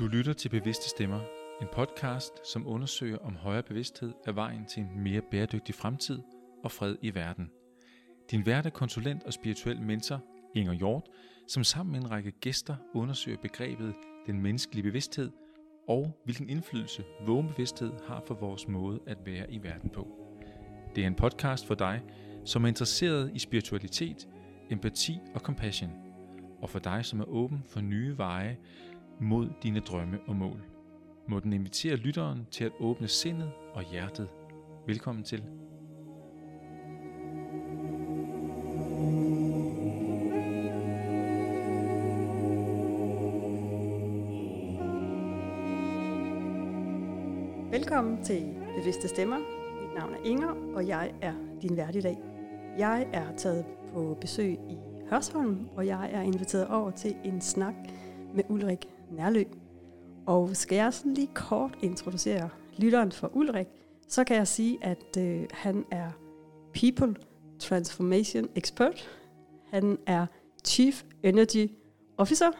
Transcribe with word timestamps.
Du 0.00 0.06
lytter 0.06 0.32
til 0.32 0.48
Bevidste 0.48 0.88
Stemmer, 0.88 1.20
en 1.62 1.68
podcast, 1.72 2.32
som 2.52 2.66
undersøger 2.66 3.18
om 3.18 3.36
højere 3.36 3.62
bevidsthed 3.62 4.12
er 4.26 4.32
vejen 4.32 4.66
til 4.66 4.82
en 4.82 5.00
mere 5.02 5.22
bæredygtig 5.30 5.74
fremtid 5.74 6.18
og 6.64 6.72
fred 6.72 6.96
i 7.02 7.14
verden. 7.14 7.50
Din 8.30 8.46
vært 8.46 8.66
er 8.66 8.70
konsulent 8.70 9.22
og 9.22 9.32
spirituel 9.32 9.82
mentor, 9.82 10.20
Inger 10.54 10.72
Hjort, 10.72 11.08
som 11.48 11.64
sammen 11.64 11.92
med 11.92 12.00
en 12.00 12.10
række 12.10 12.30
gæster 12.30 12.76
undersøger 12.94 13.38
begrebet 13.42 13.94
den 14.26 14.42
menneskelige 14.42 14.82
bevidsthed 14.82 15.30
og 15.88 16.20
hvilken 16.24 16.48
indflydelse 16.48 17.04
vågen 17.26 17.48
bevidsthed 17.48 17.92
har 18.06 18.22
for 18.26 18.34
vores 18.34 18.68
måde 18.68 19.00
at 19.06 19.18
være 19.26 19.52
i 19.52 19.62
verden 19.62 19.90
på. 19.90 20.08
Det 20.94 21.02
er 21.02 21.06
en 21.06 21.14
podcast 21.14 21.66
for 21.66 21.74
dig, 21.74 22.02
som 22.44 22.64
er 22.64 22.68
interesseret 22.68 23.30
i 23.34 23.38
spiritualitet, 23.38 24.28
empati 24.70 25.18
og 25.34 25.40
compassion, 25.40 25.90
og 26.62 26.70
for 26.70 26.78
dig, 26.78 27.04
som 27.04 27.20
er 27.20 27.24
åben 27.24 27.62
for 27.68 27.80
nye 27.80 28.18
veje 28.18 28.58
mod 29.20 29.48
dine 29.62 29.80
drømme 29.80 30.18
og 30.26 30.36
mål. 30.36 30.62
Må 31.28 31.40
den 31.40 31.52
invitere 31.52 31.96
lytteren 31.96 32.46
til 32.50 32.64
at 32.64 32.72
åbne 32.80 33.08
sindet 33.08 33.50
og 33.74 33.82
hjertet. 33.92 34.28
Velkommen 34.86 35.24
til. 35.24 35.42
Velkommen 47.70 48.24
til 48.24 48.54
Bevidste 48.76 49.08
Stemmer. 49.08 49.38
Mit 49.82 49.94
navn 49.94 50.14
er 50.14 50.18
Inger, 50.24 50.74
og 50.74 50.88
jeg 50.88 51.12
er 51.20 51.34
din 51.62 51.76
vært 51.76 51.96
i 51.96 52.00
dag. 52.00 52.18
Jeg 52.78 53.06
er 53.12 53.36
taget 53.36 53.64
på 53.92 54.18
besøg 54.20 54.52
i 54.52 54.76
Hørsholm, 55.10 55.68
og 55.76 55.86
jeg 55.86 56.10
er 56.12 56.20
inviteret 56.20 56.68
over 56.68 56.90
til 56.90 57.16
en 57.24 57.40
snak 57.40 57.74
med 58.34 58.44
Ulrik 58.48 58.88
Nærlø. 59.10 59.44
Og 60.26 60.56
skal 60.56 60.76
jeg 60.76 60.94
sådan 60.94 61.14
lige 61.14 61.30
kort 61.34 61.78
introducere 61.82 62.50
lytteren 62.80 63.12
for 63.12 63.36
Ulrik, 63.36 63.66
så 64.08 64.24
kan 64.24 64.36
jeg 64.36 64.48
sige, 64.48 64.78
at 64.84 65.16
øh, 65.18 65.46
han 65.52 65.84
er 65.90 66.10
People 66.74 67.16
Transformation 67.58 68.48
Expert. 68.54 69.10
Han 69.70 69.98
er 70.06 70.26
Chief 70.64 71.02
Energy 71.22 71.70
Officer. 72.16 72.50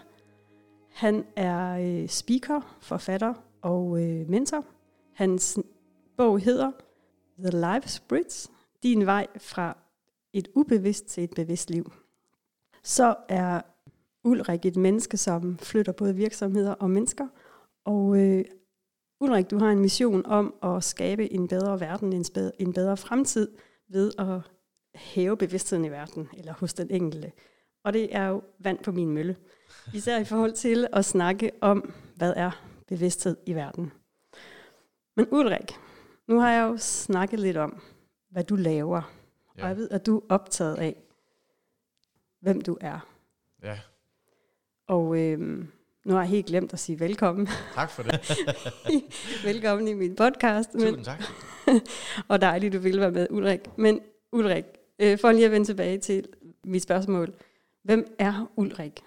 Han 0.91 1.25
er 1.37 1.79
øh, 1.79 2.09
speaker, 2.09 2.77
forfatter 2.81 3.35
og 3.63 4.03
øh, 4.03 4.31
mentor. 4.31 4.65
Hans 5.13 5.59
bog 6.17 6.41
hedder 6.41 6.71
The 7.39 7.61
Life's 7.61 8.03
Bridge, 8.09 8.49
din 8.83 9.07
vej 9.07 9.27
fra 9.39 9.77
et 10.33 10.49
ubevidst 10.55 11.07
til 11.07 11.25
et 11.25 11.31
bevidst 11.37 11.71
liv. 11.71 11.93
Så 12.83 13.15
er 13.29 13.61
Ulrik 14.25 14.67
et 14.67 14.77
menneske, 14.77 15.17
som 15.17 15.59
flytter 15.59 15.93
både 15.93 16.15
virksomheder 16.15 16.73
og 16.73 16.91
mennesker. 16.91 17.29
Og 17.85 18.19
øh, 18.19 18.45
Ulrik, 19.21 19.51
du 19.51 19.59
har 19.59 19.71
en 19.71 19.79
mission 19.79 20.27
om 20.27 20.55
at 20.63 20.85
skabe 20.85 21.33
en 21.33 21.49
bedre 21.49 21.81
verden, 21.81 22.13
en, 22.13 22.25
bedre, 22.35 22.63
en 22.63 22.73
bedre 22.73 22.97
fremtid 22.97 23.49
ved 23.89 24.13
at 24.19 24.41
hæve 24.95 25.37
bevidstheden 25.37 25.85
i 25.85 25.91
verden, 25.91 26.29
eller 26.35 26.53
hos 26.53 26.75
den 26.75 26.91
enkelte. 26.91 27.33
Og 27.85 27.93
det 27.93 28.17
er 28.17 28.27
jo 28.27 28.43
vand 28.59 28.79
på 28.79 28.93
min 28.93 29.11
mølle. 29.11 29.37
Især 29.95 30.19
i 30.19 30.25
forhold 30.25 30.53
til 30.53 30.87
at 30.93 31.05
snakke 31.05 31.51
om, 31.61 31.93
hvad 32.17 32.33
er 32.37 32.51
bevidsthed 32.89 33.37
i 33.47 33.55
verden. 33.55 33.93
Men 35.17 35.27
Ulrik, 35.31 35.73
nu 36.29 36.41
har 36.41 36.51
jeg 36.51 36.63
jo 36.63 36.77
snakket 36.77 37.41
lidt 37.41 37.57
om, 37.57 37.83
hvad 38.31 38.45
du 38.45 38.57
laver. 38.57 39.03
Ja. 39.57 39.63
Og 39.63 39.69
jeg 39.69 39.77
ved, 39.77 39.91
at 39.91 40.07
du 40.07 40.19
er 40.19 40.23
optaget 40.29 40.77
af, 40.77 41.03
hvem 42.41 42.61
du 42.61 42.79
er. 42.81 43.09
Ja. 43.63 43.79
Og 44.91 45.19
øhm, 45.19 45.69
nu 46.05 46.13
har 46.13 46.21
jeg 46.21 46.29
helt 46.29 46.47
glemt 46.47 46.73
at 46.73 46.79
sige 46.79 47.01
velkommen. 47.01 47.49
Tak 47.75 47.91
for 47.91 48.03
det. 48.03 48.31
velkommen 49.45 49.89
i 49.89 49.95
min 49.95 50.17
podcast. 50.17 50.75
Men, 50.75 50.83
Tusind 50.83 51.05
tak. 51.05 51.23
og 52.29 52.41
dejligt, 52.41 52.73
du 52.73 52.79
ville 52.79 53.01
være 53.01 53.11
med, 53.11 53.27
Ulrik. 53.31 53.61
Men 53.77 54.01
Ulrik, 54.33 54.65
øh, 54.99 55.19
for 55.19 55.33
lige 55.33 55.45
at 55.45 55.51
vende 55.51 55.67
tilbage 55.67 55.99
til 55.99 56.25
mit 56.65 56.83
spørgsmål. 56.83 57.35
Hvem 57.85 58.17
er 58.19 58.51
Ulrik? 58.57 59.01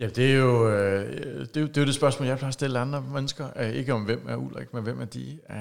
Ja, 0.00 0.08
det 0.08 0.32
er 0.32 0.36
jo 0.36 0.68
øh, 0.68 1.12
det, 1.12 1.40
er, 1.40 1.44
det, 1.44 1.76
er 1.76 1.80
jo 1.80 1.86
det 1.86 1.94
spørgsmål, 1.94 2.28
jeg 2.28 2.38
plejer 2.38 2.48
at 2.48 2.54
stille 2.54 2.78
andre 2.78 3.02
mennesker. 3.12 3.48
Øh, 3.56 3.70
ikke 3.70 3.92
om 3.92 4.04
hvem 4.04 4.26
er 4.28 4.36
Ulrik, 4.36 4.74
men 4.74 4.82
hvem 4.82 5.00
er 5.00 5.04
de? 5.04 5.38
Øh, 5.50 5.56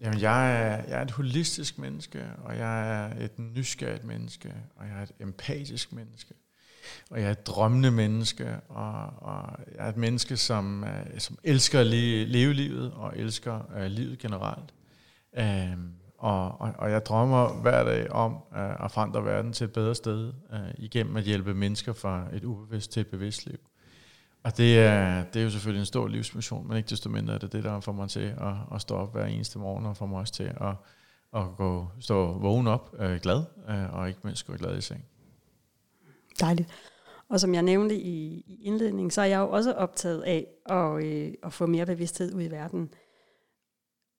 jamen, 0.00 0.20
jeg 0.20 0.62
er, 0.62 0.82
jeg 0.88 0.98
er 0.98 1.02
et 1.02 1.10
holistisk 1.10 1.78
menneske, 1.78 2.24
og 2.44 2.56
jeg 2.56 3.02
er 3.02 3.24
et 3.24 3.38
nysgerrigt 3.38 4.04
menneske, 4.04 4.54
og 4.76 4.86
jeg 4.86 4.98
er 4.98 5.02
et 5.02 5.12
empatisk 5.20 5.92
menneske. 5.92 6.34
Og 7.10 7.20
jeg 7.20 7.26
er 7.26 7.30
et 7.30 7.46
drømmende 7.46 7.90
menneske, 7.90 8.56
og, 8.68 9.12
og 9.16 9.58
jeg 9.76 9.84
er 9.84 9.88
et 9.88 9.96
menneske, 9.96 10.36
som, 10.36 10.82
uh, 10.82 11.18
som 11.18 11.38
elsker 11.44 11.80
at 11.80 11.86
leve, 11.86 12.24
leve 12.24 12.52
livet, 12.52 12.92
og 12.92 13.12
elsker 13.16 13.60
uh, 13.76 13.84
livet 13.84 14.18
generelt. 14.18 14.74
Uh, 15.38 15.44
og, 16.18 16.60
og, 16.60 16.72
og 16.78 16.90
jeg 16.90 17.06
drømmer 17.06 17.48
hver 17.62 17.84
dag 17.84 18.10
om 18.10 18.32
uh, 18.34 18.84
at 18.84 18.90
forandre 18.90 19.24
verden 19.24 19.52
til 19.52 19.64
et 19.64 19.72
bedre 19.72 19.94
sted, 19.94 20.32
uh, 20.52 20.58
igennem 20.84 21.16
at 21.16 21.24
hjælpe 21.24 21.54
mennesker 21.54 21.92
fra 21.92 22.26
et 22.32 22.44
ubevidst 22.44 22.92
til 22.92 23.00
et 23.00 23.06
bevidst 23.06 23.46
liv. 23.46 23.58
Og 24.42 24.56
det 24.56 24.78
er, 24.78 25.24
det 25.24 25.40
er 25.40 25.44
jo 25.44 25.50
selvfølgelig 25.50 25.80
en 25.80 25.86
stor 25.86 26.08
livsmission, 26.08 26.68
men 26.68 26.76
ikke 26.76 26.88
desto 26.88 27.08
mindre 27.08 27.34
er 27.34 27.38
det 27.38 27.52
det, 27.52 27.64
der 27.64 27.80
får 27.80 27.92
mig 27.92 28.10
til 28.10 28.20
at, 28.20 28.54
at 28.74 28.80
stå 28.80 28.94
op 28.94 29.12
hver 29.12 29.24
eneste 29.24 29.58
morgen, 29.58 29.86
og 29.86 29.96
får 29.96 30.06
mig 30.06 30.20
også 30.20 30.32
til 30.32 30.44
at, 30.60 30.74
at 31.36 31.44
gå, 31.56 31.88
stå 32.00 32.38
vågen 32.38 32.66
op 32.66 32.94
uh, 33.00 33.16
glad, 33.16 33.44
uh, 33.68 33.94
og 33.94 34.08
ikke 34.08 34.20
mindst 34.22 34.46
gå 34.46 34.56
glad 34.56 34.78
i 34.78 34.80
seng. 34.80 35.04
Dejligt. 36.40 36.68
Og 37.28 37.40
som 37.40 37.54
jeg 37.54 37.62
nævnte 37.62 37.94
i, 37.94 38.44
i 38.46 38.62
indledningen, 38.62 39.10
så 39.10 39.20
er 39.20 39.24
jeg 39.24 39.38
jo 39.38 39.50
også 39.50 39.72
optaget 39.72 40.22
af 40.22 40.46
at, 40.66 41.04
øh, 41.04 41.34
at 41.42 41.52
få 41.52 41.66
mere 41.66 41.86
bevidsthed 41.86 42.34
ud 42.34 42.42
i 42.42 42.50
verden. 42.50 42.94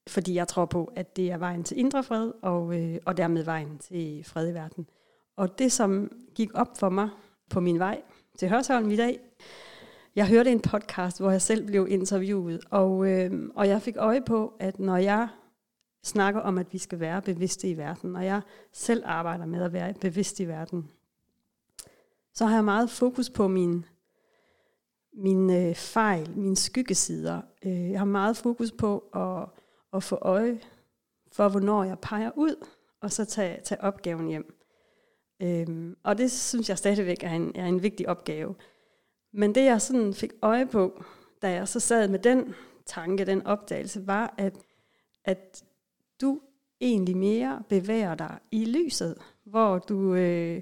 Fordi 0.08 0.34
jeg 0.36 0.48
tror 0.48 0.66
på, 0.66 0.92
at 0.96 1.16
det 1.16 1.32
er 1.32 1.38
vejen 1.38 1.64
til 1.64 1.80
indre 1.80 2.04
fred, 2.04 2.32
og, 2.42 2.80
øh, 2.80 2.98
og 3.06 3.18
dermed 3.18 3.44
vejen 3.44 3.78
til 3.78 4.24
fred 4.24 4.50
i 4.50 4.54
verden. 4.54 4.88
Og 5.38 5.60
det, 5.60 5.72
som 5.72 6.12
gik 6.36 6.50
op 6.54 6.78
for 6.78 6.90
mig 6.90 7.10
på 7.50 7.60
min 7.60 7.80
vej 7.80 8.02
til 8.38 8.50
Hørsholm 8.50 8.92
i 8.92 8.96
dag, 8.96 9.20
jeg 10.16 10.28
hørte 10.28 10.52
en 10.52 10.62
podcast, 10.62 11.20
hvor 11.20 11.32
jeg 11.32 11.42
selv 11.42 11.66
blev 11.66 11.88
interviewet, 11.90 12.62
og, 12.70 13.08
øh, 13.08 13.50
og 13.56 13.68
jeg 13.68 13.82
fik 13.82 13.98
øje 13.98 14.22
på, 14.22 14.54
at 14.60 14.80
når 14.80 14.98
jeg 14.98 15.28
snakker 16.04 16.42
om, 16.42 16.58
at 16.58 16.74
vi 16.74 16.78
skal 16.78 17.00
være 17.00 17.22
bevidste 17.22 17.70
i 17.70 17.78
verden, 17.78 18.16
og 18.16 18.26
jeg 18.26 18.42
selv 18.74 19.04
arbejder 19.06 19.46
med 19.46 19.64
at 19.64 19.74
være 19.74 19.94
bevidst 20.02 20.40
i 20.40 20.48
verden, 20.48 20.90
så 22.34 22.46
har 22.46 22.56
jeg 22.56 22.66
meget 22.66 22.90
fokus 22.90 23.30
på 23.30 23.48
min, 23.48 23.86
min 25.14 25.50
øh, 25.50 25.76
fejl, 25.76 26.38
mine 26.38 26.56
skyggesider. 26.56 27.42
Øh, 27.66 27.92
jeg 27.92 28.00
har 28.00 28.06
meget 28.06 28.38
fokus 28.38 28.72
på 28.72 29.04
at, 29.14 29.62
at 29.94 30.04
få 30.04 30.16
øje 30.22 30.60
for, 31.32 31.50
hvornår 31.50 31.84
jeg 31.84 32.00
peger 32.00 32.32
ud, 32.36 32.66
og 33.02 33.12
så 33.12 33.26
tage, 33.26 33.62
tage 33.64 33.82
opgaven 33.82 34.28
hjem. 34.28 34.56
Øhm, 35.42 35.96
og 36.04 36.18
det 36.18 36.32
synes 36.32 36.70
jeg 36.70 36.78
stadigvæk 36.78 37.24
er 37.24 37.32
en, 37.32 37.52
er 37.56 37.66
en 37.66 37.84
vigtig 37.84 38.10
opgave. 38.10 38.56
Men 39.34 39.56
det 39.56 39.66
jeg 39.66 39.82
sådan 39.82 40.14
fik 40.14 40.32
øje 40.42 40.66
på, 40.66 41.04
da 41.42 41.52
jeg 41.52 41.68
så 41.68 41.80
sad 41.80 42.08
med 42.08 42.20
den 42.20 42.56
tanke, 42.86 43.26
den 43.26 43.48
opdagelse, 43.48 44.08
var, 44.08 44.34
at, 44.38 44.56
at 45.26 45.64
du 46.22 46.42
egentlig 46.82 47.18
mere 47.18 47.64
bevæger 47.70 48.16
dig 48.16 48.40
i 48.52 48.66
lyset, 48.66 49.18
hvor 49.44 49.78
du 49.78 50.14
øh, 50.14 50.62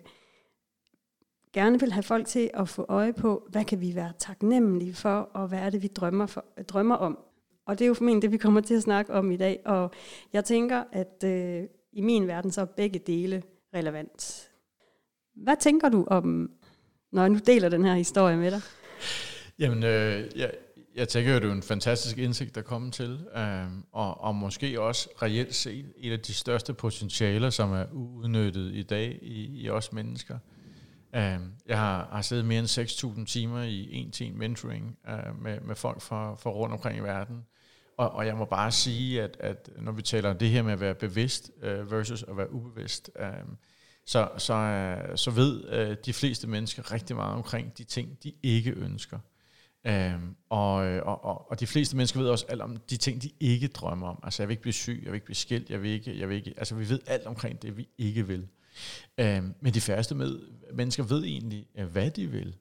gerne 1.57 1.79
vil 1.79 1.91
have 1.91 2.03
folk 2.03 2.28
til 2.28 2.50
at 2.53 2.69
få 2.69 2.85
øje 2.90 3.13
på, 3.13 3.47
hvad 3.50 3.66
kan 3.66 3.81
vi 3.81 3.95
være 3.95 4.12
taknemmelige 4.19 4.94
for, 4.94 5.19
og 5.34 5.47
hvad 5.47 5.59
er 5.59 5.69
det, 5.69 5.84
vi 5.84 5.88
drømmer, 5.88 6.26
for, 6.26 6.46
drømmer 6.67 6.96
om. 6.96 7.17
Og 7.66 7.79
det 7.79 7.85
er 7.85 7.87
jo 7.87 7.93
formentlig 7.93 8.22
det, 8.22 8.31
vi 8.31 8.37
kommer 8.37 8.61
til 8.61 8.73
at 8.73 8.81
snakke 8.81 9.14
om 9.14 9.31
i 9.31 9.37
dag. 9.37 9.59
Og 9.66 9.91
jeg 10.34 10.46
tænker, 10.46 10.84
at 10.91 11.23
øh, 11.23 11.64
i 11.93 12.02
min 12.02 12.28
verden, 12.28 12.52
så 12.52 12.61
er 12.61 12.66
begge 12.66 12.99
dele 12.99 13.43
relevant. 13.73 14.49
Hvad 15.35 15.55
tænker 15.59 15.90
du 15.90 16.05
om, 16.08 16.52
når 17.11 17.22
jeg 17.22 17.29
nu 17.29 17.40
deler 17.46 17.70
den 17.70 17.85
her 17.85 17.96
historie 17.96 18.37
med 18.37 18.52
dig? 18.52 18.61
Jamen, 19.59 19.84
øh, 19.84 20.26
jeg, 20.35 20.52
jeg 20.96 21.08
tænker 21.08 21.34
jo, 21.34 21.40
det 21.40 21.49
er 21.49 21.53
en 21.53 21.64
fantastisk 21.64 22.17
indsigt, 22.17 22.55
der 22.55 22.61
kommer 22.61 22.91
til, 22.91 23.20
øh, 23.37 23.67
og, 23.91 24.22
og 24.22 24.35
måske 24.35 24.81
også 24.81 25.09
reelt 25.22 25.55
set 25.55 25.85
et 25.97 26.11
af 26.11 26.20
de 26.20 26.34
største 26.34 26.73
potentialer, 26.73 27.49
som 27.49 27.72
er 27.72 27.85
udnyttet 27.93 28.72
i 28.73 28.84
dag 28.84 29.20
i, 29.22 29.61
i 29.61 29.70
os 29.70 29.93
mennesker. 29.93 30.35
Øh, 30.35 30.56
Øhm, 31.15 31.51
jeg 31.67 31.77
har, 31.77 32.07
har 32.11 32.21
siddet 32.21 32.45
mere 32.45 32.59
end 32.59 33.17
6.000 33.17 33.25
timer 33.25 33.63
i 33.63 33.93
en 33.93 34.11
til 34.11 34.27
en 34.27 34.37
mentoring 34.37 34.97
uh, 35.07 35.41
med, 35.43 35.59
med 35.61 35.75
folk 35.75 36.01
fra, 36.01 36.35
fra 36.35 36.49
rundt 36.49 36.73
omkring 36.73 36.97
i 36.97 37.01
verden. 37.01 37.45
Og, 37.97 38.11
og 38.11 38.25
jeg 38.25 38.37
må 38.37 38.45
bare 38.45 38.71
sige, 38.71 39.23
at, 39.23 39.37
at 39.39 39.69
når 39.81 39.91
vi 39.91 40.01
taler 40.01 40.29
om 40.29 40.37
det 40.37 40.49
her 40.49 40.61
med 40.61 40.73
at 40.73 40.79
være 40.79 40.95
bevidst 40.95 41.51
uh, 41.57 41.91
versus 41.91 42.23
at 42.23 42.37
være 42.37 42.53
ubevidst, 42.53 43.11
uh, 43.19 43.25
så, 44.05 44.29
så, 44.37 44.53
uh, 44.53 45.15
så 45.15 45.31
ved 45.31 45.87
uh, 45.89 45.95
de 46.05 46.13
fleste 46.13 46.47
mennesker 46.47 46.91
rigtig 46.91 47.15
meget 47.15 47.35
omkring 47.35 47.77
de 47.77 47.83
ting, 47.83 48.23
de 48.23 48.33
ikke 48.43 48.71
ønsker. 48.71 49.19
Um, 49.85 50.35
og, 50.49 50.73
og, 50.75 51.25
og, 51.25 51.51
og 51.51 51.59
de 51.59 51.67
fleste 51.67 51.97
mennesker 51.97 52.19
ved 52.19 52.29
også 52.29 52.45
alt 52.49 52.61
om 52.61 52.77
de 52.77 52.97
ting, 52.97 53.21
de 53.21 53.29
ikke 53.39 53.67
drømmer 53.67 54.07
om. 54.07 54.19
Altså 54.23 54.43
jeg 54.43 54.47
vil 54.47 54.53
ikke 54.53 54.61
blive 54.61 54.73
syg, 54.73 55.01
jeg 55.03 55.11
vil 55.11 55.15
ikke 55.15 55.25
blive 55.25 55.35
skilt, 55.35 55.69
jeg 55.69 55.81
vil 55.81 55.91
ikke, 55.91 56.19
jeg 56.19 56.29
vil 56.29 56.35
ikke, 56.35 56.53
altså 56.57 56.75
vi 56.75 56.89
ved 56.89 56.99
alt 57.07 57.25
omkring 57.25 57.61
det, 57.61 57.77
vi 57.77 57.89
ikke 57.97 58.27
vil. 58.27 58.47
Øh, 59.18 59.44
men 59.62 59.74
de 59.74 59.82
færreste 59.82 60.16
med, 60.16 60.40
mennesker 60.74 61.03
ved 61.03 61.24
egentlig, 61.24 61.68
øh, 61.78 61.85
hvad 61.85 62.12
de 62.12 62.28
vil. 62.28 62.56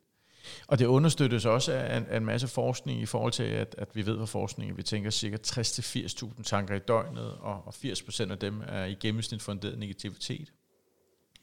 Og 0.66 0.78
det 0.78 0.86
understøttes 0.86 1.44
også 1.44 1.72
af 1.72 1.96
en, 1.96 2.06
af 2.06 2.16
en 2.16 2.24
masse 2.24 2.48
forskning 2.48 3.00
i 3.00 3.06
forhold 3.06 3.32
til, 3.32 3.42
at, 3.42 3.74
at 3.78 3.88
vi 3.94 4.06
ved 4.06 4.18
fra 4.18 4.24
forskningen, 4.24 4.76
vi 4.76 4.82
tænker 4.82 5.10
cirka 5.10 5.36
60-80.000 5.46 6.42
tanker 6.42 6.74
i 6.74 6.78
døgnet, 6.78 7.32
og, 7.32 7.66
og 7.66 7.74
80% 7.84 8.30
af 8.30 8.38
dem 8.38 8.62
er 8.66 8.84
i 8.84 8.94
gennemsnit 8.94 9.42
funderet 9.42 9.78
negativitet. 9.78 10.52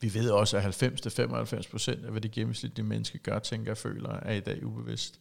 Vi 0.02 0.14
ved 0.14 0.30
også, 0.30 0.58
at 0.58 0.84
90-95% 0.84 2.06
af, 2.06 2.12
hvad 2.12 2.22
det 2.22 2.32
gennemsnitlige 2.32 2.86
menneske 2.86 3.18
gør, 3.18 3.40
tænker 3.40 3.72
og 3.72 3.78
føler, 3.78 4.10
er 4.10 4.34
i 4.34 4.40
dag 4.40 4.66
ubevidst. 4.66 5.20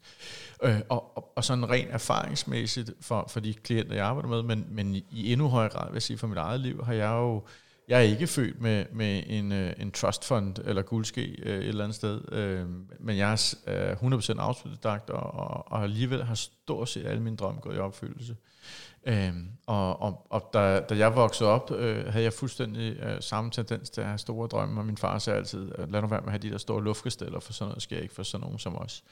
Øh, 0.62 0.80
og, 0.88 1.16
og, 1.16 1.32
og 1.36 1.44
sådan 1.44 1.70
rent 1.70 1.90
erfaringsmæssigt 1.90 2.90
for, 3.00 3.26
for 3.30 3.40
de 3.40 3.54
klienter, 3.54 3.94
jeg 3.94 4.06
arbejder 4.06 4.28
med, 4.28 4.42
men, 4.42 4.66
men 4.70 4.94
i 4.94 5.32
endnu 5.32 5.48
højere 5.48 5.72
grad, 5.72 5.86
vil 5.86 5.94
jeg 5.94 6.02
sige, 6.02 6.18
for 6.18 6.26
mit 6.26 6.38
eget 6.38 6.60
liv, 6.60 6.84
har 6.84 6.92
jeg 6.92 7.10
jo 7.10 7.42
jeg 7.88 7.98
er 7.98 8.02
ikke 8.02 8.26
født 8.26 8.60
med, 8.60 8.84
med 8.92 9.22
en, 9.26 9.52
øh, 9.52 9.72
en 9.78 9.90
trust 9.90 10.24
fund 10.24 10.56
eller 10.64 10.82
guldske 10.82 11.22
øh, 11.42 11.58
et 11.58 11.68
eller 11.68 11.84
andet 11.84 11.96
sted, 11.96 12.32
øh, 12.32 12.66
men 13.00 13.16
jeg 13.16 13.32
er 13.66 13.94
100% 13.94 14.40
autodidakt, 14.40 15.10
og, 15.10 15.34
og, 15.34 15.72
og 15.72 15.82
alligevel 15.82 16.24
har 16.24 16.34
stort 16.34 16.88
set 16.88 17.06
alle 17.06 17.22
mine 17.22 17.36
drømme 17.36 17.60
gået 17.60 17.76
i 17.76 17.78
opfyldelse. 17.78 18.36
Øhm, 19.06 19.48
og 19.66 20.02
og, 20.02 20.26
og 20.30 20.50
da, 20.52 20.80
da 20.80 20.96
jeg 20.96 21.16
voksede 21.16 21.50
op, 21.50 21.70
øh, 21.70 22.06
havde 22.06 22.24
jeg 22.24 22.32
fuldstændig 22.32 22.96
øh, 22.96 23.20
samme 23.20 23.50
tendens 23.50 23.90
til 23.90 24.00
at 24.00 24.06
have 24.06 24.18
store 24.18 24.48
drømme, 24.48 24.80
og 24.80 24.86
min 24.86 24.96
far 24.96 25.18
sagde 25.18 25.38
altid, 25.38 25.72
øh, 25.78 25.92
lad 25.92 26.02
nu 26.02 26.08
være 26.08 26.20
med 26.20 26.28
at 26.28 26.32
have 26.32 26.42
de 26.42 26.50
der 26.50 26.58
store 26.58 26.84
luftkasteller, 26.84 27.40
for 27.40 27.52
sådan 27.52 27.68
noget 27.68 27.82
sker 27.82 27.98
ikke 27.98 28.14
for 28.14 28.22
sådan 28.22 28.44
nogen 28.44 28.58
som 28.58 28.76
os. 28.76 29.04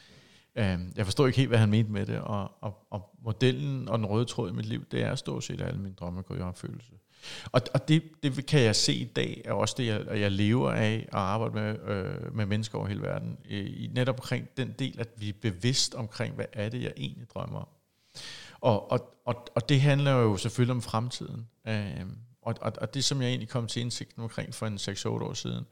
Øhm, 0.56 0.92
jeg 0.96 1.06
forstod 1.06 1.26
ikke 1.26 1.36
helt, 1.36 1.48
hvad 1.48 1.58
han 1.58 1.70
mente 1.70 1.92
med 1.92 2.06
det, 2.06 2.20
og, 2.20 2.52
og, 2.60 2.86
og 2.90 3.10
modellen 3.24 3.88
og 3.88 3.98
den 3.98 4.06
røde 4.06 4.24
tråd 4.24 4.50
i 4.50 4.52
mit 4.52 4.66
liv, 4.66 4.84
det 4.90 5.02
er 5.02 5.14
stort 5.14 5.44
set 5.44 5.60
alle 5.60 5.80
mine 5.80 5.94
drømme 5.94 6.22
gået 6.22 6.38
i 6.38 6.42
opfyldelse. 6.42 6.92
Og, 7.52 7.62
og 7.74 7.88
det, 7.88 8.02
det 8.22 8.46
kan 8.46 8.60
jeg 8.60 8.76
se 8.76 8.94
i 8.94 9.04
dag, 9.04 9.42
er 9.44 9.52
også 9.52 9.74
det, 9.78 9.86
jeg, 9.86 10.20
jeg 10.20 10.30
lever 10.30 10.70
af 10.70 10.94
at 11.08 11.18
arbejde 11.18 11.54
med, 11.54 11.78
øh, 11.88 12.36
med 12.36 12.46
mennesker 12.46 12.78
over 12.78 12.86
hele 12.86 13.02
verden. 13.02 13.38
I, 13.48 13.90
netop 13.94 14.14
omkring 14.14 14.48
den 14.56 14.74
del, 14.78 15.00
at 15.00 15.08
vi 15.16 15.28
er 15.28 15.32
bevidst 15.42 15.94
omkring, 15.94 16.34
hvad 16.34 16.46
er 16.52 16.68
det, 16.68 16.82
jeg 16.82 16.92
egentlig 16.96 17.30
drømmer 17.34 17.58
om. 17.58 17.68
Og, 18.60 18.90
og, 18.90 19.16
og, 19.24 19.46
og 19.54 19.68
det 19.68 19.80
handler 19.80 20.12
jo 20.12 20.36
selvfølgelig 20.36 20.74
om 20.74 20.82
fremtiden. 20.82 21.48
Øh, 21.68 22.06
og, 22.42 22.54
og, 22.60 22.72
og 22.80 22.94
det, 22.94 23.04
som 23.04 23.22
jeg 23.22 23.28
egentlig 23.28 23.48
kom 23.48 23.66
til 23.66 23.82
indsigt 23.82 24.18
omkring 24.18 24.54
for 24.54 24.66
en 24.66 24.76
6-8 24.76 25.08
år 25.08 25.32
siden, 25.32 25.66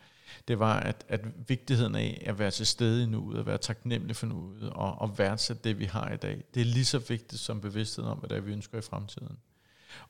det 0.49 0.59
var, 0.59 0.81
at, 0.81 1.05
at 1.09 1.21
vigtigheden 1.49 1.95
af 1.95 2.23
at 2.27 2.39
være 2.39 2.51
til 2.51 2.67
stede 2.67 3.03
i 3.03 3.07
nuet, 3.07 3.39
at 3.39 3.47
være 3.47 3.59
taknemmelig 3.59 4.17
for 4.17 4.27
nuet, 4.27 4.71
og, 4.71 5.01
og 5.01 5.19
værdsætte 5.19 5.63
det, 5.65 5.79
vi 5.79 5.85
har 5.85 6.13
i 6.13 6.17
dag, 6.17 6.43
det 6.55 6.61
er 6.61 6.65
lige 6.65 6.85
så 6.85 6.99
vigtigt 6.99 7.41
som 7.41 7.61
bevidstheden 7.61 8.11
om, 8.11 8.19
hvad 8.19 8.29
det 8.29 8.37
er, 8.37 8.41
vi 8.41 8.53
ønsker 8.53 8.79
i 8.79 8.83
fremtiden. 8.83 9.39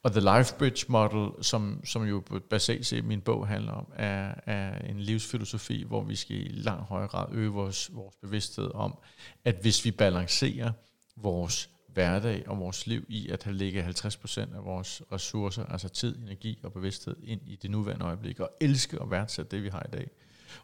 Og 0.02 0.12
The 0.12 0.20
Life 0.20 0.55
Bridge 0.58 0.85
Model, 0.88 1.44
som, 1.44 1.81
som 1.85 2.05
jo 2.05 2.23
basalt 2.50 2.87
set 2.87 3.05
min 3.05 3.20
bog 3.20 3.49
handler 3.49 3.73
om, 3.73 3.87
er, 3.96 4.35
er 4.46 4.79
en 4.79 5.00
livsfilosofi, 5.00 5.82
hvor 5.82 6.02
vi 6.02 6.17
skal 6.17 6.37
i 6.37 6.49
langt 6.49 6.85
højere 6.85 7.08
grad 7.08 7.26
øge 7.32 7.50
vores, 7.50 7.90
vores 7.94 8.17
bevidsthed 8.17 8.70
om, 8.75 8.99
at 9.44 9.56
hvis 9.62 9.85
vi 9.85 9.90
balancerer 9.90 10.73
vores 11.17 11.70
hverdag 11.93 12.49
og 12.49 12.58
vores 12.58 12.87
liv 12.87 13.05
i 13.08 13.29
at 13.29 13.43
have 13.43 13.56
lægge 13.56 13.87
50% 13.87 14.56
af 14.56 14.64
vores 14.64 15.02
ressourcer, 15.12 15.64
altså 15.64 15.88
tid, 15.88 16.17
energi 16.17 16.61
og 16.62 16.73
bevidsthed, 16.73 17.17
ind 17.23 17.40
i 17.46 17.56
det 17.56 17.70
nuværende 17.70 18.05
øjeblik, 18.05 18.40
og 18.40 18.50
elske 18.61 19.00
og 19.00 19.11
værdsætte 19.11 19.56
det, 19.56 19.64
vi 19.64 19.69
har 19.69 19.82
i 19.82 19.90
dag, 19.96 20.11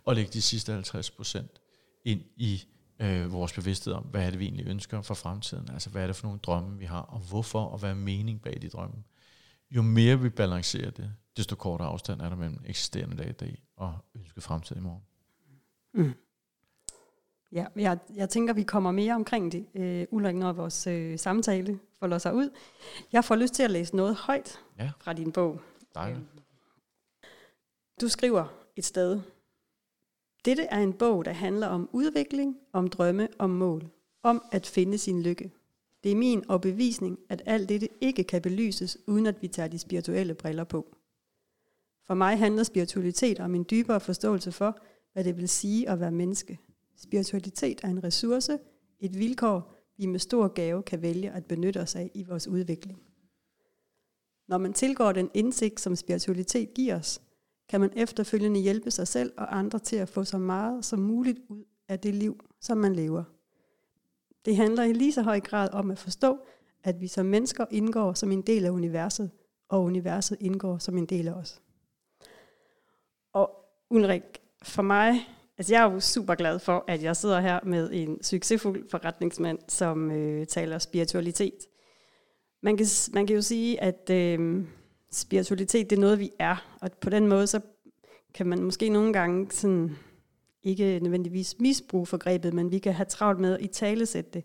og 0.04 0.14
lægge 0.14 0.32
de 0.32 0.42
sidste 0.42 0.78
50% 0.78 2.00
ind 2.04 2.20
i 2.36 2.62
øh, 3.00 3.32
vores 3.32 3.52
bevidsthed 3.52 3.92
om, 3.92 4.02
hvad 4.02 4.26
er 4.26 4.30
det, 4.30 4.38
vi 4.38 4.44
egentlig 4.44 4.66
ønsker 4.66 5.02
for 5.02 5.14
fremtiden, 5.14 5.68
altså 5.72 5.90
hvad 5.90 6.02
er 6.02 6.06
det 6.06 6.16
for 6.16 6.26
nogle 6.26 6.40
drømme, 6.42 6.78
vi 6.78 6.84
har, 6.84 7.00
og 7.00 7.18
hvorfor, 7.18 7.64
og 7.64 7.78
hvad 7.78 7.90
er 7.90 7.94
mening 7.94 8.42
bag 8.42 8.58
de 8.62 8.68
drømme. 8.68 8.96
Jo 9.76 9.82
mere 9.82 10.20
vi 10.20 10.28
balancerer 10.28 10.90
det, 10.90 11.14
desto 11.36 11.56
kortere 11.56 11.88
afstand 11.88 12.20
er 12.20 12.28
der 12.28 12.36
mellem 12.36 12.58
eksisterende 12.66 13.16
dag 13.16 13.28
i 13.28 13.32
dag 13.32 13.62
og 13.76 13.98
ønsket 14.16 14.42
fremtid 14.42 14.76
i 14.76 14.80
morgen. 14.80 15.02
Mm. 15.94 16.14
Ja, 17.52 17.66
jeg, 17.76 17.98
jeg 18.14 18.28
tænker, 18.28 18.54
vi 18.54 18.62
kommer 18.62 18.92
mere 18.92 19.14
omkring 19.14 19.52
det, 19.52 19.66
øh, 19.74 20.06
Ulrik, 20.10 20.36
når 20.36 20.52
vores 20.52 20.86
øh, 20.86 21.18
samtale 21.18 21.78
folder 21.98 22.18
sig 22.18 22.34
ud. 22.34 22.50
Jeg 23.12 23.24
får 23.24 23.36
lyst 23.36 23.54
til 23.54 23.62
at 23.62 23.70
læse 23.70 23.96
noget 23.96 24.14
højt 24.14 24.60
ja. 24.78 24.90
fra 25.00 25.12
din 25.12 25.32
bog. 25.32 25.60
Dejligt. 25.94 26.20
Øh, 26.20 26.40
du 28.00 28.08
skriver 28.08 28.46
et 28.76 28.84
sted, 28.84 29.20
dette 30.44 30.62
er 30.62 30.78
en 30.78 30.92
bog, 30.92 31.24
der 31.24 31.32
handler 31.32 31.66
om 31.66 31.88
udvikling, 31.92 32.56
om 32.72 32.88
drømme, 32.88 33.28
om 33.38 33.50
mål, 33.50 33.90
om 34.22 34.44
at 34.52 34.66
finde 34.66 34.98
sin 34.98 35.22
lykke. 35.22 35.52
Det 36.04 36.12
er 36.12 36.16
min 36.16 36.50
overbevisning, 36.50 37.18
at 37.28 37.42
alt 37.46 37.68
dette 37.68 37.88
ikke 38.00 38.24
kan 38.24 38.42
belyses, 38.42 38.98
uden 39.06 39.26
at 39.26 39.42
vi 39.42 39.48
tager 39.48 39.68
de 39.68 39.78
spirituelle 39.78 40.34
briller 40.34 40.64
på. 40.64 40.96
For 42.06 42.14
mig 42.14 42.38
handler 42.38 42.62
spiritualitet 42.62 43.40
om 43.40 43.54
en 43.54 43.66
dybere 43.70 44.00
forståelse 44.00 44.52
for, 44.52 44.78
hvad 45.12 45.24
det 45.24 45.36
vil 45.36 45.48
sige 45.48 45.88
at 45.88 46.00
være 46.00 46.12
menneske– 46.12 46.58
Spiritualitet 46.96 47.80
er 47.82 47.88
en 47.88 48.04
ressource, 48.04 48.58
et 49.00 49.18
vilkår, 49.18 49.74
vi 49.96 50.06
med 50.06 50.18
stor 50.18 50.48
gave 50.48 50.82
kan 50.82 51.02
vælge 51.02 51.30
at 51.30 51.44
benytte 51.44 51.80
os 51.80 51.96
af 51.96 52.10
i 52.14 52.22
vores 52.22 52.48
udvikling. 52.48 53.02
Når 54.48 54.58
man 54.58 54.72
tilgår 54.72 55.12
den 55.12 55.30
indsigt, 55.34 55.80
som 55.80 55.96
spiritualitet 55.96 56.74
giver 56.74 56.98
os, 56.98 57.22
kan 57.68 57.80
man 57.80 57.90
efterfølgende 57.96 58.60
hjælpe 58.60 58.90
sig 58.90 59.08
selv 59.08 59.32
og 59.36 59.58
andre 59.58 59.78
til 59.78 59.96
at 59.96 60.08
få 60.08 60.24
så 60.24 60.38
meget 60.38 60.84
som 60.84 60.98
muligt 60.98 61.38
ud 61.48 61.64
af 61.88 62.00
det 62.00 62.14
liv, 62.14 62.44
som 62.60 62.78
man 62.78 62.94
lever. 62.94 63.24
Det 64.44 64.56
handler 64.56 64.82
i 64.82 64.92
lige 64.92 65.12
så 65.12 65.22
høj 65.22 65.40
grad 65.40 65.68
om 65.72 65.90
at 65.90 65.98
forstå, 65.98 66.38
at 66.84 67.00
vi 67.00 67.06
som 67.06 67.26
mennesker 67.26 67.66
indgår 67.70 68.12
som 68.12 68.32
en 68.32 68.42
del 68.42 68.64
af 68.64 68.70
universet, 68.70 69.30
og 69.68 69.82
universet 69.82 70.36
indgår 70.40 70.78
som 70.78 70.98
en 70.98 71.06
del 71.06 71.28
af 71.28 71.32
os. 71.32 71.62
Og 73.32 73.50
Ulrik, 73.90 74.22
for 74.62 74.82
mig 74.82 75.26
Altså, 75.58 75.74
jeg 75.74 75.84
er 75.84 75.92
jo 75.92 76.00
super 76.00 76.34
glad 76.34 76.58
for, 76.58 76.84
at 76.88 77.02
jeg 77.02 77.16
sidder 77.16 77.40
her 77.40 77.60
med 77.62 77.90
en 77.92 78.22
succesfuld 78.22 78.90
forretningsmand, 78.90 79.58
som 79.68 80.10
øh, 80.10 80.46
taler 80.46 80.78
spiritualitet. 80.78 81.58
Man 82.62 82.76
kan, 82.76 82.86
man 83.12 83.26
kan 83.26 83.36
jo 83.36 83.42
sige, 83.42 83.82
at 83.82 84.10
øh, 84.10 84.64
spiritualitet, 85.12 85.90
det 85.90 85.96
er 85.96 86.00
noget, 86.00 86.18
vi 86.18 86.30
er. 86.38 86.76
Og 86.80 86.92
på 86.92 87.10
den 87.10 87.28
måde, 87.28 87.46
så 87.46 87.60
kan 88.34 88.46
man 88.46 88.62
måske 88.62 88.88
nogle 88.88 89.12
gange 89.12 89.50
sådan, 89.50 89.96
ikke 90.64 91.00
nødvendigvis 91.02 91.58
misbruge 91.58 92.06
forgrebet, 92.06 92.54
men 92.54 92.70
vi 92.70 92.78
kan 92.78 92.92
have 92.92 93.06
travlt 93.06 93.40
med 93.40 93.54
at 93.54 93.64
i 93.64 93.66
talesætte 93.66 94.30
det. 94.30 94.44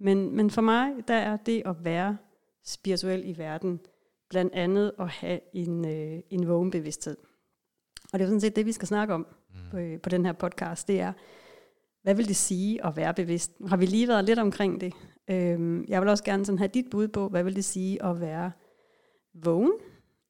Men, 0.00 0.36
men 0.36 0.50
for 0.50 0.62
mig, 0.62 0.92
der 1.08 1.14
er 1.14 1.36
det 1.36 1.62
at 1.66 1.84
være 1.84 2.16
spirituel 2.64 3.22
i 3.28 3.38
verden, 3.38 3.80
blandt 4.30 4.54
andet 4.54 4.92
at 5.00 5.08
have 5.08 5.40
en, 5.52 5.84
øh, 5.84 6.20
en 6.30 6.48
vågenbevidsthed. 6.48 7.16
Og 8.12 8.18
det 8.18 8.24
er 8.24 8.28
sådan 8.28 8.40
set 8.40 8.56
det, 8.56 8.66
vi 8.66 8.72
skal 8.72 8.88
snakke 8.88 9.14
om 9.14 9.26
på, 9.70 9.76
øh, 9.76 10.00
på 10.00 10.08
den 10.08 10.26
her 10.26 10.32
podcast, 10.32 10.88
det 10.88 11.00
er, 11.00 11.12
hvad 12.02 12.14
vil 12.14 12.28
det 12.28 12.36
sige 12.36 12.86
at 12.86 12.96
være 12.96 13.14
bevidst? 13.14 13.60
Nu 13.60 13.66
har 13.66 13.76
vi 13.76 13.86
lige 13.86 14.08
været 14.08 14.24
lidt 14.24 14.38
omkring 14.38 14.80
det. 14.80 14.92
Øhm, 15.30 15.84
jeg 15.88 16.00
vil 16.00 16.08
også 16.08 16.24
gerne 16.24 16.44
sådan 16.44 16.58
have 16.58 16.68
dit 16.68 16.90
bud 16.90 17.08
på, 17.08 17.28
hvad 17.28 17.44
vil 17.44 17.56
det 17.56 17.64
sige 17.64 18.04
at 18.04 18.20
være 18.20 18.52
vågen 19.34 19.72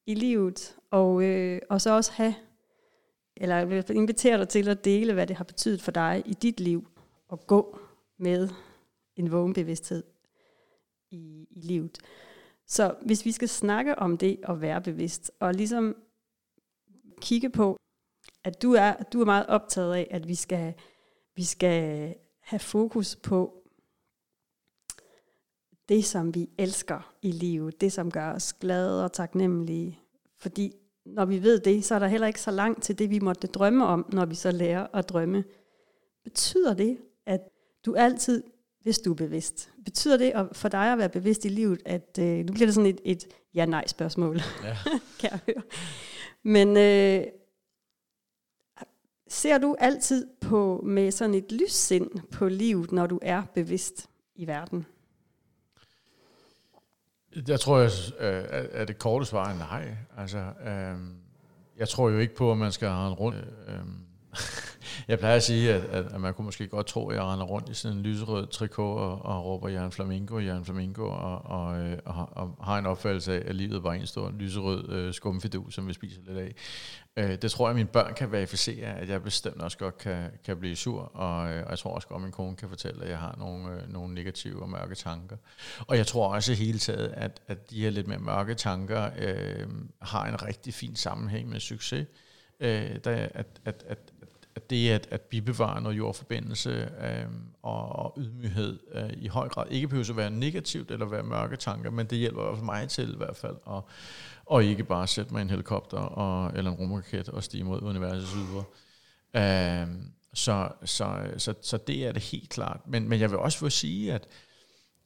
i 0.05 0.13
livet, 0.13 0.75
og, 0.91 1.23
øh, 1.23 1.61
og 1.69 1.81
så 1.81 1.95
også 1.95 2.11
have, 2.11 2.35
eller 3.39 3.55
jeg 3.55 3.69
vil 3.69 3.95
invitere 3.95 4.37
dig 4.37 4.49
til 4.49 4.69
at 4.69 4.85
dele, 4.85 5.13
hvad 5.13 5.27
det 5.27 5.35
har 5.35 5.43
betydet 5.43 5.81
for 5.81 5.91
dig 5.91 6.23
i 6.25 6.33
dit 6.33 6.59
liv, 6.59 6.87
at 7.31 7.47
gå 7.47 7.79
med 8.17 8.49
en 9.15 9.31
vågen 9.31 9.53
bevidsthed 9.53 10.03
i, 11.11 11.47
i 11.51 11.61
livet. 11.61 11.97
Så 12.67 12.95
hvis 13.05 13.25
vi 13.25 13.31
skal 13.31 13.49
snakke 13.49 13.99
om 13.99 14.17
det 14.17 14.39
at 14.43 14.61
være 14.61 14.81
bevidst, 14.81 15.31
og 15.39 15.53
ligesom 15.53 15.95
kigge 17.21 17.49
på, 17.49 17.79
at 18.43 18.61
du 18.61 18.73
er, 18.73 18.93
du 19.13 19.21
er 19.21 19.25
meget 19.25 19.47
optaget 19.47 19.95
af, 19.95 20.07
at 20.11 20.27
vi 20.27 20.35
skal, 20.35 20.73
vi 21.35 21.43
skal 21.43 22.15
have 22.41 22.59
fokus 22.59 23.15
på 23.15 23.63
det, 25.89 26.05
som 26.05 26.35
vi 26.35 26.49
elsker 26.57 27.13
i 27.21 27.31
livet, 27.31 27.81
det, 27.81 27.91
som 27.91 28.11
gør 28.11 28.31
os 28.31 28.53
glade 28.53 29.03
og 29.03 29.13
taknemmelige. 29.13 29.99
Fordi 30.37 30.73
når 31.13 31.25
vi 31.25 31.43
ved 31.43 31.59
det, 31.59 31.85
så 31.85 31.95
er 31.95 31.99
der 31.99 32.07
heller 32.07 32.27
ikke 32.27 32.41
så 32.41 32.51
langt 32.51 32.83
til 32.83 32.99
det, 32.99 33.09
vi 33.09 33.19
måtte 33.19 33.47
drømme 33.47 33.85
om, 33.85 34.05
når 34.13 34.25
vi 34.25 34.35
så 34.35 34.51
lærer 34.51 34.87
at 34.93 35.09
drømme. 35.09 35.43
Betyder 36.23 36.73
det, 36.73 36.97
at 37.25 37.41
du 37.85 37.95
altid, 37.95 38.43
hvis 38.81 38.99
du 38.99 39.11
er 39.11 39.15
bevidst, 39.15 39.71
betyder 39.85 40.17
det 40.17 40.47
for 40.53 40.69
dig 40.69 40.91
at 40.91 40.97
være 40.97 41.09
bevidst 41.09 41.45
i 41.45 41.49
livet, 41.49 41.81
at 41.85 42.19
øh, 42.21 42.37
nu 42.37 42.53
bliver 42.53 42.67
det 42.67 42.75
sådan 42.75 42.89
et, 42.89 43.01
et 43.05 43.27
ja-nej-spørgsmål, 43.53 44.41
ja. 44.63 44.77
kan 45.19 45.29
jeg 45.31 45.39
høre. 45.45 45.63
Men 46.43 46.77
øh, 46.77 47.25
Ser 49.31 49.57
du 49.57 49.75
altid 49.79 50.27
på 50.41 50.81
med 50.85 51.11
sådan 51.11 51.35
et 51.35 51.51
lyssind 51.51 52.09
på 52.31 52.47
livet, 52.47 52.91
når 52.91 53.07
du 53.07 53.19
er 53.21 53.43
bevidst 53.53 54.09
i 54.35 54.47
verden? 54.47 54.85
Jeg 57.47 57.59
tror, 57.59 57.79
jeg, 57.79 57.91
at 58.19 58.81
øh, 58.81 58.87
det 58.87 58.99
korte 58.99 59.25
svar 59.25 59.49
er 59.49 59.57
nej. 59.57 59.95
Altså, 60.17 60.37
øh, 60.37 60.97
jeg 61.77 61.89
tror 61.89 62.09
jo 62.09 62.17
ikke 62.17 62.35
på, 62.35 62.51
at 62.51 62.57
man 62.57 62.71
skal 62.71 62.89
have 62.89 63.07
en 63.07 63.13
rundt. 63.13 63.37
Øh, 63.67 63.75
jeg 65.07 65.19
plejer 65.19 65.35
at 65.35 65.43
sige, 65.43 65.73
at, 65.73 65.83
at, 65.83 66.05
at 66.05 66.21
man 66.21 66.33
kunne 66.33 66.45
måske 66.45 66.67
godt 66.67 66.87
tro, 66.87 67.09
at 67.09 67.15
jeg 67.15 67.23
render 67.23 67.45
rundt 67.45 67.69
i 67.69 67.73
sådan 67.73 67.97
en 67.97 68.03
lyserød 68.03 68.47
trikot 68.47 68.99
og, 68.99 69.25
og 69.25 69.45
råber 69.45 69.69
Jan 69.69 69.91
Flamingo, 69.91 70.39
Jan 70.39 70.65
Flamingo, 70.65 71.03
og, 71.03 71.45
og, 71.45 71.79
øh, 71.79 71.97
og, 72.05 72.29
og, 72.31 72.55
og 72.57 72.65
har 72.65 72.77
en 72.77 72.85
opfattelse 72.85 73.33
af, 73.33 73.49
at 73.49 73.55
livet 73.55 73.83
var 73.83 73.93
en 73.93 74.07
stor 74.07 74.31
lyserød 74.39 74.89
øh, 74.89 75.13
skumfidu, 75.13 75.69
som 75.69 75.87
vi 75.87 75.93
spiser 75.93 76.21
lidt 76.27 76.37
af. 76.37 76.55
Øh, 77.17 77.41
det 77.41 77.51
tror 77.51 77.67
jeg, 77.67 77.69
at 77.69 77.75
mine 77.75 77.87
børn 77.87 78.13
kan 78.13 78.31
verificere, 78.31 78.87
at 78.87 79.09
jeg 79.09 79.23
bestemt 79.23 79.61
også 79.61 79.77
godt 79.77 79.97
kan, 79.97 80.31
kan 80.45 80.57
blive 80.57 80.75
sur, 80.75 81.01
og, 81.01 81.51
øh, 81.51 81.63
og 81.63 81.69
jeg 81.69 81.79
tror 81.79 81.95
også 81.95 82.07
godt, 82.07 82.17
at 82.17 82.23
min 82.23 82.31
kone 82.31 82.55
kan 82.55 82.69
fortælle, 82.69 83.03
at 83.03 83.09
jeg 83.09 83.17
har 83.17 83.35
nogle, 83.37 83.73
øh, 83.73 83.93
nogle 83.93 84.13
negative 84.13 84.61
og 84.61 84.69
mørke 84.69 84.95
tanker. 84.95 85.37
Og 85.87 85.97
jeg 85.97 86.07
tror 86.07 86.33
også 86.33 86.51
i 86.51 86.55
hele 86.55 86.79
taget, 86.79 87.07
at, 87.07 87.41
at 87.47 87.69
de 87.69 87.81
her 87.81 87.89
lidt 87.89 88.07
mere 88.07 88.19
mørke 88.19 88.53
tanker 88.53 89.09
øh, 89.19 89.67
har 90.01 90.25
en 90.25 90.43
rigtig 90.43 90.73
fin 90.73 90.95
sammenhæng 90.95 91.49
med 91.49 91.59
succes. 91.59 92.07
Øh, 92.59 92.95
der, 93.03 93.27
at, 93.33 93.47
at, 93.65 93.83
at, 93.87 93.99
at 94.55 94.69
det 94.69 94.89
at, 94.89 95.07
at 95.11 95.21
bibevare 95.21 95.81
noget 95.81 95.97
jordforbindelse 95.97 96.91
øh, 97.01 97.25
og, 97.61 97.89
og 97.89 98.13
ydmyghed 98.17 98.79
øh, 98.93 99.09
i 99.17 99.27
høj 99.27 99.49
grad 99.49 99.65
ikke 99.69 99.87
behøver 99.87 100.09
at 100.09 100.17
være 100.17 100.31
negativt 100.31 100.91
eller 100.91 101.05
være 101.05 101.23
mørke 101.23 101.55
tanker, 101.55 101.91
men 101.91 102.05
det 102.05 102.17
hjælper 102.17 102.41
også 102.41 102.63
mig 102.63 102.89
til 102.89 103.13
i 103.13 103.17
hvert 103.17 103.35
fald 103.35 103.55
at, 103.67 103.81
og 104.45 104.63
ikke 104.63 104.83
bare 104.83 105.07
sætte 105.07 105.33
mig 105.33 105.39
i 105.39 105.41
en 105.41 105.49
helikopter 105.49 105.97
og, 105.97 106.51
eller 106.57 106.71
en 106.71 106.77
rumraket 106.77 107.29
og 107.29 107.43
stige 107.43 107.63
mod 107.63 107.81
universets 107.81 108.31
ydre. 108.33 108.63
Øh, 109.33 109.87
så, 110.33 110.69
så, 110.85 111.31
så, 111.37 111.53
så 111.61 111.77
det 111.77 112.07
er 112.07 112.11
det 112.11 112.21
helt 112.21 112.49
klart. 112.49 112.79
Men, 112.87 113.09
men 113.09 113.19
jeg 113.19 113.31
vil 113.31 113.39
også 113.39 113.57
få 113.57 113.69
sige, 113.69 114.13
at 114.13 114.27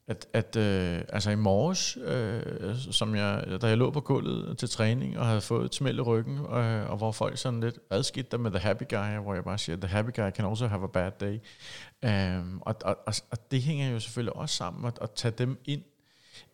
at, 0.07 0.27
at 0.33 0.55
øh, 0.55 1.01
altså 1.10 1.31
i 1.31 1.36
morges, 1.36 1.98
øh, 1.98 2.75
som 2.91 3.15
jeg, 3.15 3.45
da 3.62 3.67
jeg 3.67 3.77
lå 3.77 3.91
på 3.91 4.01
gulvet 4.01 4.57
til 4.57 4.69
træning 4.69 5.19
og 5.19 5.25
havde 5.25 5.41
fået 5.41 5.65
et 5.65 5.75
smæld 5.75 5.98
i 5.98 6.01
ryggen, 6.01 6.38
øh, 6.38 6.89
og 6.89 6.98
hvor 6.98 7.12
folk 7.12 7.38
sådan 7.38 7.60
lidt, 7.60 7.79
adskidt 7.89 8.31
der 8.31 8.38
med 8.38 8.51
The 8.51 8.60
Happy 8.60 8.83
Guy, 8.89 9.24
hvor 9.24 9.33
jeg 9.33 9.43
bare 9.43 9.57
siger, 9.57 9.75
The 9.75 9.88
Happy 9.88 10.10
Guy 10.15 10.29
can 10.29 10.45
also 10.45 10.67
have 10.67 10.83
a 10.83 10.88
bad 10.88 11.12
day. 11.19 11.39
Um, 12.39 12.62
og, 12.65 12.75
og, 12.86 12.98
og, 13.05 13.13
og 13.31 13.51
det 13.51 13.62
hænger 13.62 13.89
jo 13.89 14.00
selvfølgelig 14.00 14.36
også 14.36 14.55
sammen, 14.55 14.86
at, 14.86 15.00
at 15.01 15.12
tage 15.12 15.33
dem 15.38 15.60
ind. 15.65 15.81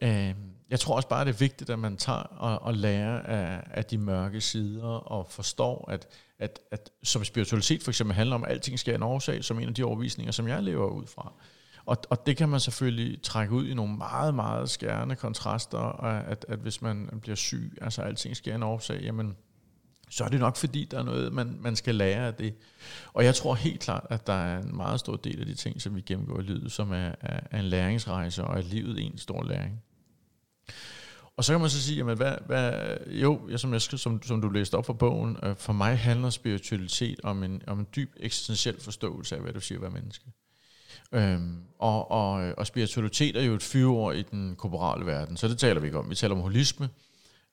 Um, 0.01 0.35
jeg 0.69 0.79
tror 0.79 0.95
også 0.95 1.07
bare, 1.07 1.25
det 1.25 1.33
er 1.33 1.37
vigtigt, 1.37 1.69
at 1.69 1.79
man 1.79 1.97
tager 1.97 2.19
og, 2.19 2.61
og 2.61 2.73
lærer 2.73 3.21
af, 3.21 3.63
af 3.71 3.85
de 3.85 3.97
mørke 3.97 4.41
sider, 4.41 4.87
og 4.87 5.27
forstår, 5.29 5.91
at, 5.91 6.07
at, 6.39 6.59
at 6.71 6.89
som 7.03 7.23
spiritualitet 7.23 7.83
for 7.83 7.91
eksempel 7.91 8.15
handler 8.15 8.35
om, 8.35 8.43
at 8.43 8.51
alting 8.51 8.79
skal 8.79 8.95
en 8.95 9.03
årsag, 9.03 9.43
som 9.43 9.59
en 9.59 9.67
af 9.67 9.73
de 9.73 9.83
overvisninger, 9.83 10.31
som 10.31 10.47
jeg 10.47 10.63
lever 10.63 10.87
ud 10.87 11.07
fra. 11.07 11.33
Og, 11.89 11.97
og 12.09 12.25
det 12.25 12.37
kan 12.37 12.49
man 12.49 12.59
selvfølgelig 12.59 13.21
trække 13.21 13.53
ud 13.53 13.67
i 13.67 13.73
nogle 13.73 13.97
meget, 13.97 14.35
meget 14.35 14.69
skærende 14.69 15.15
kontraster, 15.15 16.03
at, 16.03 16.45
at 16.47 16.59
hvis 16.59 16.81
man 16.81 17.19
bliver 17.21 17.35
syg, 17.35 17.77
altså 17.81 18.01
alting 18.01 18.37
sker 18.37 18.55
en 18.55 18.63
årsag, 18.63 19.01
jamen 19.01 19.35
så 20.09 20.23
er 20.23 20.27
det 20.27 20.39
nok 20.39 20.55
fordi, 20.55 20.85
der 20.91 20.99
er 20.99 21.03
noget, 21.03 21.33
man, 21.33 21.57
man 21.59 21.75
skal 21.75 21.95
lære 21.95 22.27
af 22.27 22.33
det. 22.33 22.55
Og 23.13 23.25
jeg 23.25 23.35
tror 23.35 23.55
helt 23.55 23.79
klart, 23.79 24.05
at 24.09 24.27
der 24.27 24.33
er 24.33 24.61
en 24.61 24.75
meget 24.75 24.99
stor 24.99 25.15
del 25.15 25.39
af 25.39 25.45
de 25.45 25.53
ting, 25.53 25.81
som 25.81 25.95
vi 25.95 26.01
gennemgår 26.01 26.39
i 26.39 26.43
livet, 26.43 26.71
som 26.71 26.91
er, 26.91 27.11
er, 27.21 27.39
er 27.51 27.59
en 27.59 27.65
læringsrejse, 27.65 28.43
og 28.43 28.57
at 28.57 28.65
livet 28.65 28.99
er 28.99 29.03
en 29.03 29.17
stor 29.17 29.43
læring. 29.43 29.81
Og 31.37 31.43
så 31.43 31.53
kan 31.53 31.61
man 31.61 31.69
så 31.69 31.81
sige, 31.81 31.97
jamen 31.97 32.17
hvad, 32.17 32.35
hvad, 32.45 32.97
jo, 33.07 33.49
jeg, 33.49 33.59
som, 33.59 33.73
jeg, 33.73 33.81
som, 33.81 34.23
som 34.23 34.41
du 34.41 34.49
læste 34.49 34.75
op 34.75 34.85
fra 34.85 34.93
bogen, 34.93 35.37
øh, 35.43 35.55
for 35.55 35.73
mig 35.73 35.99
handler 35.99 36.29
spiritualitet 36.29 37.19
om 37.23 37.43
en, 37.43 37.61
om 37.67 37.79
en 37.79 37.87
dyb 37.95 38.11
eksistentiel 38.17 38.81
forståelse 38.81 39.35
af, 39.35 39.41
hvad 39.41 39.53
du 39.53 39.59
siger 39.59 39.79
hvad 39.79 39.89
være 39.89 40.01
menneske. 40.01 40.25
Øhm, 41.11 41.57
og, 41.79 42.11
og, 42.11 42.53
og 42.57 42.67
spiritualitet 42.67 43.35
er 43.35 43.41
jo 43.41 43.53
et 43.53 43.63
fyreord 43.63 44.15
i 44.15 44.21
den 44.21 44.55
korporale 44.55 45.05
verden, 45.05 45.37
så 45.37 45.47
det 45.47 45.57
taler 45.57 45.81
vi 45.81 45.87
ikke 45.87 45.99
om. 45.99 46.09
Vi 46.09 46.15
taler 46.15 46.35
om 46.35 46.41
holisme, 46.41 46.89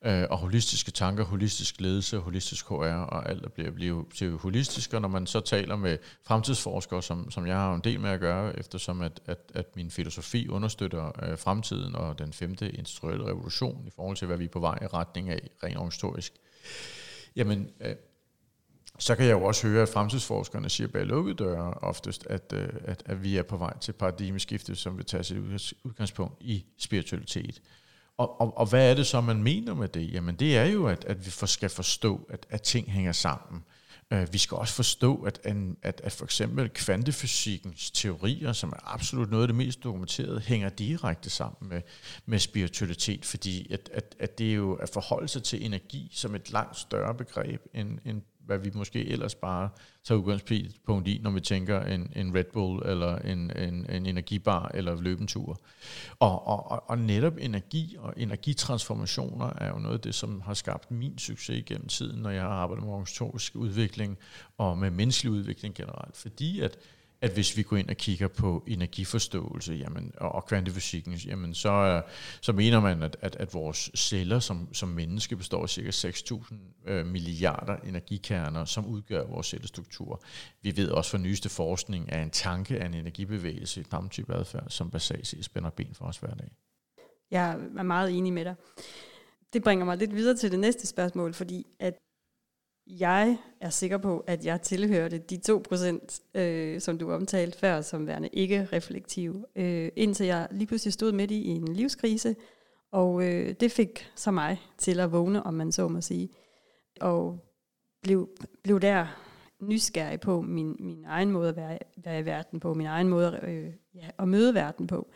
øh, 0.05 0.23
og 0.29 0.37
holistiske 0.37 0.91
tanker, 0.91 1.23
holistisk 1.23 1.81
ledelse, 1.81 2.17
holistisk 2.17 2.67
HR, 2.67 2.73
og 2.73 3.29
alt 3.29 3.43
der 3.43 3.49
bliver, 3.49 3.71
bliver 3.71 4.03
til 4.15 4.31
holistisk. 4.31 4.93
Og 4.93 5.01
når 5.01 5.07
man 5.07 5.27
så 5.27 5.39
taler 5.39 5.75
med 5.75 5.97
fremtidsforskere, 6.23 7.03
som, 7.03 7.31
som 7.31 7.47
jeg 7.47 7.55
har 7.55 7.75
en 7.75 7.81
del 7.81 7.99
med 7.99 8.09
at 8.09 8.19
gøre, 8.19 8.59
eftersom 8.59 9.01
at, 9.01 9.19
at, 9.25 9.51
at 9.53 9.75
min 9.75 9.91
filosofi 9.91 10.47
understøtter 10.47 11.11
øh, 11.23 11.37
fremtiden 11.37 11.95
og 11.95 12.19
den 12.19 12.33
femte 12.33 12.71
industrielle 12.71 13.25
revolution 13.25 13.87
i 13.87 13.91
forhold 13.95 14.17
til, 14.17 14.27
hvad 14.27 14.37
vi 14.37 14.43
er 14.43 14.49
på 14.49 14.59
vej 14.59 14.79
i 14.81 14.87
retning 14.87 15.29
af, 15.29 15.49
rent 15.63 15.77
organisatorisk, 15.77 16.33
jamen 17.35 17.69
øh, 17.81 17.95
så 18.99 19.15
kan 19.15 19.25
jeg 19.25 19.31
jo 19.31 19.43
også 19.43 19.67
høre, 19.67 19.81
at 19.81 19.89
fremtidsforskerne 19.89 20.69
siger 20.69 20.87
bag 20.87 21.05
lukkede 21.05 21.35
døre 21.35 21.73
oftest, 21.73 22.27
at, 22.29 22.53
øh, 22.53 22.69
at, 22.85 23.03
at 23.05 23.23
vi 23.23 23.37
er 23.37 23.43
på 23.43 23.57
vej 23.57 23.77
til 23.79 23.91
paradigmeskiftet, 23.91 24.77
som 24.77 24.97
vil 24.97 25.05
tage 25.05 25.23
sit 25.23 25.37
udgangspunkt 25.83 26.35
i 26.41 26.65
spiritualitet. 26.77 27.61
Og, 28.17 28.41
og, 28.41 28.57
og 28.57 28.65
hvad 28.65 28.91
er 28.91 28.95
det 28.95 29.07
så, 29.07 29.21
man 29.21 29.43
mener 29.43 29.73
med 29.73 29.87
det? 29.87 30.13
Jamen 30.13 30.35
det 30.35 30.57
er 30.57 30.65
jo, 30.65 30.87
at, 30.87 31.05
at 31.05 31.25
vi 31.25 31.31
skal 31.45 31.69
forstå, 31.69 32.27
at, 32.29 32.45
at 32.49 32.61
ting 32.61 32.91
hænger 32.91 33.11
sammen. 33.11 33.63
Uh, 34.11 34.33
vi 34.33 34.37
skal 34.37 34.57
også 34.57 34.73
forstå, 34.73 35.15
at, 35.15 35.39
at, 35.81 36.01
at 36.03 36.11
for 36.11 36.25
eksempel 36.25 36.69
kvantefysikkens 36.69 37.91
teorier, 37.91 38.53
som 38.53 38.69
er 38.69 38.93
absolut 38.93 39.31
noget 39.31 39.43
af 39.43 39.47
det 39.47 39.55
mest 39.55 39.83
dokumenterede, 39.83 40.39
hænger 40.39 40.69
direkte 40.69 41.29
sammen 41.29 41.69
med, 41.69 41.81
med 42.25 42.39
spiritualitet, 42.39 43.25
fordi 43.25 43.73
at, 43.73 43.89
at, 43.93 44.15
at 44.19 44.37
det 44.37 44.49
er 44.49 44.53
jo 44.53 44.73
at 44.73 44.89
forholde 44.89 45.27
sig 45.27 45.43
til 45.43 45.65
energi 45.65 46.11
som 46.13 46.35
et 46.35 46.51
langt 46.51 46.77
større 46.77 47.15
begreb 47.15 47.61
end, 47.73 47.99
end 48.05 48.21
hvad 48.47 48.57
vi 48.57 48.71
måske 48.73 49.07
ellers 49.07 49.35
bare 49.35 49.69
tager 50.03 50.19
udgangspunkt 50.19 51.07
i, 51.07 51.19
når 51.23 51.31
vi 51.31 51.39
tænker 51.39 51.81
en, 51.81 52.11
en 52.15 52.35
Red 52.35 52.43
Bull, 52.53 52.89
eller 52.89 53.15
en, 53.15 53.51
en, 53.57 53.85
en 53.89 54.05
energibar, 54.05 54.71
eller 54.73 55.01
løbentur. 55.01 55.61
Og, 56.19 56.47
og, 56.47 56.89
og 56.89 56.97
netop 56.97 57.33
energi 57.39 57.95
og 57.99 58.13
energitransformationer 58.17 59.53
er 59.57 59.69
jo 59.69 59.79
noget 59.79 59.95
af 59.95 60.01
det, 60.01 60.15
som 60.15 60.41
har 60.41 60.53
skabt 60.53 60.91
min 60.91 61.17
succes 61.17 61.63
gennem 61.65 61.87
tiden, 61.87 62.21
når 62.21 62.29
jeg 62.29 62.41
har 62.41 62.49
arbejdet 62.49 62.83
med 62.83 62.93
organisatorisk 62.93 63.55
udvikling, 63.55 64.17
og 64.57 64.77
med 64.77 64.91
menneskelig 64.91 65.31
udvikling 65.31 65.75
generelt. 65.75 66.17
Fordi 66.17 66.59
at 66.59 66.77
at 67.21 67.31
hvis 67.31 67.57
vi 67.57 67.63
går 67.63 67.77
ind 67.77 67.89
og 67.89 67.95
kigger 67.95 68.27
på 68.27 68.63
energiforståelse 68.67 69.73
jamen, 69.73 70.11
og 70.17 70.45
kvantefysikken, 70.45 71.13
jamen, 71.13 71.53
så, 71.53 71.71
øh, 71.71 72.01
så 72.41 72.53
mener 72.53 72.79
man, 72.79 73.03
at, 73.03 73.17
at, 73.21 73.35
at 73.35 73.53
vores 73.53 73.91
celler 73.95 74.39
som, 74.39 74.73
som 74.73 74.89
menneske 74.89 75.35
består 75.35 75.63
af 75.63 75.69
cirka 75.69 75.89
6.000 75.89 76.55
øh, 76.91 77.05
milliarder 77.05 77.75
energikerner, 77.75 78.65
som 78.65 78.85
udgør 78.85 79.25
vores 79.25 79.47
cellestruktur. 79.47 80.23
Vi 80.61 80.77
ved 80.77 80.89
også 80.89 81.11
fra 81.11 81.17
nyeste 81.17 81.49
forskning, 81.49 82.11
at 82.11 82.23
en 82.23 82.29
tanke 82.29 82.79
af 82.79 82.85
en 82.85 82.93
energibevægelse, 82.93 83.81
et 83.81 84.11
type 84.11 84.33
adfærd, 84.33 84.69
som 84.69 84.91
basalt 84.91 85.27
set 85.27 85.45
spænder 85.45 85.69
ben 85.69 85.93
for 85.93 86.05
os 86.05 86.17
hver 86.17 86.33
dag. 86.33 86.49
Jeg 87.31 87.59
er 87.77 87.83
meget 87.83 88.17
enig 88.17 88.33
med 88.33 88.45
dig. 88.45 88.55
Det 89.53 89.63
bringer 89.63 89.85
mig 89.85 89.97
lidt 89.97 90.15
videre 90.15 90.37
til 90.37 90.51
det 90.51 90.59
næste 90.59 90.87
spørgsmål, 90.87 91.33
fordi 91.33 91.65
at 91.79 91.93
jeg 92.89 93.37
er 93.61 93.69
sikker 93.69 93.97
på, 93.97 94.23
at 94.27 94.45
jeg 94.45 94.61
tilhørte 94.61 95.17
de 95.17 95.39
2%, 95.49 96.39
øh, 96.39 96.81
som 96.81 96.97
du 96.97 97.11
omtalte 97.11 97.59
før, 97.59 97.81
som 97.81 98.07
værende 98.07 98.29
ikke 98.33 98.67
reflektiv, 98.73 99.45
øh, 99.55 99.89
indtil 99.95 100.25
jeg 100.25 100.47
lige 100.51 100.67
pludselig 100.67 100.93
stod 100.93 101.11
midt 101.11 101.31
i 101.31 101.47
en 101.47 101.67
livskrise, 101.67 102.35
og 102.91 103.23
øh, 103.23 103.55
det 103.59 103.71
fik 103.71 104.11
så 104.15 104.31
mig 104.31 104.61
til 104.77 104.99
at 104.99 105.11
vågne, 105.11 105.43
om 105.43 105.53
man 105.53 105.71
så 105.71 105.87
må 105.87 106.01
sige, 106.01 106.29
og 107.01 107.39
blev, 108.03 108.29
blev 108.63 108.79
der 108.79 109.07
nysgerrig 109.61 110.19
på 110.19 110.41
min, 110.41 110.75
min 110.79 111.05
egen 111.05 111.31
måde 111.31 111.49
at 111.49 111.55
være, 111.55 111.79
være 111.97 112.19
i 112.19 112.25
verden 112.25 112.59
på, 112.59 112.73
min 112.73 112.87
egen 112.87 113.09
måde 113.09 113.39
øh, 113.43 113.73
ja, 113.95 114.09
at 114.19 114.27
møde 114.27 114.53
verden 114.53 114.87
på. 114.87 115.07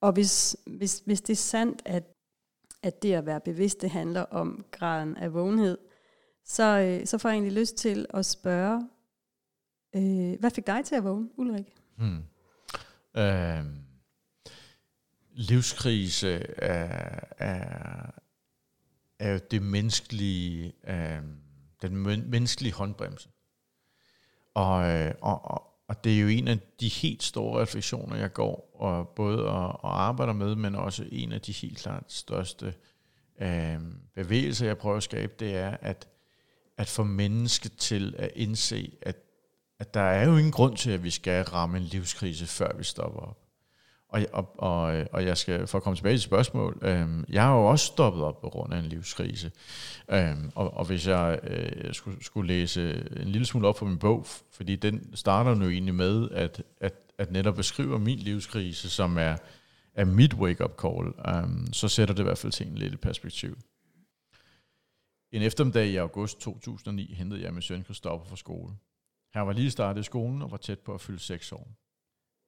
Og 0.00 0.12
hvis, 0.12 0.56
hvis, 0.66 1.02
hvis 1.06 1.20
det 1.20 1.32
er 1.32 1.36
sandt, 1.36 1.82
at, 1.84 2.04
at 2.82 3.02
det 3.02 3.12
at 3.12 3.26
være 3.26 3.40
bevidst, 3.40 3.82
det 3.82 3.90
handler 3.90 4.22
om 4.22 4.64
graden 4.70 5.16
af 5.16 5.34
vågenhed, 5.34 5.78
så, 6.44 6.78
øh, 6.78 7.06
så 7.06 7.18
får 7.18 7.28
jeg 7.28 7.34
egentlig 7.34 7.60
lyst 7.60 7.76
til 7.76 8.06
at 8.14 8.26
spørge, 8.26 8.88
øh, 9.96 10.40
hvad 10.40 10.50
fik 10.50 10.66
dig 10.66 10.84
til 10.84 10.94
at 10.94 11.04
vågne, 11.04 11.28
Ulrik? 11.36 11.66
Hmm. 11.96 12.22
Øh, 13.16 13.64
livskrise 15.32 16.30
er, 16.58 17.20
er, 17.38 18.10
er 19.18 19.32
jo 19.32 19.40
det 19.50 19.62
menneskelige, 19.62 20.72
øh, 20.86 21.22
den 21.82 21.96
menneskelige 22.30 22.72
håndbremse. 22.72 23.28
Og, 24.54 24.90
øh, 24.90 25.14
og, 25.20 25.44
og, 25.44 25.62
og 25.88 26.04
det 26.04 26.16
er 26.16 26.20
jo 26.20 26.28
en 26.28 26.48
af 26.48 26.58
de 26.80 26.88
helt 26.88 27.22
store 27.22 27.62
refleksioner, 27.62 28.16
jeg 28.16 28.32
går 28.32 28.70
og 28.74 29.08
både 29.08 29.48
og, 29.48 29.84
og 29.84 30.02
arbejder 30.02 30.32
med, 30.32 30.54
men 30.54 30.74
også 30.74 31.08
en 31.12 31.32
af 31.32 31.40
de 31.40 31.52
helt 31.52 31.78
klart 31.78 32.12
største 32.12 32.74
øh, 33.40 33.80
bevægelser, 34.14 34.66
jeg 34.66 34.78
prøver 34.78 34.96
at 34.96 35.02
skabe, 35.02 35.32
det 35.38 35.56
er, 35.56 35.76
at 35.80 36.08
at 36.78 36.88
få 36.88 37.04
mennesket 37.04 37.72
til 37.76 38.14
at 38.18 38.30
indse, 38.34 38.92
at, 39.02 39.16
at 39.80 39.94
der 39.94 40.00
er 40.00 40.26
jo 40.26 40.36
ingen 40.36 40.52
grund 40.52 40.76
til, 40.76 40.90
at 40.90 41.04
vi 41.04 41.10
skal 41.10 41.44
ramme 41.44 41.76
en 41.76 41.82
livskrise, 41.82 42.46
før 42.46 42.76
vi 42.76 42.84
stopper 42.84 43.20
op. 43.20 43.44
Og, 44.14 44.26
og, 44.32 44.54
og, 44.58 45.04
og 45.12 45.24
jeg 45.24 45.36
skal, 45.36 45.66
for 45.66 45.78
at 45.78 45.84
komme 45.84 45.96
tilbage 45.96 46.14
til 46.14 46.22
spørgsmål, 46.22 46.78
øhm, 46.82 47.24
jeg 47.28 47.42
har 47.42 47.54
jo 47.54 47.64
også 47.64 47.86
stoppet 47.86 48.24
op 48.24 48.40
på 48.40 48.48
grund 48.48 48.74
af 48.74 48.78
en 48.78 48.84
livskrise. 48.84 49.50
Øhm, 50.10 50.52
og, 50.54 50.74
og 50.74 50.84
hvis 50.84 51.06
jeg 51.06 51.38
øh, 51.42 51.94
skulle, 51.94 52.24
skulle 52.24 52.48
læse 52.48 53.04
en 53.16 53.28
lille 53.28 53.46
smule 53.46 53.68
op 53.68 53.76
på 53.76 53.84
min 53.84 53.98
bog, 53.98 54.26
fordi 54.52 54.76
den 54.76 55.16
starter 55.16 55.54
nu 55.54 55.68
egentlig 55.68 55.94
med, 55.94 56.28
at, 56.30 56.62
at, 56.80 56.94
at 57.18 57.30
netop 57.30 57.54
beskriver 57.54 57.98
min 57.98 58.18
livskrise, 58.18 58.90
som 58.90 59.18
er, 59.18 59.36
er 59.94 60.04
mit 60.04 60.34
wake-up 60.34 60.80
call, 60.80 61.36
øhm, 61.36 61.72
så 61.72 61.88
sætter 61.88 62.14
det 62.14 62.22
i 62.22 62.24
hvert 62.24 62.38
fald 62.38 62.52
til 62.52 62.66
lidt 62.66 62.78
lille 62.78 62.96
perspektiv. 62.96 63.56
En 65.34 65.42
eftermiddag 65.42 65.86
i 65.86 65.96
august 65.96 66.40
2009 66.40 67.14
hentede 67.14 67.42
jeg 67.42 67.52
min 67.52 67.62
søn 67.62 67.84
Christoffer 67.84 68.28
fra 68.28 68.36
skole. 68.36 68.76
Han 69.32 69.46
var 69.46 69.52
lige 69.52 69.70
startet 69.70 70.00
i 70.00 70.04
skolen 70.04 70.42
og 70.42 70.50
var 70.50 70.56
tæt 70.56 70.80
på 70.80 70.94
at 70.94 71.00
fylde 71.00 71.18
6 71.18 71.52
år. 71.52 71.68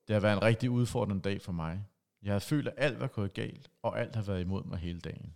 Det 0.09 0.15
har 0.15 0.21
været 0.21 0.37
en 0.37 0.43
rigtig 0.43 0.71
udfordrende 0.71 1.23
dag 1.23 1.43
for 1.43 1.53
mig. 1.53 1.85
Jeg 2.23 2.33
havde 2.33 2.41
følt, 2.41 2.69
at 2.69 2.75
alt 2.77 3.01
var 3.01 3.07
gået 3.07 3.35
galt, 3.35 3.71
og 3.83 4.01
alt 4.01 4.15
har 4.15 4.23
været 4.23 4.41
imod 4.41 4.65
mig 4.65 4.79
hele 4.79 5.01
dagen. 5.01 5.35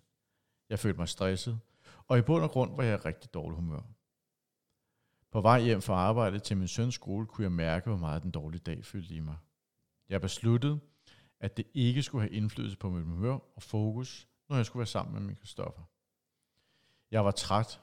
Jeg 0.68 0.78
følte 0.78 0.98
mig 0.98 1.08
stresset, 1.08 1.60
og 2.08 2.18
i 2.18 2.22
bund 2.22 2.44
og 2.44 2.50
grund 2.50 2.76
var 2.76 2.82
jeg 2.82 2.94
i 2.94 3.02
rigtig 3.08 3.34
dårlig 3.34 3.56
humør. 3.56 3.82
På 5.30 5.40
vej 5.40 5.60
hjem 5.60 5.82
fra 5.82 5.94
arbejde 5.94 6.38
til 6.38 6.56
min 6.56 6.68
søns 6.68 6.94
skole 6.94 7.26
kunne 7.26 7.44
jeg 7.44 7.52
mærke, 7.52 7.88
hvor 7.88 7.98
meget 7.98 8.22
den 8.22 8.30
dårlige 8.30 8.60
dag 8.60 8.84
fyldte 8.84 9.14
i 9.14 9.20
mig. 9.20 9.36
Jeg 10.08 10.20
besluttede, 10.20 10.80
at 11.40 11.56
det 11.56 11.66
ikke 11.74 12.02
skulle 12.02 12.22
have 12.22 12.32
indflydelse 12.32 12.76
på 12.76 12.90
mit 12.90 13.04
humør 13.04 13.38
og 13.56 13.62
fokus, 13.62 14.28
når 14.48 14.56
jeg 14.56 14.66
skulle 14.66 14.80
være 14.80 14.86
sammen 14.86 15.14
med 15.14 15.20
min 15.20 15.36
Kristoffer. 15.36 15.82
Jeg 17.10 17.24
var 17.24 17.30
træt 17.30 17.80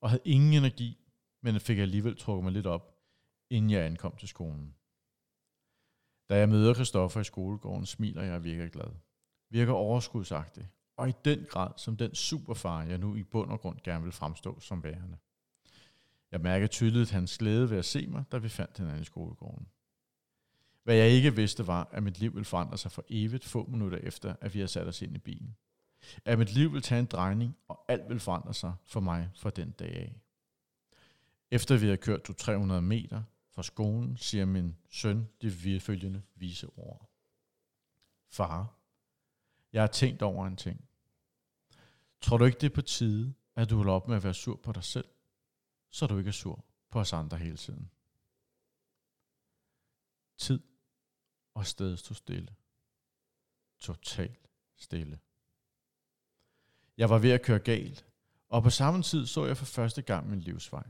og 0.00 0.10
havde 0.10 0.22
ingen 0.24 0.52
energi, 0.52 0.98
men 1.40 1.60
fik 1.60 1.78
alligevel 1.78 2.16
trukket 2.16 2.44
mig 2.44 2.52
lidt 2.52 2.66
op, 2.66 2.98
inden 3.50 3.70
jeg 3.70 3.84
ankom 3.84 4.16
til 4.16 4.28
skolen. 4.28 4.74
Da 6.28 6.36
jeg 6.38 6.48
møder 6.48 6.74
Kristoffer 6.74 7.20
i 7.20 7.24
skolegården, 7.24 7.86
smiler 7.86 8.22
jeg 8.22 8.44
virker 8.44 8.68
glad. 8.68 8.94
Virker 9.50 9.72
overskudsagtig, 9.72 10.68
og 10.96 11.08
i 11.08 11.12
den 11.24 11.46
grad 11.48 11.70
som 11.76 11.96
den 11.96 12.14
superfar, 12.14 12.82
jeg 12.82 12.98
nu 12.98 13.14
i 13.16 13.22
bund 13.22 13.50
og 13.50 13.60
grund 13.60 13.78
gerne 13.84 14.04
vil 14.04 14.12
fremstå 14.12 14.60
som 14.60 14.84
værende. 14.84 15.16
Jeg 16.32 16.40
mærker 16.40 16.66
tydeligt 16.66 17.10
hans 17.10 17.38
glæde 17.38 17.70
ved 17.70 17.78
at 17.78 17.84
se 17.84 18.06
mig, 18.06 18.24
da 18.32 18.38
vi 18.38 18.48
fandt 18.48 18.78
hinanden 18.78 19.02
i 19.02 19.04
skolegården. 19.04 19.68
Hvad 20.82 20.94
jeg 20.94 21.10
ikke 21.10 21.36
vidste 21.36 21.66
var, 21.66 21.88
at 21.92 22.02
mit 22.02 22.18
liv 22.20 22.34
ville 22.34 22.44
forandre 22.44 22.78
sig 22.78 22.92
for 22.92 23.04
evigt 23.08 23.44
få 23.44 23.66
minutter 23.66 23.98
efter, 23.98 24.36
at 24.40 24.54
vi 24.54 24.58
havde 24.58 24.68
sat 24.68 24.86
os 24.86 25.02
ind 25.02 25.16
i 25.16 25.18
bilen. 25.18 25.56
At 26.24 26.38
mit 26.38 26.52
liv 26.52 26.72
vil 26.72 26.82
tage 26.82 26.98
en 26.98 27.06
drejning, 27.06 27.56
og 27.68 27.84
alt 27.88 28.08
vil 28.08 28.20
forandre 28.20 28.54
sig 28.54 28.74
for 28.84 29.00
mig 29.00 29.30
fra 29.34 29.50
den 29.50 29.70
dag 29.70 29.96
af. 29.96 30.20
Efter 31.50 31.76
vi 31.76 31.88
har 31.88 31.96
kørt 31.96 32.30
200-300 32.30 32.52
meter 32.80 33.22
fra 33.50 33.62
skolen, 33.62 34.16
siger 34.16 34.44
min 34.44 34.76
søn 34.90 35.28
de 35.42 35.80
følgende 35.80 36.22
vise 36.34 36.68
ord. 36.76 37.10
Far, 38.28 38.74
jeg 39.72 39.82
har 39.82 39.86
tænkt 39.86 40.22
over 40.22 40.46
en 40.46 40.56
ting. 40.56 40.88
Tror 42.20 42.36
du 42.36 42.44
ikke, 42.44 42.58
det 42.58 42.70
er 42.70 42.74
på 42.74 42.82
tide, 42.82 43.34
at 43.54 43.70
du 43.70 43.76
holder 43.76 43.92
op 43.92 44.08
med 44.08 44.16
at 44.16 44.24
være 44.24 44.34
sur 44.34 44.56
på 44.56 44.72
dig 44.72 44.84
selv, 44.84 45.08
så 45.90 46.06
du 46.06 46.18
ikke 46.18 46.28
er 46.28 46.32
sur 46.32 46.64
på 46.90 47.00
os 47.00 47.12
andre 47.12 47.36
hele 47.36 47.56
tiden? 47.56 47.90
Tid 50.36 50.62
og 51.54 51.66
sted 51.66 51.96
stod 51.96 52.14
stille. 52.14 52.54
Totalt 53.78 54.50
stille. 54.76 55.18
Jeg 56.96 57.10
var 57.10 57.18
ved 57.18 57.30
at 57.30 57.42
køre 57.42 57.58
galt, 57.58 58.06
og 58.48 58.62
på 58.62 58.70
samme 58.70 59.02
tid 59.02 59.26
så 59.26 59.46
jeg 59.46 59.56
for 59.56 59.64
første 59.64 60.02
gang 60.02 60.30
min 60.30 60.40
livsvej. 60.40 60.86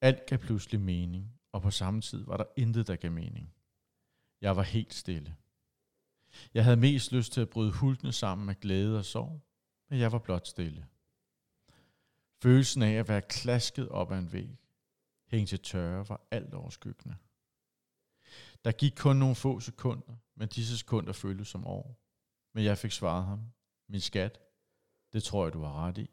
Alt 0.00 0.26
gav 0.26 0.38
pludselig 0.38 0.80
mening, 0.80 1.40
og 1.52 1.62
på 1.62 1.70
samme 1.70 2.00
tid 2.00 2.24
var 2.24 2.36
der 2.36 2.44
intet, 2.56 2.86
der 2.86 2.96
gav 2.96 3.10
mening. 3.10 3.54
Jeg 4.40 4.56
var 4.56 4.62
helt 4.62 4.94
stille. 4.94 5.36
Jeg 6.54 6.64
havde 6.64 6.76
mest 6.76 7.12
lyst 7.12 7.32
til 7.32 7.40
at 7.40 7.50
bryde 7.50 7.72
hulkende 7.72 8.12
sammen 8.12 8.46
med 8.46 8.54
glæde 8.60 8.98
og 8.98 9.04
sorg, 9.04 9.40
men 9.90 9.98
jeg 9.98 10.12
var 10.12 10.18
blot 10.18 10.46
stille. 10.46 10.86
Følelsen 12.42 12.82
af 12.82 12.92
at 12.92 13.08
være 13.08 13.22
klasket 13.22 13.88
op 13.88 14.12
ad 14.12 14.18
en 14.18 14.32
væg, 14.32 14.58
hængt 15.26 15.48
til 15.48 15.62
tørre, 15.62 16.08
var 16.08 16.26
alt 16.30 16.54
overskyggende. 16.54 17.16
Der 18.64 18.72
gik 18.72 18.92
kun 18.96 19.16
nogle 19.16 19.34
få 19.34 19.60
sekunder, 19.60 20.16
men 20.34 20.48
disse 20.48 20.78
sekunder 20.78 21.12
føltes 21.12 21.48
som 21.48 21.66
år. 21.66 22.00
Men 22.54 22.64
jeg 22.64 22.78
fik 22.78 22.92
svaret 22.92 23.24
ham, 23.24 23.40
min 23.88 24.00
skat, 24.00 24.40
det 25.14 25.22
tror 25.22 25.44
jeg, 25.44 25.52
du 25.52 25.62
har 25.62 25.86
ret 25.86 25.98
i. 25.98 26.10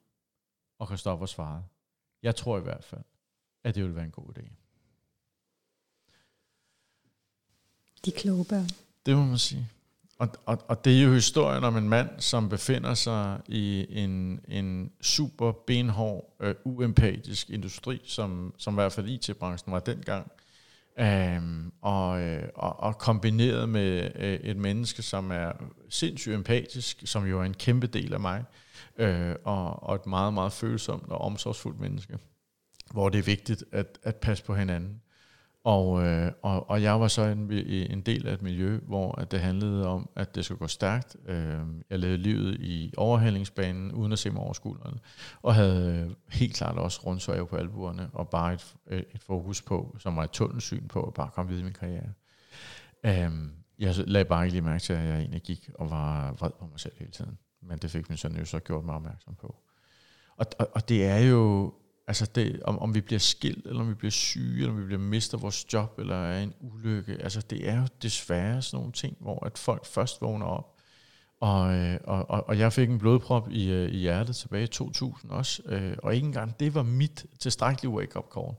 Og 0.80 0.88
Kristoffer 0.88 1.26
svarede, 1.26 1.64
jeg 2.24 2.36
tror 2.36 2.58
i 2.58 2.62
hvert 2.62 2.84
fald, 2.84 3.04
at 3.64 3.76
det 3.76 3.84
vil 3.84 3.96
være 3.96 4.06
en 4.06 4.12
god 4.12 4.38
idé. 4.38 4.52
De 8.06 8.12
kloge 8.12 8.46
børn. 8.46 8.70
Det 9.06 9.18
må 9.18 9.26
man 9.26 9.38
sige. 9.38 9.70
Og, 10.18 10.30
og, 10.46 10.60
og 10.68 10.86
det 10.86 11.00
er 11.00 11.04
jo 11.04 11.14
historien 11.14 11.64
om 11.64 11.78
en 11.78 11.90
mand, 11.90 12.10
som 12.20 12.50
befinder 12.50 12.94
sig 12.94 13.42
i 13.48 13.86
en, 13.90 14.46
en 14.48 14.92
super 15.02 15.52
benhård, 15.52 16.36
uh, 16.40 16.74
uempatisk 16.74 17.50
industri, 17.50 18.02
som, 18.06 18.54
som 18.58 18.74
i 18.74 18.76
hvert 18.76 18.92
fald 18.92 19.10
IT-branchen 19.10 19.72
var 19.72 19.80
dengang. 19.80 20.32
Øhm, 21.00 21.72
og, 21.82 22.22
øh, 22.22 22.50
og, 22.56 22.80
og 22.80 22.98
kombineret 22.98 23.70
med 23.70 24.12
øh, 24.16 24.34
et 24.34 24.58
menneske, 24.58 25.02
som 25.02 25.32
er 25.32 25.52
sindssygt 25.90 26.36
empatisk, 26.36 27.02
som 27.06 27.26
jo 27.26 27.40
er 27.40 27.44
en 27.44 27.54
kæmpe 27.54 27.88
del 27.88 28.14
af 28.14 28.20
mig, 28.20 28.44
øh, 28.98 29.36
og, 29.44 29.84
og 29.84 29.96
et 29.96 30.06
meget, 30.06 30.34
meget 30.34 30.54
følsomt 30.54 31.12
og 31.12 31.22
omsorgsfuldt 31.22 31.80
menneske, 31.80 32.18
hvor 32.92 33.10
det 33.10 33.20
er 33.20 33.24
vigtigt 33.24 33.64
at, 33.72 34.00
at 34.04 34.16
passe 34.16 34.44
på 34.44 34.56
hinanden. 34.56 35.01
Og, 35.64 36.04
øh, 36.04 36.32
og, 36.42 36.70
og 36.70 36.82
jeg 36.82 37.00
var 37.00 37.08
så 37.08 37.24
en, 37.24 37.52
en 37.52 38.02
del 38.02 38.28
af 38.28 38.34
et 38.34 38.42
miljø, 38.42 38.80
hvor 38.88 39.20
at 39.20 39.32
det 39.32 39.40
handlede 39.40 39.88
om, 39.88 40.10
at 40.16 40.36
det 40.36 40.46
skulle 40.46 40.60
gå 40.60 40.68
stærkt. 40.68 41.16
Øh, 41.26 41.60
jeg 41.90 42.00
levede 42.00 42.18
livet 42.18 42.60
i 42.60 42.94
overhældingsbanen, 42.98 43.92
uden 43.92 44.12
at 44.12 44.20
se 44.20 44.30
mig 44.30 44.42
over 44.42 44.54
skuldrene, 44.54 44.98
og 45.42 45.56
havde 45.56 46.08
øh, 46.10 46.16
helt 46.30 46.56
klart 46.56 46.78
også 46.78 47.02
rundsvage 47.06 47.46
på 47.46 47.56
albuerne, 47.56 48.10
og 48.14 48.30
bare 48.30 48.54
et, 48.54 48.76
øh, 48.88 49.04
et 49.16 49.24
fokus 49.24 49.62
på, 49.62 49.96
som 50.00 50.16
var 50.16 50.24
et 50.24 50.32
tunnelsyn 50.32 50.88
på, 50.88 51.04
at 51.04 51.14
bare 51.14 51.30
komme 51.34 51.50
videre 51.50 51.62
i 51.62 51.66
min 51.66 51.74
karriere. 51.74 52.10
Øh, 53.04 53.32
jeg 53.80 53.96
lagde 53.98 54.26
bare 54.26 54.46
ikke 54.46 54.54
lige 54.54 54.66
mærke 54.66 54.82
til, 54.82 54.94
at 54.94 55.08
jeg 55.08 55.18
egentlig 55.18 55.42
gik 55.42 55.70
og 55.76 55.90
var 55.90 56.32
vred 56.32 56.52
på 56.60 56.66
mig 56.66 56.80
selv 56.80 56.94
hele 57.00 57.12
tiden. 57.12 57.38
Men 57.62 57.78
det 57.78 57.92
fik 57.92 58.10
min 58.10 58.18
søn 58.18 58.36
jo 58.36 58.46
så 58.46 58.60
gjort 58.60 58.86
mig 58.86 58.96
opmærksom 58.96 59.36
på. 59.36 59.56
Og, 60.38 60.46
og, 60.60 60.70
og 60.74 60.90
det 60.90 61.06
er 61.06 61.18
jo 61.18 61.74
Altså 62.12 62.26
det, 62.26 62.64
om, 62.64 62.80
om 62.80 62.96
vi 62.96 63.02
bliver 63.02 63.20
skilt, 63.20 63.68
eller 63.68 63.82
om 63.82 63.90
vi 63.90 63.94
bliver 63.94 64.12
syge, 64.12 64.58
eller 64.58 64.72
om 64.72 64.80
vi 64.80 64.86
bliver 64.86 65.00
mister 65.00 65.38
vores 65.38 65.74
job, 65.74 66.00
eller 66.00 66.16
er 66.16 66.44
en 66.44 66.54
ulykke. 66.60 67.18
Altså 67.20 67.42
det 67.42 67.70
er 67.70 67.82
jo 67.82 67.88
desværre 68.02 68.62
sådan 68.62 68.78
nogle 68.78 68.92
ting, 68.92 69.18
hvor 69.20 69.46
at 69.46 69.58
folk 69.58 69.86
først 69.86 70.22
vågner 70.22 70.46
op. 70.46 70.76
Og, 71.40 71.74
øh, 71.74 72.00
og, 72.04 72.30
og, 72.30 72.48
og 72.48 72.60
jeg 72.60 72.74
fik 72.74 72.90
en 72.90 73.00
blodprop 73.00 73.52
i, 73.52 73.72
øh, 73.72 73.94
i 73.94 73.98
hjertet 73.98 74.36
tilbage 74.36 74.64
i 74.64 74.68
2000 74.68 75.32
også. 75.32 75.62
Øh, 75.66 75.98
og 76.04 76.16
ikke 76.16 76.26
engang 76.26 76.60
det 76.60 76.76
var 76.76 76.84
mit 76.84 77.26
tilstrækkelige 77.40 77.92
wake-up 77.92 78.26
call. 78.34 78.56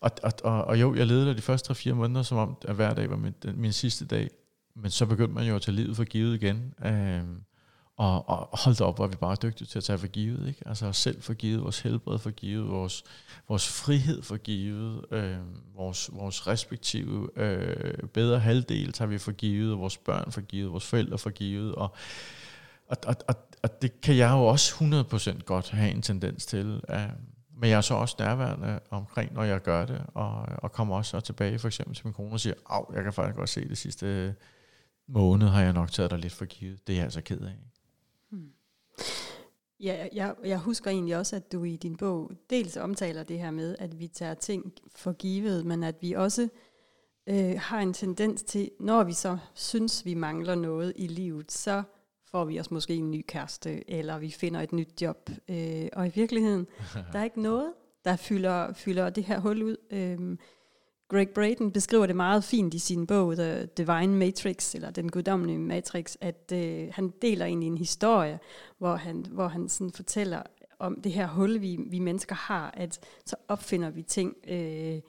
Og, 0.00 0.10
og, 0.22 0.32
og, 0.44 0.64
og 0.64 0.80
jo, 0.80 0.94
jeg 0.94 1.06
levede 1.06 1.36
de 1.36 1.42
første 1.42 1.90
3-4 1.90 1.92
måneder, 1.92 2.22
som 2.22 2.38
om 2.38 2.56
at 2.68 2.74
hver 2.74 2.94
dag 2.94 3.10
var 3.10 3.16
min, 3.16 3.34
min 3.54 3.72
sidste 3.72 4.06
dag. 4.06 4.30
Men 4.76 4.90
så 4.90 5.06
begyndte 5.06 5.34
man 5.34 5.46
jo 5.46 5.56
at 5.56 5.62
tage 5.62 5.76
livet 5.76 5.96
for 5.96 6.04
givet 6.04 6.42
igen. 6.42 6.74
Øh, 6.84 7.22
og, 7.98 8.28
og 8.28 8.58
hold 8.58 8.76
da 8.76 8.84
op, 8.84 8.96
hvor 8.96 9.04
er 9.04 9.08
vi 9.08 9.16
bare 9.16 9.36
dygtige 9.42 9.68
til 9.68 9.78
at 9.78 9.84
tage 9.84 9.98
for 9.98 10.06
givet. 10.06 10.48
Ikke? 10.48 10.62
Altså 10.66 10.86
os 10.86 10.96
selv 10.96 11.22
for 11.22 11.34
givet, 11.34 11.62
vores 11.62 11.80
helbred 11.80 12.18
for 12.18 12.30
givet, 12.30 12.68
vores, 12.68 13.04
vores 13.48 13.68
frihed 13.68 14.22
for 14.22 14.36
givet, 14.36 15.04
øh, 15.10 15.36
vores, 15.76 16.10
vores 16.12 16.46
respektive 16.46 17.30
øh, 17.36 18.08
bedre 18.08 18.38
halvdel 18.38 18.92
tager 18.92 19.08
vi 19.08 19.18
for 19.18 19.32
givet, 19.32 19.78
vores 19.78 19.96
børn 19.96 20.32
for 20.32 20.40
givet, 20.40 20.72
vores 20.72 20.86
forældre 20.86 21.18
for 21.18 21.30
givet. 21.30 21.74
Og, 21.74 21.94
og, 22.88 22.96
og, 23.06 23.16
og, 23.28 23.34
og 23.62 23.82
det 23.82 24.00
kan 24.00 24.16
jeg 24.16 24.30
jo 24.30 24.46
også 24.46 24.74
100% 24.74 25.42
godt 25.42 25.70
have 25.70 25.90
en 25.90 26.02
tendens 26.02 26.46
til. 26.46 26.80
Øh, 26.90 27.08
men 27.60 27.70
jeg 27.70 27.76
er 27.76 27.80
så 27.80 27.94
også 27.94 28.16
nærværende 28.18 28.80
omkring, 28.90 29.32
når 29.32 29.44
jeg 29.44 29.62
gør 29.62 29.86
det, 29.86 30.02
og, 30.14 30.46
og 30.58 30.72
kommer 30.72 30.96
også 30.96 31.10
så 31.10 31.20
tilbage 31.20 31.58
for 31.58 31.68
eksempel 31.68 31.96
til 31.96 32.06
min 32.06 32.14
kone 32.14 32.32
og 32.32 32.40
siger, 32.40 32.54
at 32.70 32.94
jeg 32.94 33.02
kan 33.02 33.12
faktisk 33.12 33.36
godt 33.36 33.48
se 33.48 33.68
det 33.68 33.78
sidste 33.78 34.34
måned, 35.08 35.48
har 35.48 35.62
jeg 35.62 35.72
nok 35.72 35.90
taget 35.90 36.10
dig 36.10 36.18
lidt 36.18 36.32
for 36.32 36.44
givet. 36.44 36.86
Det 36.86 36.92
er 36.92 36.96
jeg 36.96 37.04
altså 37.04 37.20
ked 37.20 37.40
af. 37.40 37.54
Ja, 39.80 40.08
jeg, 40.12 40.34
jeg 40.44 40.58
husker 40.58 40.90
egentlig 40.90 41.16
også, 41.16 41.36
at 41.36 41.52
du 41.52 41.64
i 41.64 41.76
din 41.76 41.96
bog 41.96 42.30
dels 42.50 42.76
omtaler 42.76 43.22
det 43.22 43.38
her 43.38 43.50
med, 43.50 43.76
at 43.78 43.98
vi 43.98 44.08
tager 44.08 44.34
ting 44.34 44.72
for 44.96 45.12
givet, 45.12 45.66
men 45.66 45.84
at 45.84 45.94
vi 46.00 46.12
også 46.12 46.48
øh, 47.26 47.54
har 47.58 47.80
en 47.80 47.92
tendens 47.92 48.42
til, 48.42 48.70
når 48.80 49.04
vi 49.04 49.12
så 49.12 49.38
synes, 49.54 50.04
vi 50.04 50.14
mangler 50.14 50.54
noget 50.54 50.92
i 50.96 51.06
livet, 51.06 51.52
så 51.52 51.82
får 52.30 52.44
vi 52.44 52.60
os 52.60 52.70
måske 52.70 52.94
en 52.94 53.10
ny 53.10 53.24
kæreste, 53.28 53.90
eller 53.90 54.18
vi 54.18 54.30
finder 54.30 54.60
et 54.60 54.72
nyt 54.72 55.02
job. 55.02 55.30
Øh, 55.48 55.88
og 55.92 56.06
i 56.06 56.10
virkeligheden, 56.14 56.66
der 57.12 57.18
er 57.18 57.24
ikke 57.24 57.42
noget, 57.42 57.72
der 58.04 58.16
fylder, 58.16 58.72
fylder 58.72 59.10
det 59.10 59.24
her 59.24 59.38
hul 59.38 59.62
ud. 59.62 59.76
Øh, 59.90 60.36
Greg 61.08 61.28
Braden 61.28 61.72
beskriver 61.72 62.06
det 62.06 62.16
meget 62.16 62.44
fint 62.44 62.74
i 62.74 62.78
sin 62.78 63.06
bog, 63.06 63.36
The 63.36 63.66
Divine 63.66 64.16
Matrix, 64.16 64.74
eller 64.74 64.90
Den 64.90 65.10
guddommelige 65.10 65.58
matrix, 65.58 66.16
at 66.20 66.52
øh, 66.52 66.88
han 66.92 67.12
deler 67.22 67.46
egentlig 67.46 67.66
en 67.66 67.78
historie, 67.78 68.38
hvor 68.78 68.96
han, 68.96 69.26
hvor 69.28 69.48
han 69.48 69.68
sådan 69.68 69.92
fortæller 69.92 70.42
om 70.78 71.00
det 71.00 71.12
her 71.12 71.26
hul, 71.26 71.60
vi, 71.60 71.78
vi 71.86 71.98
mennesker 71.98 72.34
har, 72.34 72.70
at 72.76 73.00
så 73.26 73.36
opfinder 73.48 73.90
vi 73.90 74.02
ting, 74.02 74.36
øh, 74.48 75.00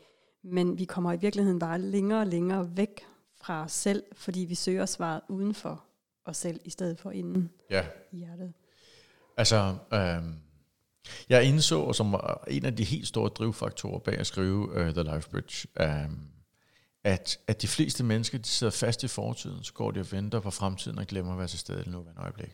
men 0.44 0.80
vi 0.80 0.86
kommer 0.86 1.14
i 1.14 1.18
virkeligheden 1.18 1.60
bare 1.60 1.80
længere 1.80 2.20
og 2.20 2.28
længere 2.28 2.78
væk 2.78 3.06
fra 3.42 3.64
os 3.64 3.72
selv, 3.72 4.04
fordi 4.14 4.40
vi 4.40 4.56
søger 4.56 4.86
svaret 4.86 5.22
uden 5.30 5.54
for 5.54 5.84
os 6.26 6.38
selv, 6.38 6.60
i 6.66 6.70
stedet 6.70 7.00
for 7.00 7.12
inden 7.12 7.52
ja. 7.70 7.86
i 8.12 8.18
hjertet. 8.18 8.54
Altså, 9.38 9.76
øh 9.94 10.49
jeg 11.30 11.44
indså, 11.44 11.94
som 11.94 12.12
var 12.12 12.44
en 12.48 12.66
af 12.66 12.76
de 12.76 12.84
helt 12.84 13.08
store 13.08 13.30
drivfaktorer 13.30 14.00
bag 14.00 14.18
at 14.18 14.28
skrive 14.28 14.70
uh, 14.70 14.94
The 14.94 15.16
Life 15.16 15.30
Bridge, 15.30 15.68
um, 15.80 16.20
at, 17.04 17.38
at 17.48 17.62
de 17.62 17.68
fleste 17.68 18.04
mennesker, 18.04 18.38
de 18.38 18.48
sidder 18.48 18.72
fast 18.72 19.04
i 19.04 19.08
fortiden, 19.08 19.64
så 19.64 19.74
går 19.74 19.92
de 19.92 20.00
og 20.00 20.12
venter 20.12 20.40
på 20.40 20.52
fremtiden 20.52 21.00
og 21.00 21.08
glemmer 21.08 21.32
at 21.32 21.40
være 21.40 21.48
til 21.48 21.60
stede 21.60 21.84
i 21.88 21.90
nuværende 21.90 22.22
øjeblik. 22.22 22.52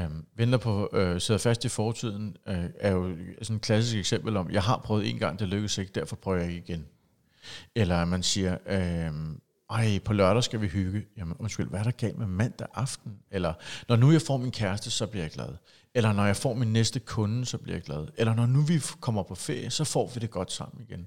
Um, 0.00 0.26
venter 0.36 0.58
på, 0.58 0.88
uh, 0.92 1.20
sidder 1.20 1.38
fast 1.38 1.64
i 1.64 1.68
fortiden, 1.68 2.36
uh, 2.46 2.54
er 2.80 2.90
jo 2.90 3.16
sådan 3.42 3.56
et 3.56 3.62
klassisk 3.62 3.96
eksempel 3.96 4.36
om, 4.36 4.50
jeg 4.50 4.62
har 4.62 4.80
prøvet 4.84 5.10
en 5.10 5.18
gang, 5.18 5.38
det 5.38 5.48
lykkedes 5.48 5.78
ikke, 5.78 5.92
derfor 5.94 6.16
prøver 6.16 6.38
jeg 6.38 6.48
ikke 6.48 6.62
igen. 6.68 6.86
Eller 7.74 8.04
man 8.04 8.22
siger, 8.22 8.58
øh, 8.66 9.36
ej, 9.74 9.98
på 9.98 10.12
lørdag 10.12 10.44
skal 10.44 10.60
vi 10.60 10.68
hygge. 10.68 11.06
Jamen 11.16 11.36
undskyld, 11.38 11.68
hvad 11.68 11.80
er 11.80 11.84
der 11.84 11.90
galt 11.90 12.18
med 12.18 12.26
mandag 12.26 12.66
aften? 12.74 13.18
Eller, 13.30 13.54
når 13.88 13.96
nu 13.96 14.12
jeg 14.12 14.22
får 14.22 14.36
min 14.36 14.50
kæreste, 14.50 14.90
så 14.90 15.06
bliver 15.06 15.24
jeg 15.24 15.30
glad. 15.30 15.48
Eller 15.94 16.12
når 16.12 16.26
jeg 16.26 16.36
får 16.36 16.54
min 16.54 16.72
næste 16.72 17.00
kunde, 17.00 17.46
så 17.46 17.58
bliver 17.58 17.76
jeg 17.76 17.82
glad. 17.82 18.06
Eller 18.16 18.34
når 18.34 18.46
nu 18.46 18.60
vi 18.60 18.80
kommer 19.00 19.22
på 19.22 19.34
ferie, 19.34 19.70
så 19.70 19.84
får 19.84 20.10
vi 20.14 20.20
det 20.20 20.30
godt 20.30 20.52
sammen 20.52 20.86
igen. 20.88 21.06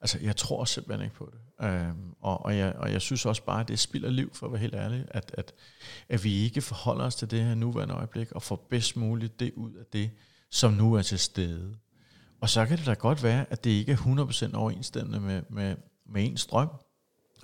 Altså, 0.00 0.18
jeg 0.22 0.36
tror 0.36 0.64
simpelthen 0.64 1.04
ikke 1.04 1.16
på 1.16 1.32
det. 1.32 1.66
Øhm, 1.66 2.14
og, 2.20 2.44
og, 2.44 2.58
jeg, 2.58 2.74
og 2.76 2.92
jeg 2.92 3.00
synes 3.00 3.26
også 3.26 3.44
bare, 3.44 3.60
at 3.60 3.68
det 3.68 3.78
spilder 3.78 4.10
liv, 4.10 4.34
for 4.34 4.46
at 4.46 4.52
være 4.52 4.60
helt 4.60 4.74
ærlig, 4.74 5.04
at, 5.10 5.34
at, 5.38 5.52
at 6.08 6.24
vi 6.24 6.44
ikke 6.44 6.60
forholder 6.60 7.04
os 7.04 7.14
til 7.14 7.30
det 7.30 7.44
her 7.44 7.54
nuværende 7.54 7.94
øjeblik, 7.94 8.32
og 8.32 8.42
får 8.42 8.66
bedst 8.70 8.96
muligt 8.96 9.40
det 9.40 9.52
ud 9.56 9.72
af 9.72 9.84
det, 9.92 10.10
som 10.50 10.72
nu 10.72 10.94
er 10.94 11.02
til 11.02 11.18
stede. 11.18 11.76
Og 12.40 12.50
så 12.50 12.66
kan 12.66 12.78
det 12.78 12.86
da 12.86 12.92
godt 12.92 13.22
være, 13.22 13.46
at 13.50 13.64
det 13.64 13.70
ikke 13.70 13.92
er 13.92 13.96
100% 13.96 14.56
overensstemmende 14.56 15.20
med, 15.20 15.42
med, 15.50 15.76
med 16.06 16.24
ens 16.24 16.46
drøm. 16.46 16.68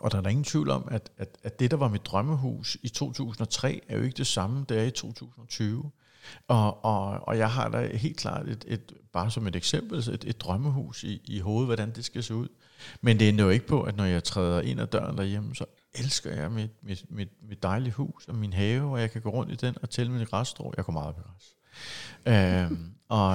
Og 0.01 0.13
der 0.13 0.19
er 0.19 0.23
der 0.23 0.31
ingen 0.31 0.45
tvivl 0.45 0.71
om, 0.71 0.89
at, 0.91 1.11
at, 1.19 1.39
at 1.43 1.61
det, 1.61 1.71
der 1.71 1.77
var 1.77 1.89
mit 1.89 2.07
drømmehus 2.07 2.77
i 2.83 2.89
2003, 2.89 3.81
er 3.89 3.97
jo 3.97 4.03
ikke 4.03 4.17
det 4.17 4.27
samme, 4.27 4.65
det 4.69 4.79
er 4.79 4.83
i 4.83 4.91
2020. 4.91 5.91
Og, 6.49 6.85
og, 6.85 7.29
og 7.29 7.39
jeg 7.39 7.51
har 7.51 7.69
da 7.69 7.97
helt 7.97 8.17
klart, 8.17 8.49
et, 8.49 8.65
et, 8.69 8.93
bare 9.13 9.31
som 9.31 9.47
et 9.47 9.57
eksempel, 9.57 9.95
altså 9.95 10.13
et, 10.13 10.25
et 10.25 10.41
drømmehus 10.41 11.05
i, 11.05 11.21
i 11.25 11.39
hovedet, 11.41 11.67
hvordan 11.67 11.93
det 11.95 12.05
skal 12.05 12.23
se 12.23 12.35
ud. 12.35 12.49
Men 13.01 13.19
det 13.19 13.29
er 13.29 13.45
jo 13.45 13.51
ikke 13.51 13.67
på, 13.67 13.83
at 13.83 13.97
når 13.97 14.05
jeg 14.05 14.25
træder 14.25 14.61
ind 14.61 14.81
ad 14.81 14.87
døren 14.87 15.19
derhjemme, 15.19 15.55
så 15.55 15.65
elsker 15.95 16.31
jeg 16.31 16.51
mit, 16.51 16.71
mit, 16.83 17.05
mit, 17.09 17.29
mit 17.49 17.63
dejlige 17.63 17.93
hus 17.93 18.29
og 18.29 18.35
min 18.35 18.53
have, 18.53 18.93
og 18.93 19.01
jeg 19.01 19.11
kan 19.11 19.23
gå 19.23 19.31
rundt 19.31 19.53
i 19.53 19.57
den 19.67 19.77
og 19.83 19.91
tælle 19.91 20.13
min 20.13 20.27
græsstrå. 20.27 20.75
Jeg 20.77 20.85
går 20.85 20.93
meget 20.93 21.15
på 21.15 21.23
græs. 21.23 21.57
øhm, 22.27 22.73
øh, 22.75 22.89
og, 23.09 23.31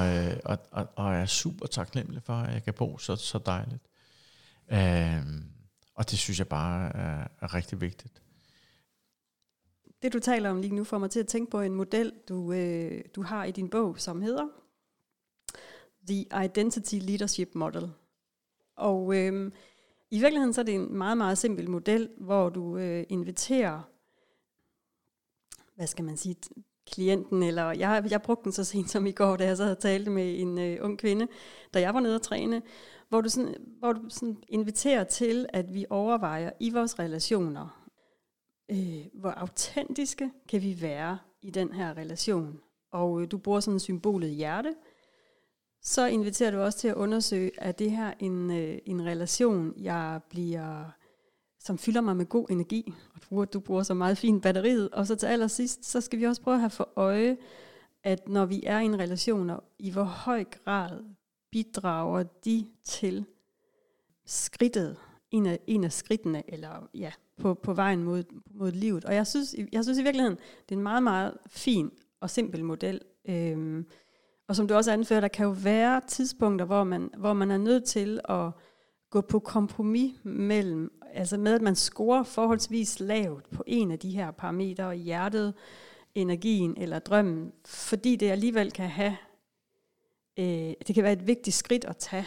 og, 0.46 0.58
og, 0.72 0.88
og 0.96 1.14
jeg 1.14 1.22
er 1.22 1.26
super 1.26 1.66
taknemmelig 1.66 2.24
for, 2.24 2.34
at 2.34 2.54
jeg 2.54 2.64
kan 2.64 2.74
bo 2.74 2.98
så, 2.98 3.16
så 3.16 3.38
dejligt. 3.38 3.84
Øhm, 4.72 5.55
og 5.96 6.10
det 6.10 6.20
synes 6.20 6.40
jeg 6.40 6.48
bare 6.48 6.96
er, 6.96 7.28
er 7.42 7.54
rigtig 7.54 7.82
vigtigt. 7.82 8.22
Det 10.02 10.14
du 10.14 10.20
taler 10.20 10.50
om 10.50 10.62
lige 10.62 10.76
nu 10.76 10.84
får 10.84 10.98
mig 10.98 11.10
til 11.10 11.20
at 11.20 11.28
tænke 11.28 11.52
på 11.52 11.62
en 11.62 11.76
model, 11.76 12.14
du, 12.30 12.54
øh, 12.54 13.04
du 13.16 13.22
har 13.22 13.44
i 13.44 13.52
din 13.52 13.70
bog, 13.70 14.00
som 14.00 14.22
hedder 14.22 14.48
The 16.08 16.46
Identity 16.46 16.96
Leadership 16.96 17.50
Model. 17.56 17.92
Og 18.76 19.18
øh, 19.18 19.52
i 20.12 20.20
virkeligheden 20.20 20.54
så 20.54 20.62
er 20.62 20.66
det 20.66 20.76
en 20.76 20.98
meget, 20.98 21.18
meget 21.18 21.38
simpel 21.38 21.70
model, 21.70 22.10
hvor 22.18 22.50
du 22.50 22.78
øh, 22.78 23.06
inviterer, 23.10 23.82
hvad 25.76 25.88
skal 25.88 26.06
man 26.06 26.18
sige, 26.18 26.36
klienten, 26.92 27.44
eller 27.44 27.72
jeg, 27.72 28.08
jeg 28.10 28.22
brugte 28.22 28.44
den 28.44 28.52
så 28.52 28.64
sent 28.64 28.90
som 28.90 29.06
i 29.06 29.12
går, 29.12 29.38
da 29.38 29.46
jeg 29.46 29.58
så 29.58 29.64
havde 29.64 29.76
talt 29.76 30.12
med 30.12 30.40
en 30.40 30.60
øh, 30.60 30.78
ung 30.82 31.00
kvinde, 31.00 31.28
da 31.74 31.80
jeg 31.80 31.94
var 31.94 32.00
nede 32.00 32.16
og 32.16 32.22
træne, 32.22 32.62
hvor 33.10 33.22
du, 33.22 33.30
sådan, 33.30 33.56
hvor 33.80 33.94
du 33.94 34.10
sådan 34.10 34.38
inviterer 34.48 35.04
til, 35.04 35.46
at 35.50 35.74
vi 35.74 35.86
overvejer 35.90 36.52
i 36.60 36.70
vores 36.70 37.00
relationer, 37.00 37.86
øh, 38.72 39.06
hvor 39.14 39.30
autentiske 39.30 40.32
kan 40.50 40.62
vi 40.62 40.82
være 40.82 41.18
i 41.42 41.50
den 41.50 41.74
her 41.74 41.98
relation. 41.98 42.60
Og 42.92 43.22
øh, 43.22 43.32
du 43.32 43.38
bruger 43.38 43.60
sådan 43.60 43.80
symbolet 43.80 44.30
hjerte. 44.30 44.76
Så 45.82 46.06
inviterer 46.06 46.52
du 46.52 46.60
også 46.60 46.80
til 46.80 46.88
at 46.88 46.96
undersøge, 46.96 47.52
at 47.58 47.80
det 47.80 47.92
her 47.92 48.14
en, 48.20 48.52
øh, 48.52 48.78
en 48.86 49.06
relation, 49.06 49.74
jeg 49.78 50.20
bliver, 50.30 50.86
som 51.60 51.78
fylder 51.78 52.02
mig 52.02 52.18
med 52.18 52.26
god 52.26 52.46
energi. 52.50 52.94
Og 53.16 53.22
du 53.22 53.28
bruger, 53.28 53.46
du 53.46 53.60
bruger 53.60 53.84
så 53.84 53.94
meget 53.94 54.18
fint 54.18 54.44
batteriet. 54.44 54.90
Og 54.90 55.08
så 55.08 55.16
til 55.16 55.28
allersidst, 55.28 55.86
så 55.86 56.02
skal 56.02 56.20
vi 56.20 56.26
også 56.26 56.42
prøve 56.42 56.56
at 56.56 56.62
have 56.62 56.70
for 56.70 56.90
øje, 56.96 57.38
at 58.04 58.28
når 58.28 58.46
vi 58.46 58.64
er 58.66 58.80
i 58.80 58.86
en 58.86 59.00
relation, 59.00 59.52
i 59.80 59.92
hvor 59.92 60.04
høj 60.04 60.44
grad 60.44 61.00
bidrager 61.56 62.24
de 62.24 62.68
til 62.84 63.26
skridtet, 64.26 64.98
en 65.32 65.46
af, 65.46 65.60
en 65.68 65.84
af 65.84 65.92
skridtene, 65.92 66.44
eller 66.54 66.90
ja, 66.94 67.12
på, 67.42 67.54
på 67.54 67.74
vejen 67.74 68.04
mod, 68.04 68.24
mod 68.54 68.72
livet. 68.72 69.06
Og 69.06 69.16
jeg 69.16 69.28
synes, 69.28 69.56
jeg 69.72 69.84
synes 69.84 70.00
i 70.00 70.04
virkeligheden, 70.04 70.38
det 70.70 70.76
er 70.76 70.78
en 70.78 70.84
meget, 70.84 71.04
meget 71.04 71.38
fin 71.48 71.92
og 72.20 72.30
simpel 72.30 72.64
model. 72.64 73.02
Øhm, 73.30 73.86
og 74.48 74.56
som 74.56 74.68
du 74.68 74.74
også 74.74 74.92
anfører, 74.92 75.20
der 75.20 75.28
kan 75.28 75.46
jo 75.46 75.56
være 75.64 76.02
tidspunkter, 76.08 76.66
hvor 76.66 76.84
man, 76.84 77.10
hvor 77.18 77.34
man 77.34 77.52
er 77.52 77.58
nødt 77.58 77.84
til 77.84 78.20
at 78.30 78.52
gå 79.10 79.22
på 79.22 79.40
kompromis 79.40 80.14
mellem, 80.24 81.02
altså 81.14 81.38
med 81.38 81.54
at 81.54 81.62
man 81.62 81.76
scorer 81.76 82.24
forholdsvis 82.24 83.00
lavt 83.00 83.50
på 83.50 83.64
en 83.68 83.92
af 83.92 84.00
de 84.00 84.10
her 84.10 84.32
parametre, 84.32 84.96
hjertet, 84.96 85.54
energien 86.16 86.74
eller 86.78 87.00
drømmen, 87.00 87.52
fordi 87.66 88.16
det 88.16 88.30
alligevel 88.30 88.72
kan 88.72 88.90
have, 88.90 89.18
øh, 90.38 90.74
det 90.88 90.96
kan 90.96 91.04
være 91.04 91.14
et 91.14 91.28
vigtigt 91.28 91.56
skridt 91.56 91.86
at 91.86 91.98
tage, 91.98 92.26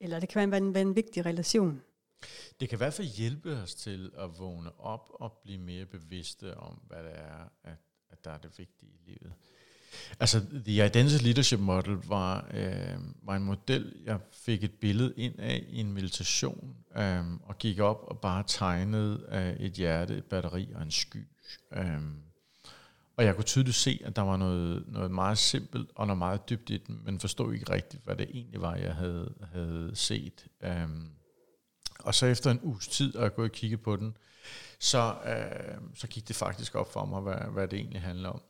eller 0.00 0.20
det 0.20 0.28
kan 0.28 0.50
være 0.50 0.58
en, 0.58 0.74
være 0.74 0.82
en 0.82 0.96
vigtig 0.96 1.26
relation. 1.26 1.82
Det 2.60 2.68
kan 2.68 2.76
i 2.76 2.82
hvert 2.82 2.94
fald 2.94 3.08
hjælpe 3.08 3.56
os 3.56 3.74
til 3.74 4.12
at 4.18 4.38
vågne 4.38 4.80
op 4.80 5.10
og 5.10 5.32
blive 5.42 5.58
mere 5.58 5.86
bevidste 5.86 6.56
om, 6.56 6.74
hvad 6.86 7.02
det 7.02 7.12
er, 7.14 7.48
at, 7.64 7.76
at 8.10 8.24
der 8.24 8.30
er 8.30 8.38
det 8.38 8.58
vigtige 8.58 8.92
i 8.92 9.10
livet. 9.10 9.32
Altså, 10.20 10.40
The 10.64 10.86
Identity 10.86 11.24
Leadership 11.24 11.60
Model 11.60 11.96
var, 12.08 12.50
øh, 12.54 12.98
var 13.22 13.36
en 13.36 13.44
model, 13.44 14.02
jeg 14.04 14.18
fik 14.32 14.64
et 14.64 14.74
billede 14.80 15.14
ind 15.16 15.38
af 15.38 15.64
i 15.68 15.80
en 15.80 15.92
meditation, 15.92 16.76
øh, 16.96 17.34
og 17.42 17.58
gik 17.58 17.78
op 17.78 18.04
og 18.08 18.20
bare 18.20 18.44
tegnede 18.46 19.26
øh, 19.32 19.66
et 19.66 19.72
hjerte, 19.72 20.16
et 20.16 20.24
batteri 20.24 20.72
og 20.74 20.82
en 20.82 20.90
sky. 20.90 21.26
Øh, 21.72 22.00
og 23.16 23.24
jeg 23.24 23.34
kunne 23.34 23.44
tydeligt 23.44 23.76
se, 23.76 24.00
at 24.04 24.16
der 24.16 24.22
var 24.22 24.36
noget, 24.36 24.84
noget 24.86 25.10
meget 25.10 25.38
simpelt 25.38 25.90
og 25.94 26.06
noget 26.06 26.18
meget 26.18 26.48
dybt 26.50 26.70
i 26.70 26.76
den, 26.76 27.00
men 27.04 27.20
forstod 27.20 27.54
ikke 27.54 27.72
rigtigt, 27.72 28.04
hvad 28.04 28.16
det 28.16 28.30
egentlig 28.30 28.60
var, 28.60 28.74
jeg 28.74 28.94
havde, 28.94 29.34
havde 29.52 29.90
set. 29.94 30.46
Øh, 30.62 30.88
og 31.98 32.14
så 32.14 32.26
efter 32.26 32.50
en 32.50 32.60
uges 32.62 32.88
tid, 32.88 33.16
og 33.16 33.22
jeg 33.22 33.34
gået 33.34 33.50
og 33.50 33.54
kigge 33.54 33.76
på 33.76 33.96
den, 33.96 34.16
så, 34.78 35.14
øh, 35.26 35.80
så 35.94 36.06
gik 36.06 36.28
det 36.28 36.36
faktisk 36.36 36.74
op 36.74 36.92
for 36.92 37.04
mig, 37.04 37.20
hvad, 37.20 37.52
hvad 37.52 37.68
det 37.68 37.78
egentlig 37.78 38.00
handler 38.00 38.28
om. 38.28 38.42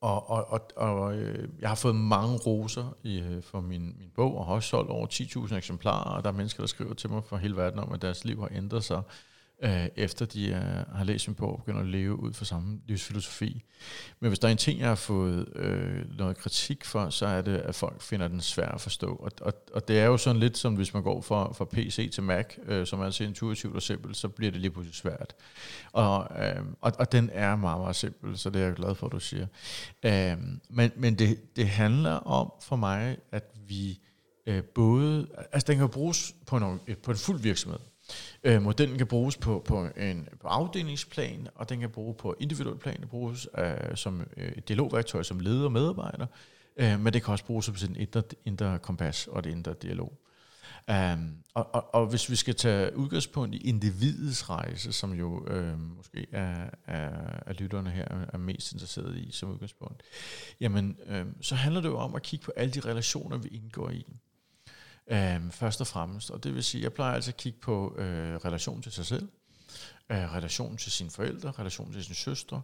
Og, 0.00 0.30
og, 0.30 0.50
og, 0.50 0.60
og 0.76 1.14
øh, 1.16 1.48
jeg 1.60 1.68
har 1.68 1.76
fået 1.76 1.96
mange 1.96 2.36
roser 2.36 2.96
i, 3.02 3.20
øh, 3.20 3.42
for 3.42 3.60
min, 3.60 3.94
min 3.98 4.10
bog, 4.14 4.38
og 4.38 4.46
har 4.46 4.52
også 4.52 4.68
solgt 4.68 4.90
over 4.90 5.06
10.000 5.06 5.54
eksemplarer, 5.54 6.16
og 6.16 6.24
der 6.24 6.30
er 6.30 6.34
mennesker, 6.34 6.62
der 6.62 6.68
skriver 6.68 6.94
til 6.94 7.10
mig 7.10 7.24
fra 7.24 7.36
hele 7.36 7.56
verden 7.56 7.78
om, 7.78 7.92
at 7.92 8.02
deres 8.02 8.24
liv 8.24 8.40
har 8.40 8.48
ændret 8.52 8.84
sig 8.84 9.02
øh, 9.62 9.86
efter 9.96 10.26
de 10.26 10.48
øh, 10.48 10.96
har 10.96 11.04
læst 11.04 11.28
min 11.28 11.34
bog 11.34 11.52
og 11.52 11.58
begynder 11.58 11.80
at 11.80 11.86
leve 11.86 12.20
ud 12.20 12.32
fra 12.32 12.44
samme 12.44 12.80
livsfilosofi. 12.86 13.64
Men 14.20 14.28
hvis 14.28 14.38
der 14.38 14.48
er 14.48 14.52
en 14.52 14.58
ting, 14.58 14.80
jeg 14.80 14.88
har 14.88 14.94
fået 14.94 15.48
øh, 15.56 16.18
noget 16.18 16.36
kritik 16.36 16.84
for, 16.84 17.10
så 17.10 17.26
er 17.26 17.42
det, 17.42 17.56
at 17.56 17.74
folk 17.74 18.02
finder 18.02 18.28
den 18.28 18.40
svær 18.40 18.68
at 18.68 18.80
forstå. 18.80 19.14
Og, 19.14 19.32
og, 19.40 19.52
og 19.74 19.88
det 19.88 19.98
er 19.98 20.04
jo 20.04 20.16
sådan 20.16 20.40
lidt 20.40 20.58
som, 20.58 20.74
hvis 20.74 20.94
man 20.94 21.02
går 21.02 21.20
fra, 21.20 21.52
fra 21.52 21.64
PC 21.64 22.10
til 22.12 22.22
Mac, 22.22 22.56
øh, 22.66 22.86
som 22.86 23.00
er 23.00 23.04
altså 23.04 23.24
intuitivt 23.24 23.76
og 23.76 23.82
simpelt, 23.82 24.16
så 24.16 24.28
bliver 24.28 24.52
det 24.52 24.60
lige 24.60 24.70
pludselig 24.70 24.96
svært. 24.96 25.34
Og, 25.92 26.28
øh, 26.42 26.64
og, 26.80 26.92
og 26.98 27.12
den 27.12 27.30
er 27.32 27.56
meget, 27.56 27.80
meget 27.80 27.96
simpel, 27.96 28.38
så 28.38 28.50
det 28.50 28.62
er 28.62 28.66
jeg 28.66 28.74
glad 28.74 28.94
for, 28.94 29.06
at 29.06 29.12
du 29.12 29.20
siger. 29.20 29.46
Øh, 30.02 30.36
men 30.70 30.90
men 30.96 31.14
det, 31.14 31.56
det 31.56 31.68
handler 31.68 32.12
om 32.12 32.52
for 32.60 32.76
mig, 32.76 33.16
at 33.32 33.54
vi 33.68 34.00
øh, 34.46 34.62
både, 34.62 35.28
altså 35.52 35.66
den 35.66 35.78
kan 35.78 35.88
bruges 35.88 36.34
på 36.46 36.56
en, 36.56 36.80
på 37.02 37.10
en 37.10 37.16
fuld 37.16 37.40
virksomhed. 37.40 37.78
Øh, 38.44 38.62
modellen 38.62 38.98
kan 38.98 39.06
bruges 39.06 39.36
på, 39.36 39.62
på 39.64 39.88
en 39.96 40.28
på 40.40 40.48
afdelingsplan, 40.48 41.48
og 41.54 41.68
den 41.68 41.80
kan 41.80 41.90
bruges 41.90 42.16
på 42.18 42.36
individuel 42.40 42.78
plan, 42.78 42.96
den 43.00 43.08
bruges 43.08 43.48
øh, 43.58 43.96
som 43.96 44.26
øh, 44.36 44.52
et 44.56 44.68
dialogværktøj 44.68 45.22
som 45.22 45.40
leder 45.40 45.64
og 45.64 45.72
medarbejder, 45.72 46.26
øh, 46.76 47.00
men 47.00 47.12
det 47.12 47.22
kan 47.22 47.32
også 47.32 47.44
bruges 47.44 47.66
som 47.66 47.76
sådan 47.76 47.96
indre, 47.96 48.22
indre 48.44 48.78
kompas 48.78 49.26
og 49.26 49.44
det 49.44 49.50
indre 49.50 49.74
dialog. 49.82 50.12
Um, 50.88 51.36
og, 51.54 51.74
og, 51.74 51.94
og 51.94 52.06
hvis 52.06 52.30
vi 52.30 52.36
skal 52.36 52.54
tage 52.54 52.96
udgangspunkt 52.96 53.54
i 53.54 53.58
individets 53.58 54.50
rejse, 54.50 54.92
som 54.92 55.12
jo 55.12 55.46
øh, 55.46 55.80
måske 55.80 56.26
er, 56.32 56.70
er, 56.86 57.10
er 57.46 57.52
lytterne 57.52 57.90
her 57.90 58.04
er 58.32 58.38
mest 58.38 58.72
interesseret 58.72 59.16
i 59.16 59.30
som 59.32 59.50
udgangspunkt, 59.50 60.02
jamen 60.60 60.96
øh, 61.06 61.26
så 61.40 61.54
handler 61.54 61.80
det 61.80 61.88
jo 61.88 61.98
om 61.98 62.14
at 62.14 62.22
kigge 62.22 62.44
på 62.44 62.52
alle 62.56 62.72
de 62.72 62.80
relationer, 62.80 63.36
vi 63.36 63.48
indgår 63.48 63.90
i 63.90 64.06
øh, 65.10 65.50
først 65.50 65.80
og 65.80 65.86
fremmest. 65.86 66.30
Og 66.30 66.44
det 66.44 66.54
vil 66.54 66.64
sige, 66.64 66.82
jeg 66.82 66.92
plejer 66.92 67.14
altså 67.14 67.30
at 67.30 67.36
kigge 67.36 67.58
på 67.58 67.96
øh, 67.98 68.36
relation 68.36 68.82
til 68.82 68.92
sig 68.92 69.06
selv, 69.06 69.28
øh, 70.10 70.34
relation 70.34 70.76
til 70.76 70.92
sine 70.92 71.10
forældre, 71.10 71.50
relation 71.50 71.92
til 71.92 72.04
sin 72.04 72.14
søster 72.14 72.60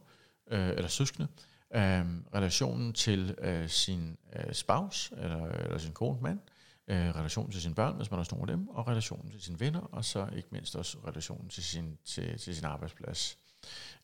øh, 0.51 0.69
eller 0.69 0.89
søskende, 0.89 1.29
øh, 1.75 2.05
relationen 2.35 2.93
til 2.93 3.35
øh, 3.39 3.69
sin 3.69 4.17
øh, 4.37 4.55
spouse 4.55 5.15
eller, 5.19 5.47
eller 5.47 5.79
sin 5.79 5.93
kone, 5.93 6.21
mand, 6.21 6.41
øh, 6.89 7.17
relationen 7.17 7.53
til 7.53 7.63
sine 7.63 7.75
børn, 7.75 7.97
hvis 7.97 8.11
man 8.11 8.19
har 8.19 8.29
nogle 8.33 8.53
af 8.53 8.57
dem, 8.57 8.69
og 8.69 8.89
relationen 8.89 9.31
til 9.31 9.43
sine 9.43 9.61
venner, 9.61 9.81
og 9.81 10.05
så 10.05 10.29
ikke 10.37 10.49
mindst 10.51 10.77
også 10.77 10.99
relationen 11.07 11.49
til 11.49 11.65
sin, 11.65 11.99
til, 12.05 12.39
til 12.39 12.57
sin 12.57 12.65
arbejdsplads, 12.65 13.39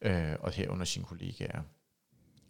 øh, 0.03 0.35
og 0.41 0.53
herunder 0.53 0.85
sine 0.85 1.05
kollegaer. 1.05 1.63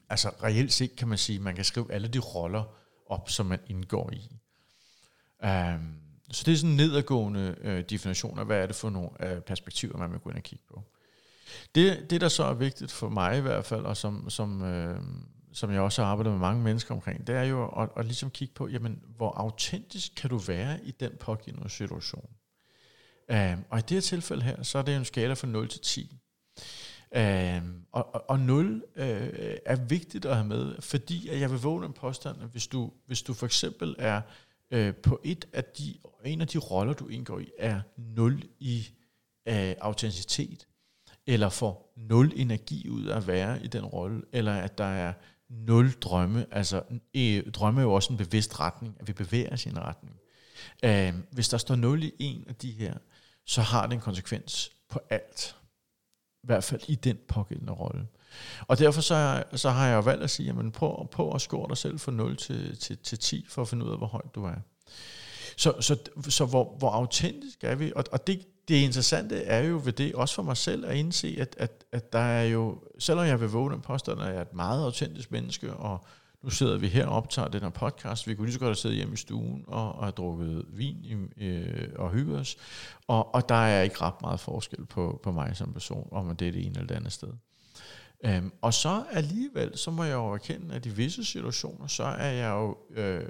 Altså 0.09 0.29
reelt 0.29 0.73
set 0.73 0.97
kan 0.97 1.09
man 1.09 1.19
sige, 1.19 1.37
at 1.37 1.43
man 1.43 1.55
kan 1.55 1.65
skrive 1.65 1.93
alle 1.93 2.09
de 2.09 2.19
roller 2.19 2.65
op, 3.07 3.31
som 3.31 3.47
man 3.47 3.61
indgår 3.67 4.11
i. 4.13 4.31
Um, 5.43 5.95
så 6.31 6.43
det 6.47 6.53
er 6.53 6.57
sådan 6.57 6.71
en 6.71 6.77
nedadgående 6.77 7.57
uh, 7.65 7.79
definition 7.91 8.39
af, 8.39 8.47
hvad 8.47 8.63
er 8.63 8.67
det 8.67 8.77
for 8.77 8.91
nogle 8.91 9.09
uh, 9.21 9.43
perspektiver, 9.43 9.97
man 9.97 10.13
vil 10.13 10.21
gå 10.21 10.31
ind 10.31 10.37
og 10.37 10.43
kigge 10.43 10.65
på. 10.71 10.83
Det, 11.75 12.11
det, 12.11 12.21
der 12.21 12.29
så 12.29 12.45
er 12.45 12.55
vigtigt 12.55 12.93
for 12.93 13.09
mig 13.09 13.39
i 13.39 13.41
hvert 13.41 13.65
fald, 13.65 13.85
og 13.85 13.97
som, 13.97 14.31
som, 14.31 14.63
øh, 14.63 15.01
som 15.53 15.73
jeg 15.73 15.81
også 15.81 16.03
har 16.03 16.11
arbejdet 16.11 16.33
med 16.33 16.41
mange 16.41 16.63
mennesker 16.63 16.95
omkring, 16.95 17.27
det 17.27 17.35
er 17.35 17.43
jo 17.43 17.69
at, 17.69 17.89
at 17.97 18.05
ligesom 18.05 18.31
kigge 18.31 18.55
på, 18.55 18.69
jamen, 18.69 19.03
hvor 19.17 19.31
autentisk 19.31 20.13
kan 20.17 20.31
du 20.31 20.39
være 20.39 20.85
i 20.85 20.91
den 20.91 21.13
pågivende 21.21 21.71
situation. 21.71 22.31
Uh, 23.33 23.37
og 23.71 23.79
i 23.79 23.83
det 23.83 23.91
her 23.91 24.01
tilfælde 24.01 24.43
her, 24.43 24.63
så 24.63 24.79
er 24.79 24.83
det 24.83 24.97
en 24.97 25.05
skala 25.05 25.35
fra 25.35 25.47
0 25.47 25.69
til 25.69 25.81
10. 25.81 26.19
Uh, 27.17 27.21
øhm, 27.21 27.85
og, 27.93 28.15
og, 28.15 28.31
og 28.31 28.41
0 28.41 28.67
uh, 28.67 29.03
øh, 29.05 29.57
er 29.67 29.77
vigtigt 29.77 30.25
at 30.25 30.37
have 30.37 30.47
med, 30.47 30.75
fordi 30.81 31.29
at 31.29 31.41
jeg 31.41 31.51
vil 31.51 31.59
våge 31.59 31.87
en 31.87 31.93
påstand, 31.93 32.43
at 32.43 32.49
hvis 32.49 32.67
du, 32.67 32.93
hvis 33.07 33.23
du 33.23 33.35
for 33.35 33.47
eksempel 33.47 33.95
er 33.99 34.21
uh, 34.75 34.95
på 35.03 35.21
et 35.25 35.45
af 35.53 35.65
de, 35.65 35.95
en 36.25 36.41
af 36.41 36.49
de 36.49 36.59
roller, 36.59 36.93
du 36.93 37.09
indgår 37.09 37.39
i, 37.39 37.51
er 37.59 37.81
nul 37.97 38.43
i 38.61 38.89
øh, 39.49 39.75
autenticitet, 39.81 40.69
eller 41.27 41.49
får 41.49 41.93
nul 41.97 42.33
energi 42.37 42.89
ud 42.89 43.05
af 43.05 43.17
at 43.17 43.27
være 43.27 43.65
i 43.65 43.67
den 43.67 43.85
rolle, 43.85 44.23
eller 44.33 44.55
at 44.55 44.79
der 44.79 44.85
er 44.85 45.13
nul 45.49 45.91
drømme. 45.91 46.47
Altså, 46.51 46.83
øh, 47.15 47.51
drømme 47.51 47.81
er 47.81 47.85
jo 47.85 47.93
også 47.93 48.13
en 48.13 48.17
bevidst 48.17 48.61
retning, 48.61 48.97
at 49.01 49.09
vi 49.09 49.13
bevæger 49.13 49.53
os 49.53 49.67
i 49.67 49.69
en 49.69 49.79
retning. 49.79 50.17
Øh, 50.85 51.15
hvis 51.33 51.49
der 51.49 51.59
står 51.59 51.75
nul 51.75 52.03
i 52.03 52.13
en 52.19 52.45
af 52.49 52.55
de 52.55 52.71
her, 52.71 52.95
så 53.47 53.63
har 53.63 53.87
det 53.87 53.95
en 53.95 54.01
konsekvens 54.01 54.71
på 54.89 55.01
alt. 55.11 55.57
I 56.43 56.47
hvert 56.47 56.65
fald 56.65 56.81
i 56.89 56.95
den 56.95 57.19
pågældende 57.29 57.73
rolle. 57.73 58.07
Og 58.61 58.79
derfor 58.79 59.01
så, 59.01 59.43
så 59.55 59.71
har 59.71 59.87
jeg 59.87 60.05
valgt 60.05 60.23
at 60.23 60.31
sige, 60.31 60.47
jamen 60.47 60.73
prøv, 60.73 61.09
prøv 61.09 61.35
at 61.35 61.41
score 61.41 61.69
dig 61.69 61.77
selv 61.77 61.99
fra 61.99 62.13
0 62.13 62.37
til, 62.37 62.79
til, 62.79 62.99
til 62.99 63.19
10, 63.19 63.47
for 63.49 63.63
at 63.63 63.69
finde 63.69 63.85
ud 63.85 63.91
af, 63.91 63.99
hvor 63.99 64.07
højt 64.07 64.35
du 64.35 64.45
er. 64.45 64.55
Så, 65.57 65.75
så, 65.81 65.97
så 66.29 66.45
hvor, 66.45 66.77
hvor 66.79 66.91
autentisk 66.91 67.65
er 67.65 67.75
vi? 67.75 67.93
Og, 67.97 68.05
og 68.13 68.27
det, 68.27 68.41
det 68.69 68.75
interessante 68.75 69.37
er 69.37 69.59
jo 69.69 69.81
ved 69.85 69.93
det, 69.93 70.15
også 70.15 70.35
for 70.35 70.43
mig 70.43 70.57
selv, 70.57 70.87
at 70.87 70.97
indse, 70.97 71.37
at, 71.41 71.57
at, 71.59 71.85
at 71.93 72.13
der 72.13 72.19
er 72.19 72.45
jo, 72.45 72.79
selvom 72.99 73.27
jeg 73.27 73.41
vil 73.41 73.49
våge 73.49 73.71
den 73.73 73.81
påstand, 73.81 74.21
at 74.21 74.29
jeg 74.29 74.37
er 74.37 74.43
et 74.43 74.55
meget 74.55 74.85
autentisk 74.85 75.33
menneske, 75.33 75.73
og 75.73 76.05
nu 76.43 76.51
sidder 76.51 76.79
vi 76.79 76.89
her 76.89 77.07
og 77.07 77.17
optager 77.17 77.49
den 77.49 77.61
her 77.61 77.69
podcast, 77.69 78.27
vi 78.27 78.35
kunne 78.35 78.47
lige 78.47 78.53
så 78.53 78.59
godt 78.59 78.69
have 78.69 78.77
siddet 78.77 78.97
hjemme 78.97 79.15
i 79.15 79.17
stuen 79.17 79.65
og, 79.67 79.93
og 79.93 80.05
have 80.05 80.13
drukket 80.13 80.65
vin 80.69 81.29
i, 81.37 81.45
øh, 81.45 81.89
og 81.97 82.11
hygget 82.11 82.41
os, 82.41 82.57
og, 83.07 83.35
og 83.35 83.49
der 83.49 83.55
er 83.55 83.83
ikke 83.83 84.01
ret 84.01 84.23
meget 84.23 84.41
forskel 84.41 84.87
på, 84.87 85.21
på 85.23 85.33
mig 85.33 85.57
som 85.57 85.73
person, 85.73 86.09
om 86.13 86.37
det 86.37 86.49
er 86.49 86.53
det 86.53 86.67
ene 86.67 86.75
eller 86.75 86.87
det 86.87 86.95
andet 86.95 87.13
sted. 87.13 87.33
Øhm, 88.25 88.53
og 88.61 88.75
så 88.75 89.05
alligevel, 89.13 89.79
så 89.79 89.91
må 89.91 90.05
jeg 90.05 90.15
jo 90.15 90.33
erkende, 90.35 90.75
at 90.75 90.87
i 90.87 90.89
visse 90.89 91.25
situationer, 91.25 91.87
så 91.87 92.05
er 92.05 92.31
jeg 92.31 92.51
jo 92.51 92.77
øh, 92.91 93.25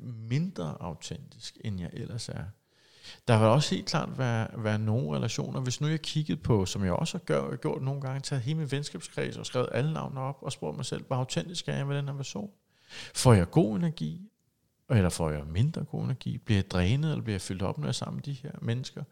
mindre 0.00 0.76
autentisk, 0.80 1.58
end 1.64 1.80
jeg 1.80 1.90
ellers 1.92 2.28
er. 2.28 2.44
Der 3.28 3.38
vil 3.38 3.48
også 3.48 3.74
helt 3.74 3.86
klart 3.86 4.18
være, 4.18 4.48
være 4.56 4.78
nogle 4.78 5.16
relationer. 5.16 5.60
Hvis 5.60 5.80
nu 5.80 5.86
jeg 5.86 6.00
kiggede 6.00 6.40
på, 6.40 6.66
som 6.66 6.84
jeg 6.84 6.92
også 6.92 7.18
har 7.18 7.24
gjort, 7.24 7.60
gjort 7.60 7.82
nogle 7.82 8.00
gange, 8.00 8.20
taget 8.20 8.42
hele 8.42 8.58
min 8.58 8.70
venskabskreds 8.70 9.36
og 9.36 9.46
skrevet 9.46 9.68
alle 9.72 9.92
navne 9.92 10.20
op 10.20 10.38
og 10.42 10.52
spurgt 10.52 10.76
mig 10.76 10.86
selv, 10.86 11.04
hvor 11.06 11.16
autentisk 11.16 11.68
er 11.68 11.76
jeg 11.76 11.86
med 11.86 11.96
den 11.96 12.08
her 12.08 12.16
person? 12.16 12.50
Får 13.14 13.32
jeg 13.32 13.50
god 13.50 13.76
energi? 13.76 14.30
Eller 14.90 15.08
får 15.08 15.30
jeg 15.30 15.44
mindre 15.46 15.84
god 15.84 16.04
energi? 16.04 16.38
Bliver 16.38 16.58
jeg 16.58 16.70
drænet, 16.70 17.10
eller 17.10 17.22
bliver 17.22 17.34
jeg 17.34 17.40
fyldt 17.40 17.62
op, 17.62 17.78
når 17.78 17.84
jeg 17.84 17.88
er 17.88 17.92
sammen 17.92 18.16
med 18.16 18.22
de 18.22 18.32
her 18.32 18.52
mennesker? 18.62 19.04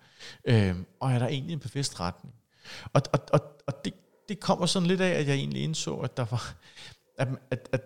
Øhm, 0.44 0.86
og 1.00 1.12
er 1.12 1.18
der 1.18 1.26
egentlig 1.26 1.52
en 1.52 1.60
bevidst 1.60 2.00
retning? 2.00 2.34
Og, 2.92 3.02
og, 3.12 3.20
og, 3.32 3.40
og 3.66 3.84
det, 3.84 3.92
det 4.32 4.40
kommer 4.40 4.66
sådan 4.66 4.88
lidt 4.88 5.00
af, 5.00 5.10
at 5.10 5.26
jeg 5.26 5.34
egentlig 5.34 5.62
indså, 5.62 5.96
at 5.96 6.16
der 6.16 6.24
var, 6.30 6.54
at, 7.18 7.28
at, 7.50 7.68
at 7.72 7.80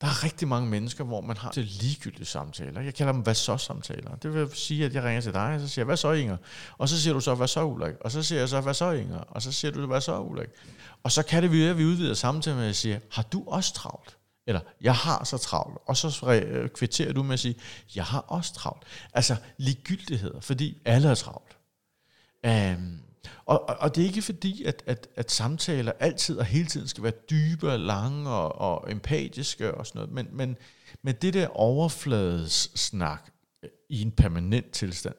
der 0.00 0.06
er 0.06 0.24
rigtig 0.24 0.48
mange 0.48 0.68
mennesker, 0.68 1.04
hvor 1.04 1.20
man 1.20 1.36
har 1.36 1.50
til 1.50 1.64
ligegyldige 1.64 2.24
samtaler. 2.24 2.80
Jeg 2.80 2.94
kalder 2.94 3.12
dem 3.12 3.22
hvad 3.22 3.34
så 3.34 3.56
samtaler. 3.56 4.16
Det 4.16 4.34
vil 4.34 4.50
sige, 4.54 4.84
at 4.84 4.94
jeg 4.94 5.04
ringer 5.04 5.20
til 5.20 5.32
dig, 5.34 5.54
og 5.54 5.60
så 5.60 5.68
siger 5.68 5.82
jeg, 5.82 5.86
hvad 5.86 5.96
så 5.96 6.12
Inger? 6.12 6.36
Og 6.78 6.88
så 6.88 7.00
siger 7.02 7.14
du 7.14 7.20
så, 7.20 7.34
hvad 7.34 7.48
så 7.48 7.64
Ulrik? 7.64 7.94
Og 8.00 8.10
så 8.10 8.22
siger 8.22 8.38
jeg 8.38 8.48
så, 8.48 8.60
hvad 8.60 8.74
så 8.74 8.90
Inger? 8.90 9.18
Og 9.18 9.42
så 9.42 9.52
siger 9.52 9.72
du, 9.72 9.86
hvad 9.86 10.00
så 10.00 10.20
Ulrik? 10.20 10.48
Og 11.02 11.12
så 11.12 11.22
kan 11.22 11.42
det 11.42 11.52
være, 11.52 11.70
at 11.70 11.78
vi 11.78 11.84
udvider 11.84 12.14
samtalen 12.14 12.58
med 12.58 12.68
at 12.68 12.76
sige, 12.76 13.00
har 13.10 13.22
du 13.22 13.44
også 13.46 13.74
travlt? 13.74 14.16
Eller, 14.46 14.60
jeg 14.80 14.94
har 14.94 15.24
så 15.24 15.38
travlt. 15.38 15.78
Og 15.86 15.96
så 15.96 16.32
øh, 16.32 16.68
kvitterer 16.68 17.12
du 17.12 17.22
med 17.22 17.32
at 17.32 17.40
sige, 17.40 17.56
jeg 17.94 18.04
har 18.04 18.20
også 18.20 18.54
travlt. 18.54 18.82
Altså 19.14 19.36
ligegyldigheder, 19.56 20.40
fordi 20.40 20.78
alle 20.84 21.08
er 21.08 21.14
travlt. 21.14 21.56
Um, 22.46 23.00
og, 23.44 23.68
og, 23.68 23.76
og 23.80 23.94
det 23.94 24.02
er 24.02 24.06
ikke 24.06 24.22
fordi, 24.22 24.64
at, 24.64 24.82
at, 24.86 25.08
at 25.16 25.30
samtaler 25.30 25.92
altid 26.00 26.38
og 26.38 26.44
hele 26.44 26.66
tiden 26.66 26.88
skal 26.88 27.04
være 27.04 27.12
dybe 27.30 27.72
og 27.72 27.80
lange 27.80 28.30
og, 28.30 28.58
og 28.60 28.92
empatiske 28.92 29.74
og 29.74 29.86
sådan 29.86 29.98
noget, 29.98 30.12
men, 30.14 30.28
men, 30.32 30.56
men 31.02 31.14
det 31.22 31.34
der 31.34 31.46
overfladessnak 31.46 33.30
øh, 33.64 33.70
i 33.88 34.02
en 34.02 34.10
permanent 34.10 34.70
tilstand, 34.70 35.14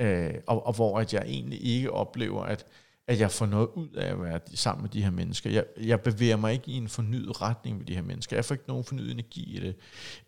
øh, 0.00 0.34
og, 0.46 0.66
og 0.66 0.74
hvor 0.74 1.00
at 1.00 1.14
jeg 1.14 1.22
egentlig 1.26 1.64
ikke 1.64 1.92
oplever, 1.92 2.42
at, 2.42 2.66
at 3.08 3.20
jeg 3.20 3.30
får 3.30 3.46
noget 3.46 3.68
ud 3.74 3.88
af 3.88 4.12
at 4.12 4.22
være 4.22 4.40
sammen 4.54 4.82
med 4.82 4.90
de 4.90 5.02
her 5.02 5.10
mennesker. 5.10 5.50
Jeg, 5.50 5.64
jeg 5.80 6.00
bevæger 6.00 6.36
mig 6.36 6.52
ikke 6.52 6.70
i 6.70 6.76
en 6.76 6.88
fornyet 6.88 7.42
retning 7.42 7.78
med 7.78 7.86
de 7.86 7.94
her 7.94 8.02
mennesker. 8.02 8.36
Jeg 8.36 8.44
får 8.44 8.54
ikke 8.54 8.68
nogen 8.68 8.84
fornyet 8.84 9.10
energi 9.10 9.56
i 9.56 9.60
det. 9.60 9.76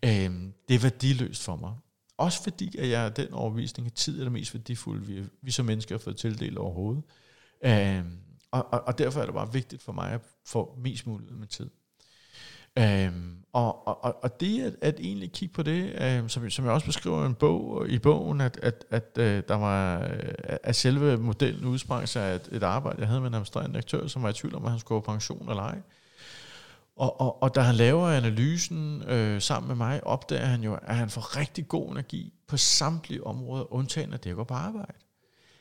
Øh, 0.03 0.41
det 0.69 0.75
er 0.75 0.79
værdiløst 0.79 1.45
for 1.45 1.57
mig. 1.57 1.73
Også 2.19 2.43
fordi, 2.43 2.79
at 2.79 2.89
jeg 2.89 3.05
er 3.05 3.09
den 3.09 3.33
overvisning, 3.33 3.87
at 3.87 3.93
tid 3.93 4.21
er 4.21 4.25
det 4.25 4.33
mest 4.33 4.55
værdifulde, 4.55 5.07
vi, 5.07 5.25
vi 5.43 5.51
som 5.51 5.67
mennesker 5.67 5.95
har 5.95 5.99
fået 5.99 6.17
tildelt 6.17 6.59
overhovedet. 6.59 7.03
Øh, 7.65 8.05
og, 8.51 8.73
og, 8.73 8.87
og 8.87 8.99
derfor 8.99 9.21
er 9.21 9.25
det 9.25 9.35
bare 9.35 9.53
vigtigt 9.53 9.83
for 9.83 9.93
mig 9.93 10.11
at 10.11 10.21
få 10.47 10.79
mest 10.83 11.07
muligt 11.07 11.39
med 11.39 11.47
tid. 11.47 11.71
Øhm, 12.79 13.37
og, 13.53 13.89
og, 13.89 14.25
og 14.25 14.41
det 14.41 14.63
at, 14.63 14.77
at 14.81 15.01
egentlig 15.01 15.33
kigge 15.33 15.55
på 15.55 15.63
det, 15.63 16.03
øhm, 16.03 16.29
som, 16.29 16.51
som 16.51 16.65
jeg 16.65 16.73
også 16.75 16.87
beskriver 16.87 17.23
i 17.23 17.27
en 17.27 17.35
bog, 17.35 17.89
i 17.89 17.99
bogen, 17.99 18.41
at, 18.41 18.59
at, 18.63 18.85
at 18.91 19.19
øh, 19.19 19.43
der 19.49 19.55
var, 19.55 20.03
øh, 20.03 20.33
at 20.63 20.77
selve 20.77 21.17
modellen 21.17 21.65
udsprang 21.65 22.09
sig 22.09 22.23
af 22.23 22.35
et, 22.35 22.49
et 22.53 22.63
arbejde, 22.63 23.01
jeg 23.01 23.09
havde 23.09 23.21
med 23.21 23.29
en 23.29 23.35
administrerende 23.35 23.73
direktør, 23.73 24.07
som 24.07 24.23
var 24.23 24.29
i 24.29 24.33
tvivl 24.33 24.55
om, 24.55 24.65
at 24.65 24.71
han 24.71 24.81
skulle 24.81 25.03
på 25.03 25.13
pension 25.13 25.49
eller 25.49 25.63
ej. 25.63 25.79
Og, 26.99 27.21
og, 27.21 27.43
og 27.43 27.55
da 27.55 27.61
han 27.61 27.75
laver 27.75 28.09
analysen 28.09 29.03
øh, 29.03 29.43
sammen 29.43 29.69
med 29.69 29.77
mig, 29.77 30.07
opdager 30.07 30.45
han 30.45 30.63
jo, 30.63 30.75
at 30.75 30.97
han 30.97 31.11
får 31.11 31.37
rigtig 31.37 31.69
god 31.69 31.91
energi 31.91 32.33
på 32.47 32.57
samtlige 32.57 33.27
områder, 33.27 33.73
undtagen 33.73 34.13
at 34.13 34.25
det 34.25 34.37
går 34.37 34.45
på 34.45 34.55
arbejde. 34.55 34.93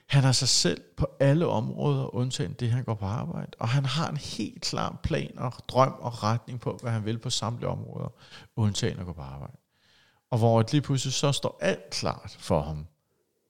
Han 0.08 0.24
har 0.24 0.32
sig 0.32 0.48
selv 0.48 0.82
på 0.98 1.08
alle 1.20 1.48
områder, 1.48 2.16
undtagen 2.16 2.54
det, 2.54 2.72
han 2.72 2.84
går 2.84 2.94
på 2.94 3.06
arbejde. 3.06 3.52
Og 3.60 3.70
han 3.70 3.86
har 3.86 4.10
en 4.10 4.18
helt 4.18 4.62
klar 4.62 5.00
plan 5.04 5.38
og 5.38 5.54
drøm 5.68 5.94
og 6.00 6.24
retning 6.24 6.60
på, 6.60 6.78
hvad 6.82 6.92
han 6.92 7.06
vil 7.06 7.20
på 7.20 7.30
samtlige 7.30 7.70
områder, 7.70 8.14
undtagen 8.56 9.00
at 9.00 9.06
gå 9.06 9.14
på 9.14 9.22
arbejde. 9.22 9.58
Og 10.32 10.38
hvor 10.38 10.64
lige 10.72 10.82
pludselig 10.82 11.14
så 11.14 11.32
står 11.32 11.58
alt 11.62 11.90
klart 11.90 12.38
for 12.40 12.62
ham, 12.62 12.88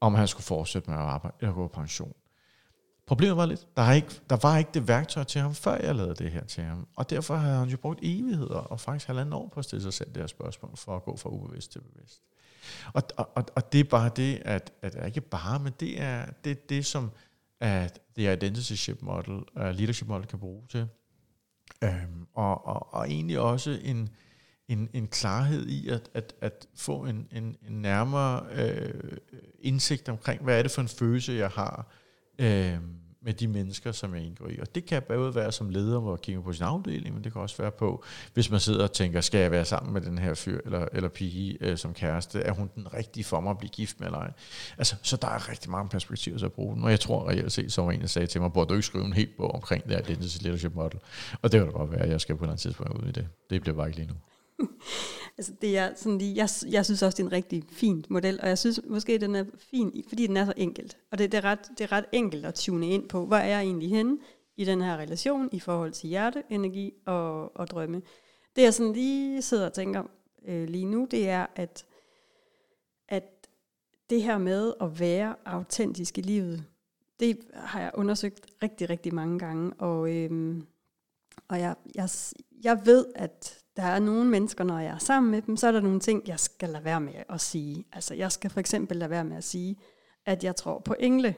om 0.02 0.16
han 0.16 0.28
skulle 0.28 0.46
fortsætte 0.46 0.90
med 0.90 0.98
at 0.98 1.04
arbejde 1.04 1.38
eller 1.40 1.54
gå 1.54 1.68
på 1.68 1.74
pension. 1.74 2.14
Problemet 3.08 3.38
var 3.38 3.46
lidt, 3.46 3.68
der, 3.78 3.84
er 3.84 3.94
ikke, 3.94 4.22
der 4.30 4.38
var 4.42 4.58
ikke 4.58 4.72
det 4.74 4.88
værktøj 4.88 5.24
til 5.24 5.42
ham, 5.42 5.56
før 5.56 5.78
jeg 5.78 5.96
lavede 5.96 6.16
det 6.16 6.32
her 6.32 6.44
til 6.44 6.64
ham. 6.64 6.88
Og 6.96 7.10
derfor 7.10 7.36
havde 7.36 7.58
han 7.58 7.70
jo 7.70 7.78
brugt 7.78 8.00
evigheder, 8.02 8.56
og 8.56 8.80
faktisk 8.80 9.08
halvanden 9.08 9.34
år 9.34 9.48
på 9.54 9.60
at 9.60 9.66
stille 9.66 9.84
sig 9.84 9.94
selv 9.94 10.10
det 10.10 10.18
her 10.18 10.28
spørgsmål, 10.28 10.72
for 10.76 10.96
at 10.96 11.04
gå 11.04 11.18
fra 11.18 11.30
ubevidst 11.30 11.72
til 11.72 11.80
bevidst. 11.80 12.22
Og, 12.94 13.04
og, 13.18 13.46
og 13.56 13.74
det 13.74 13.80
er 13.80 13.84
bare 13.84 14.12
det, 14.16 14.42
at, 14.46 14.74
at 14.82 15.06
ikke 15.06 15.22
bare, 15.22 15.60
men 15.60 15.74
det 15.80 16.02
er 16.02 16.26
det, 16.44 16.70
det 16.70 16.86
som 16.86 17.12
at 17.60 18.00
det 18.16 18.34
identity 18.34 18.92
model, 19.02 19.34
uh, 19.34 19.62
leadership 19.62 20.08
model 20.08 20.28
kan 20.28 20.40
bruge 20.40 20.64
til. 20.70 20.88
Um, 21.86 22.28
og, 22.34 22.68
og, 22.68 22.94
og 22.94 23.10
egentlig 23.10 23.40
også 23.40 23.80
en, 23.84 24.10
en, 24.68 24.90
en 24.94 25.08
klarhed 25.08 25.68
i 25.68 25.90
at, 25.90 26.10
at, 26.14 26.34
at 26.42 26.68
få 26.76 27.06
en, 27.06 27.28
en, 27.32 27.58
en 27.68 27.82
nærmere 27.82 28.44
uh, 28.52 29.18
indsigt 29.60 30.10
omkring, 30.10 30.44
hvad 30.44 30.58
er 30.58 30.62
det 30.62 30.72
for 30.72 30.82
en 30.82 30.88
følelse, 30.88 31.34
jeg 31.34 31.50
har 31.50 31.88
øh, 32.40 32.78
med 33.28 33.34
de 33.34 33.48
mennesker, 33.48 33.92
som 33.92 34.16
jeg 34.16 34.24
indgår 34.24 34.48
i. 34.48 34.60
Og 34.60 34.76
det 34.76 34.86
kan 34.86 35.02
både 35.08 35.36
være 35.36 35.52
som 35.52 35.70
leder, 35.70 36.00
hvor 36.00 36.14
jeg 36.14 36.22
kigger 36.22 36.42
på 36.42 36.54
sin 36.54 36.64
afdeling, 36.64 37.16
men 37.16 37.24
det 37.24 37.34
kan 37.34 37.42
også 37.42 37.58
være 37.58 37.72
på, 37.72 38.04
hvis 38.34 38.52
man 38.52 38.60
sidder 38.60 38.84
og 38.84 38.92
tænker, 38.92 39.22
skal 39.22 39.40
jeg 39.40 39.52
være 39.52 39.66
sammen 39.66 39.94
med 39.94 40.02
den 40.02 40.18
her 40.18 40.34
fyr 40.34 40.60
eller, 40.66 40.88
eller 40.94 41.10
pige 41.10 41.58
øh, 41.62 41.78
som 41.78 41.94
kæreste? 41.94 42.40
Er 42.40 42.52
hun 42.52 42.70
den 42.76 42.94
rigtige 42.94 43.24
for 43.24 43.40
mig 43.40 43.50
at 43.50 43.58
blive 43.58 43.70
gift 43.70 44.00
med 44.00 44.08
eller 44.08 44.20
ej? 44.20 44.32
Altså, 44.78 44.96
så 45.02 45.18
der 45.18 45.28
er 45.28 45.50
rigtig 45.50 45.72
mange 45.72 45.90
perspektiver 45.90 46.38
til 46.38 46.46
at 46.46 46.54
bruge 46.54 46.76
den. 46.76 46.84
Og 46.84 46.92
jeg 46.92 47.00
tror 47.00 47.30
reelt 47.30 47.52
set, 47.52 47.74
så 47.74 47.90
en, 47.90 48.02
der 48.02 48.08
sagde 48.08 48.28
til 48.28 48.42
mig, 48.42 48.54
burde 48.54 48.70
du 48.70 48.74
ikke 48.74 48.86
skrive 48.86 49.06
en 49.06 49.14
helt 49.14 49.38
bog 49.38 49.52
omkring 49.56 49.84
det 49.84 49.92
her 49.92 50.00
identity 50.00 50.44
leadership 50.44 50.76
model? 50.76 51.00
Og 51.42 51.52
det 51.52 51.60
kan 51.60 51.66
da 51.66 51.72
godt 51.72 51.92
være, 51.92 52.02
at 52.02 52.10
jeg 52.10 52.22
skal 52.22 52.36
på 52.36 52.44
et 52.44 52.46
eller 52.46 52.52
andet 52.52 52.62
tidspunkt 52.62 53.04
ud 53.04 53.10
i 53.10 53.12
det. 53.12 53.28
Det 53.50 53.62
bliver 53.62 53.76
bare 53.76 53.88
ikke 53.88 54.00
lige 54.00 54.10
nu. 54.10 54.16
altså 55.38 55.54
det 55.62 55.78
er 55.78 55.96
sådan 55.96 56.18
lige, 56.18 56.36
jeg, 56.36 56.50
jeg 56.72 56.86
synes 56.86 57.04
også, 57.04 57.16
det 57.16 57.24
er 57.24 57.28
en 57.28 57.32
rigtig 57.32 57.64
fin 57.70 58.06
model, 58.10 58.40
og 58.42 58.48
jeg 58.48 58.58
synes 58.58 58.82
måske, 58.88 59.18
den 59.18 59.36
er 59.36 59.46
fin, 59.58 60.04
fordi 60.08 60.28
den 60.28 60.38
er 60.38 60.46
så 60.46 60.54
enkelt. 60.58 60.98
Og 61.12 61.18
det, 61.18 61.32
det, 61.32 61.38
er, 61.38 61.44
ret, 61.44 61.70
det 61.78 61.82
er 61.82 61.92
ret 61.92 62.06
enkelt 62.12 62.46
at 62.46 62.54
tune 62.54 62.90
ind 62.90 63.10
på, 63.10 63.26
hvor 63.26 63.38
er 63.38 63.48
jeg 63.48 63.62
egentlig 63.62 63.90
henne 63.90 64.18
i 64.58 64.66
den 64.66 64.82
her 64.82 64.98
relation 64.98 65.50
i 65.52 65.60
forhold 65.60 65.92
til 65.92 66.10
hjerte, 66.10 66.44
energi 66.50 66.94
og, 67.06 67.58
og 67.58 67.68
drømme. 67.68 68.02
Det 68.56 68.62
jeg 68.62 68.74
sådan 68.74 68.94
lige 68.94 69.42
sidder 69.42 69.66
og 69.66 69.74
tænker 69.74 70.04
øh, 70.48 70.70
lige 70.70 70.86
nu, 70.86 71.08
det 71.12 71.30
er, 71.30 71.46
at, 71.56 71.86
at 73.08 73.48
det 74.10 74.24
her 74.24 74.38
med 74.38 74.74
at 74.82 75.00
være 75.00 75.36
autentisk 75.46 76.18
i 76.18 76.22
livet, 76.22 76.64
det 77.20 77.40
har 77.54 77.82
jeg 77.82 77.92
undersøgt 77.94 78.46
rigtig, 78.64 78.90
rigtig 78.90 79.14
mange 79.14 79.40
gange, 79.40 79.74
og, 79.74 80.16
øhm, 80.16 80.66
og 81.48 81.60
jeg, 81.60 81.76
jeg, 81.96 82.10
jeg 82.64 82.82
ved, 82.86 83.06
at 83.16 83.64
der 83.78 83.84
er 83.84 84.00
nogle 84.00 84.30
mennesker, 84.30 84.64
når 84.64 84.80
jeg 84.80 84.94
er 84.94 84.98
sammen 84.98 85.32
med 85.32 85.42
dem, 85.42 85.58
så 85.58 85.68
er 85.68 85.72
der 85.72 85.82
nogle 85.82 86.00
ting, 86.00 86.28
jeg 86.28 86.40
skal 86.40 86.70
lade 86.70 86.84
være 86.84 87.02
med 87.02 87.14
at 87.30 87.42
sige. 87.42 87.86
Altså 87.94 88.14
jeg 88.14 88.32
skal 88.32 88.50
for 88.50 88.60
eksempel 88.60 88.98
lade 88.98 89.10
være 89.10 89.24
med 89.24 89.38
at 89.38 89.44
sige, 89.44 89.78
at 90.26 90.44
jeg 90.44 90.56
tror 90.56 90.80
på 90.80 90.96
engle. 91.00 91.36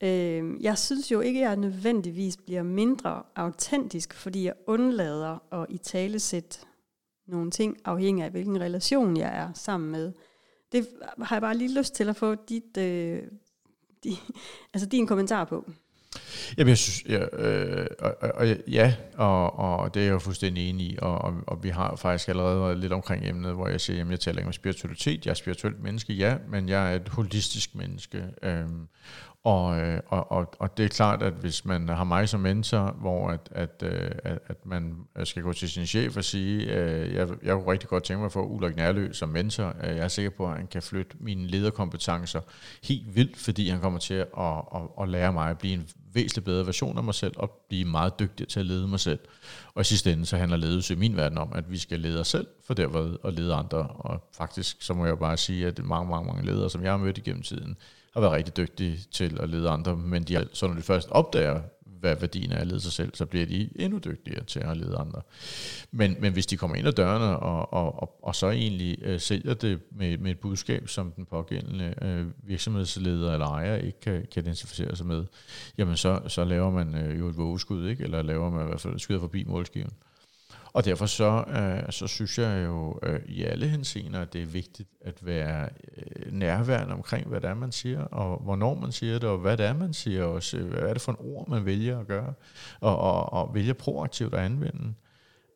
Øh, 0.00 0.62
jeg 0.62 0.78
synes 0.78 1.12
jo 1.12 1.20
ikke, 1.20 1.40
at 1.40 1.48
jeg 1.48 1.56
nødvendigvis 1.56 2.36
bliver 2.36 2.62
mindre 2.62 3.22
autentisk, 3.34 4.14
fordi 4.14 4.44
jeg 4.44 4.54
undlader 4.66 5.54
at 5.54 5.66
i 5.68 5.78
tale 5.78 6.20
sætte 6.20 6.58
nogle 7.26 7.50
ting, 7.50 7.76
afhængig 7.84 8.24
af 8.24 8.30
hvilken 8.30 8.60
relation 8.60 9.16
jeg 9.16 9.36
er 9.36 9.52
sammen 9.54 9.90
med. 9.90 10.12
Det 10.72 10.88
har 11.22 11.36
jeg 11.36 11.42
bare 11.42 11.56
lige 11.56 11.78
lyst 11.78 11.94
til 11.94 12.08
at 12.08 12.16
få 12.16 12.34
dit, 12.34 12.76
øh, 12.76 13.22
di, 14.04 14.18
altså 14.74 14.88
din 14.88 15.06
kommentar 15.06 15.44
på. 15.44 15.70
Jamen, 16.58 16.68
jeg 16.68 16.78
synes, 16.78 17.04
ja, 17.08 17.24
øh, 17.32 17.86
og, 17.98 18.16
og, 18.20 18.46
ja 18.68 18.94
og, 19.14 19.58
og 19.58 19.94
det 19.94 20.00
er 20.00 20.04
jeg 20.04 20.12
jo 20.12 20.18
fuldstændig 20.18 20.68
enig 20.70 20.86
i, 20.86 20.98
og, 21.02 21.18
og, 21.18 21.34
og 21.46 21.62
vi 21.62 21.68
har 21.68 21.96
faktisk 21.96 22.28
allerede 22.28 22.60
været 22.60 22.78
lidt 22.78 22.92
omkring 22.92 23.28
emnet, 23.28 23.54
hvor 23.54 23.68
jeg 23.68 23.80
siger, 23.80 24.04
at 24.04 24.10
jeg 24.10 24.20
taler 24.20 24.38
ikke 24.38 24.46
om 24.46 24.52
spiritualitet, 24.52 25.26
jeg 25.26 25.30
er 25.30 25.34
spirituelt 25.34 25.82
menneske, 25.82 26.12
ja, 26.12 26.36
men 26.48 26.68
jeg 26.68 26.92
er 26.92 26.96
et 26.96 27.08
holistisk 27.08 27.74
menneske, 27.74 28.24
øh, 28.42 28.66
og, 29.44 29.80
øh, 29.80 30.00
og, 30.06 30.32
og, 30.32 30.54
og 30.58 30.76
det 30.76 30.84
er 30.84 30.88
klart, 30.88 31.22
at 31.22 31.32
hvis 31.32 31.64
man 31.64 31.88
har 31.88 32.04
mig 32.04 32.28
som 32.28 32.40
mentor, 32.40 32.96
hvor 33.00 33.28
at, 33.28 33.48
at, 33.50 33.82
øh, 33.82 34.10
at, 34.24 34.38
at 34.46 34.66
man 34.66 34.96
øh, 35.18 35.26
skal 35.26 35.42
gå 35.42 35.52
til 35.52 35.70
sin 35.70 35.86
chef 35.86 36.16
og 36.16 36.24
sige, 36.24 36.74
øh, 36.74 37.14
jeg, 37.14 37.28
jeg 37.42 37.54
kunne 37.54 37.72
rigtig 37.72 37.88
godt 37.88 38.04
tænke 38.04 38.18
mig 38.18 38.26
at 38.26 38.32
få 38.32 38.46
Ulrik 38.46 38.76
Nærlø 38.76 39.12
som 39.12 39.28
mentor. 39.28 39.74
Øh, 39.84 39.96
jeg 39.96 40.04
er 40.04 40.08
sikker 40.08 40.30
på, 40.30 40.46
at 40.46 40.56
han 40.56 40.66
kan 40.66 40.82
flytte 40.82 41.16
mine 41.20 41.46
lederkompetencer 41.46 42.40
helt 42.84 43.16
vildt, 43.16 43.36
fordi 43.36 43.68
han 43.68 43.80
kommer 43.80 43.98
til 43.98 44.14
at, 44.14 44.28
at, 44.38 44.54
at, 44.74 44.82
at 45.02 45.08
lære 45.08 45.32
mig 45.32 45.50
at 45.50 45.58
blive 45.58 45.74
en 45.74 45.88
væsentligt 46.12 46.44
bedre 46.44 46.66
version 46.66 46.98
af 46.98 47.04
mig 47.04 47.14
selv, 47.14 47.34
og 47.36 47.50
blive 47.68 47.84
meget 47.84 48.18
dygtig 48.18 48.48
til 48.48 48.60
at 48.60 48.66
lede 48.66 48.88
mig 48.88 49.00
selv. 49.00 49.18
Og 49.74 49.80
i 49.80 49.84
sidste 49.84 50.12
ende, 50.12 50.26
så 50.26 50.36
handler 50.36 50.56
ledelse 50.56 50.94
i 50.94 50.96
min 50.96 51.16
verden 51.16 51.38
om, 51.38 51.52
at 51.54 51.70
vi 51.70 51.78
skal 51.78 52.00
lede 52.00 52.20
os 52.20 52.28
selv, 52.28 52.46
for 52.66 52.74
derved 52.74 53.16
at 53.24 53.34
lede 53.34 53.54
andre. 53.54 53.78
Og 53.78 54.28
faktisk, 54.36 54.82
så 54.82 54.94
må 54.94 55.06
jeg 55.06 55.18
bare 55.18 55.36
sige, 55.36 55.66
at 55.66 55.84
mange, 55.84 56.10
mange, 56.10 56.26
mange 56.26 56.46
ledere, 56.46 56.70
som 56.70 56.82
jeg 56.82 56.92
har 56.92 56.98
mødt 56.98 57.18
igennem 57.18 57.42
tiden, 57.42 57.76
har 58.14 58.20
været 58.20 58.32
rigtig 58.32 58.56
dygtige 58.56 58.98
til 59.12 59.38
at 59.40 59.48
lede 59.48 59.68
andre, 59.68 59.96
men 59.96 60.22
de, 60.22 60.48
så 60.52 60.66
når 60.66 60.74
de 60.74 60.82
først 60.82 61.08
opdager, 61.10 61.60
hvad 62.00 62.16
værdien 62.16 62.52
er 62.52 62.56
at 62.56 62.66
lede 62.66 62.80
sig 62.80 62.92
selv, 62.92 63.14
så 63.14 63.26
bliver 63.26 63.46
de 63.46 63.70
endnu 63.76 63.98
dygtigere 63.98 64.44
til 64.44 64.60
at 64.60 64.76
lede 64.76 64.96
andre. 64.96 65.22
Men, 65.90 66.16
men 66.20 66.32
hvis 66.32 66.46
de 66.46 66.56
kommer 66.56 66.76
ind 66.76 66.86
ad 66.86 66.92
dørene, 66.92 67.38
og, 67.38 67.72
og, 67.72 68.02
og, 68.02 68.18
og 68.22 68.34
så 68.34 68.50
egentlig 68.50 68.98
øh, 69.02 69.20
sælger 69.20 69.54
det 69.54 69.80
med, 69.90 70.18
med 70.18 70.30
et 70.30 70.38
budskab, 70.38 70.88
som 70.88 71.12
den 71.12 71.26
pågældende 71.26 71.94
øh, 72.02 72.26
virksomhedsleder 72.48 73.32
eller 73.32 73.46
ejer 73.46 73.76
ikke 73.76 74.00
kan, 74.00 74.26
kan 74.32 74.42
identificere 74.42 74.96
sig 74.96 75.06
med, 75.06 75.24
jamen 75.78 75.96
så, 75.96 76.20
så 76.28 76.44
laver 76.44 76.70
man 76.70 76.94
øh, 76.94 77.18
jo 77.18 77.28
et 77.28 77.36
vågeskud, 77.36 77.88
ikke? 77.88 78.04
eller 78.04 78.22
laver 78.22 78.50
man 78.50 78.62
i 78.62 78.68
hvert 78.68 78.80
fald 78.80 78.98
skyder 78.98 79.20
forbi 79.20 79.44
målskiven. 79.44 79.92
Og 80.72 80.84
derfor 80.84 81.06
så, 81.06 81.44
øh, 81.48 81.92
så 81.92 82.06
synes 82.06 82.38
jeg 82.38 82.64
jo 82.64 82.98
øh, 83.02 83.20
i 83.26 83.42
alle 83.42 83.68
henseender, 83.68 84.20
at 84.20 84.32
det 84.32 84.42
er 84.42 84.46
vigtigt 84.46 84.88
at 85.00 85.26
være 85.26 85.68
øh, 85.96 86.32
nærværende 86.32 86.94
omkring, 86.94 87.28
hvad 87.28 87.40
det 87.40 87.50
er, 87.50 87.54
man 87.54 87.72
siger, 87.72 88.00
og 88.04 88.38
hvornår 88.42 88.74
man 88.74 88.92
siger 88.92 89.18
det, 89.18 89.28
og 89.28 89.38
hvad 89.38 89.56
det 89.56 89.66
er, 89.66 89.72
man 89.72 89.92
siger, 89.92 90.24
og 90.24 90.32
også, 90.32 90.58
hvad 90.58 90.82
er 90.82 90.92
det 90.92 91.02
for 91.02 91.12
en 91.12 91.18
ord, 91.20 91.48
man 91.48 91.64
vælger 91.64 92.00
at 92.00 92.06
gøre, 92.06 92.34
og, 92.80 92.98
og, 92.98 93.32
og 93.32 93.54
vælger 93.54 93.72
proaktivt 93.72 94.34
at 94.34 94.40
anvende. 94.40 94.94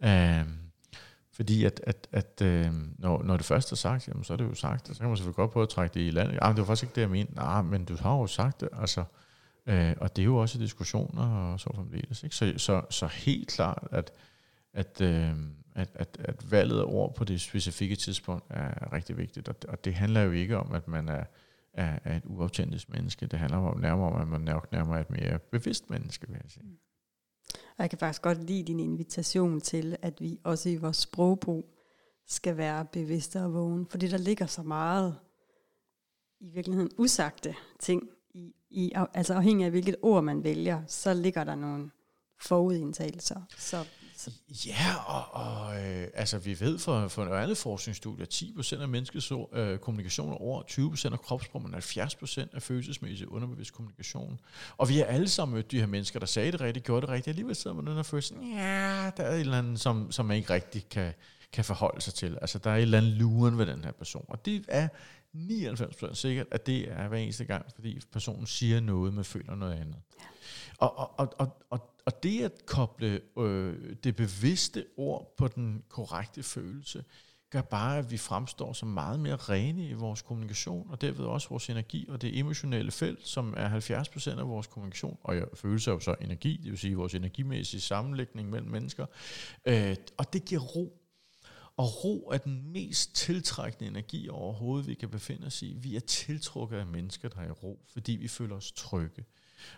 Øh, 0.05 0.45
fordi 1.33 1.65
at, 1.65 1.81
at, 1.87 2.09
at 2.13 2.43
øh, 2.43 2.73
når, 2.99 3.23
når 3.23 3.37
det 3.37 3.47
først 3.47 3.73
er 3.73 3.77
sagt, 3.77 4.09
jamen, 4.09 4.25
så 4.25 4.33
er 4.33 4.37
det 4.37 4.45
jo 4.45 4.55
sagt, 4.55 4.89
så 4.89 4.99
kan 4.99 5.09
man 5.09 5.17
selvfølgelig 5.17 5.37
godt 5.37 5.51
prøve 5.51 5.63
at 5.63 5.69
trække 5.69 5.95
det 5.95 6.07
i 6.07 6.11
land. 6.11 6.39
Ah, 6.43 6.51
det 6.51 6.59
var 6.59 6.67
faktisk 6.67 6.83
ikke 6.83 6.95
det, 6.95 7.01
jeg 7.01 7.11
mente. 7.11 7.35
Nej, 7.35 7.63
men 7.63 7.85
du 7.85 7.97
har 8.01 8.17
jo 8.17 8.27
sagt 8.27 8.61
det, 8.61 8.69
altså. 8.81 9.05
Øh, 9.67 9.95
og 10.01 10.17
det 10.17 10.23
er 10.23 10.27
jo 10.27 10.37
også 10.37 10.59
diskussioner 10.59 11.53
og 11.53 11.61
så 11.61 11.71
fremdeles. 11.75 12.23
Ikke? 12.23 12.37
Så, 12.37 12.53
så, 12.57 12.83
så 12.91 13.07
helt 13.07 13.49
klart, 13.49 13.89
at 13.91 14.13
at, 14.75 15.01
øh, 15.01 15.33
at, 15.75 15.91
at, 15.95 16.17
at 16.21 16.51
valget 16.51 16.81
af 16.81 16.85
ord 16.85 17.15
på 17.15 17.25
det 17.25 17.41
specifikke 17.41 17.97
tidspunkt 17.97 18.45
er 18.51 18.93
rigtig 18.93 19.17
vigtigt. 19.17 19.49
Og 19.49 19.57
og 19.69 19.85
det 19.85 19.95
handler 19.95 20.21
jo 20.21 20.31
ikke 20.31 20.57
om, 20.57 20.73
at 20.73 20.89
man 20.89 21.09
er, 21.09 21.25
er, 21.73 21.99
er 22.05 22.17
et 22.17 22.23
uautentisk 22.27 22.91
menneske. 22.91 23.27
Det 23.27 23.39
handler 23.39 23.59
om 23.59 23.81
nærmere 23.81 24.13
om, 24.13 24.21
at 24.21 24.29
man 24.29 24.41
nok 24.41 24.73
nærmere 24.73 24.97
er 24.97 25.01
et 25.01 25.11
mere 25.11 25.39
bevidst 25.39 25.91
menneske, 25.91 26.29
vil 26.29 26.41
jeg 26.43 26.51
sige. 26.51 26.79
Og 27.55 27.83
jeg 27.83 27.91
kan 27.91 27.99
faktisk 27.99 28.23
godt 28.23 28.45
lide 28.45 28.63
din 28.63 28.81
invitation 28.81 29.61
til, 29.61 29.97
at 30.03 30.21
vi 30.21 30.39
også 30.45 30.69
i 30.69 30.77
vores 30.77 30.97
sprogbrug 30.97 31.75
skal 32.27 32.57
være 32.57 32.85
bevidste 32.85 33.43
og 33.43 33.55
vågen, 33.55 33.87
fordi 33.87 34.09
der 34.09 34.19
ligger 34.19 34.47
så 34.47 34.63
meget 34.63 35.17
i 36.41 36.49
virkeligheden 36.49 36.91
usagte 36.99 37.55
ting, 37.81 38.03
i, 38.35 38.55
i, 38.71 38.93
altså 39.15 39.35
afhængig 39.35 39.65
af 39.65 39.71
hvilket 39.71 39.97
ord 40.03 40.25
man 40.25 40.45
vælger, 40.45 40.83
så 40.87 41.15
ligger 41.15 41.45
der 41.45 41.55
nogle 41.55 41.91
forudindtagelser. 42.41 43.41
Så 43.59 43.87
Ja, 44.67 44.95
og, 45.07 45.25
og 45.33 45.83
øh, 45.83 46.09
altså, 46.15 46.39
vi 46.39 46.61
ved 46.61 46.79
fra, 46.79 47.07
fra 47.09 47.23
et 47.23 47.43
andet 47.43 47.59
forskningsstudie, 47.59 48.23
at 48.23 48.35
10% 48.35 48.83
af 48.83 48.89
menneskets 48.89 49.33
øh, 49.53 49.79
kommunikation 49.79 50.33
er 50.33 50.43
ord, 50.43 50.65
20% 50.71 51.13
af 51.13 51.21
kropssprog, 51.21 51.63
men 51.63 51.75
70% 51.75 52.47
af 52.53 52.63
følelsesmæssig 52.63 53.29
underbevidst 53.29 53.73
kommunikation. 53.73 54.41
Og 54.77 54.89
vi 54.89 54.99
har 54.99 55.05
alle 55.05 55.29
sammen 55.29 55.55
mødt 55.55 55.71
de 55.71 55.81
her 55.81 55.87
mennesker, 55.87 56.19
der 56.19 56.27
sagde 56.27 56.53
det 56.53 56.61
rigtigt, 56.61 56.87
gjorde 56.87 57.01
det 57.01 57.09
rigtigt, 57.09 57.29
alligevel 57.29 57.57
sidder 57.57 57.77
man 57.77 57.87
den 57.87 57.95
her 57.95 58.03
følelse, 58.03 58.35
ja, 58.35 59.11
der 59.17 59.23
er 59.23 59.35
et 59.35 59.41
eller 59.41 59.59
andet, 59.59 59.81
som, 59.81 60.13
som 60.13 60.27
man 60.27 60.37
ikke 60.37 60.53
rigtig 60.53 60.89
kan, 60.89 61.13
kan 61.53 61.65
forholde 61.65 62.01
sig 62.01 62.15
til. 62.15 62.39
Altså, 62.41 62.59
der 62.59 62.71
er 62.71 62.77
et 62.77 62.83
eller 62.83 62.99
andet 62.99 63.13
luren 63.13 63.59
ved 63.59 63.67
den 63.67 63.85
her 63.85 63.93
person. 63.93 64.25
Og 64.29 64.45
det 64.45 64.65
er 64.69 64.89
99% 65.35 66.15
sikkert, 66.15 66.47
at 66.51 66.67
det 66.67 66.91
er 66.91 67.09
hver 67.09 67.19
eneste 67.19 67.45
gang, 67.45 67.67
fordi 67.75 68.01
personen 68.13 68.47
siger 68.47 68.81
noget, 68.81 69.15
men 69.15 69.25
føler 69.25 69.55
noget 69.55 69.73
andet. 69.73 69.97
Ja. 70.21 70.25
Og, 70.79 70.99
og, 70.99 71.15
og, 71.19 71.35
og, 71.39 71.61
og 71.71 71.94
og 72.05 72.23
det 72.23 72.45
at 72.45 72.67
koble 72.67 73.21
øh, 73.39 73.97
det 74.05 74.17
bevidste 74.17 74.85
ord 74.97 75.35
på 75.37 75.49
den 75.49 75.83
korrekte 75.89 76.43
følelse, 76.43 77.05
gør 77.55 77.63
bare, 77.63 77.99
at 77.99 78.11
vi 78.11 78.17
fremstår 78.17 78.73
som 78.73 78.89
meget 78.89 79.21
mere 79.21 79.37
rene 79.37 79.89
i 79.89 79.93
vores 79.93 80.23
kommunikation, 80.23 80.91
og 80.91 81.01
derved 81.01 81.25
også 81.25 81.49
vores 81.49 81.71
energi, 81.71 82.07
og 82.09 82.23
det 82.23 82.39
emotionelle 82.39 82.91
felt, 82.91 83.29
som 83.29 83.55
er 83.57 84.05
70% 84.05 84.39
af 84.39 84.49
vores 84.49 84.67
kommunikation, 84.67 85.19
og 85.23 85.37
jeg 85.37 85.45
følelse 85.55 85.91
er 85.91 85.95
jo 85.95 86.01
så 86.01 86.15
energi, 86.21 86.61
det 86.63 86.71
vil 86.71 86.79
sige 86.79 86.97
vores 86.97 87.15
energimæssige 87.15 87.81
sammenlægning 87.81 88.51
mellem 88.51 88.71
mennesker, 88.71 89.07
øh, 89.65 89.97
og 90.17 90.33
det 90.33 90.45
giver 90.45 90.61
ro. 90.61 91.01
Og 91.77 92.05
ro 92.05 92.31
er 92.33 92.39
den 92.39 92.73
mest 92.73 93.15
tiltrækkende 93.17 93.91
energi 93.91 94.29
overhovedet, 94.29 94.87
vi 94.89 94.95
kan 94.95 95.09
befinde 95.09 95.47
os 95.47 95.63
i. 95.63 95.75
Vi 95.77 95.97
er 95.97 96.01
tiltrukket 96.01 96.77
af 96.77 96.87
mennesker, 96.87 97.29
der 97.29 97.41
er 97.41 97.47
i 97.47 97.51
ro, 97.51 97.85
fordi 97.93 98.13
vi 98.13 98.29
føler 98.29 98.57
os 98.57 98.73
trygge. 98.73 99.25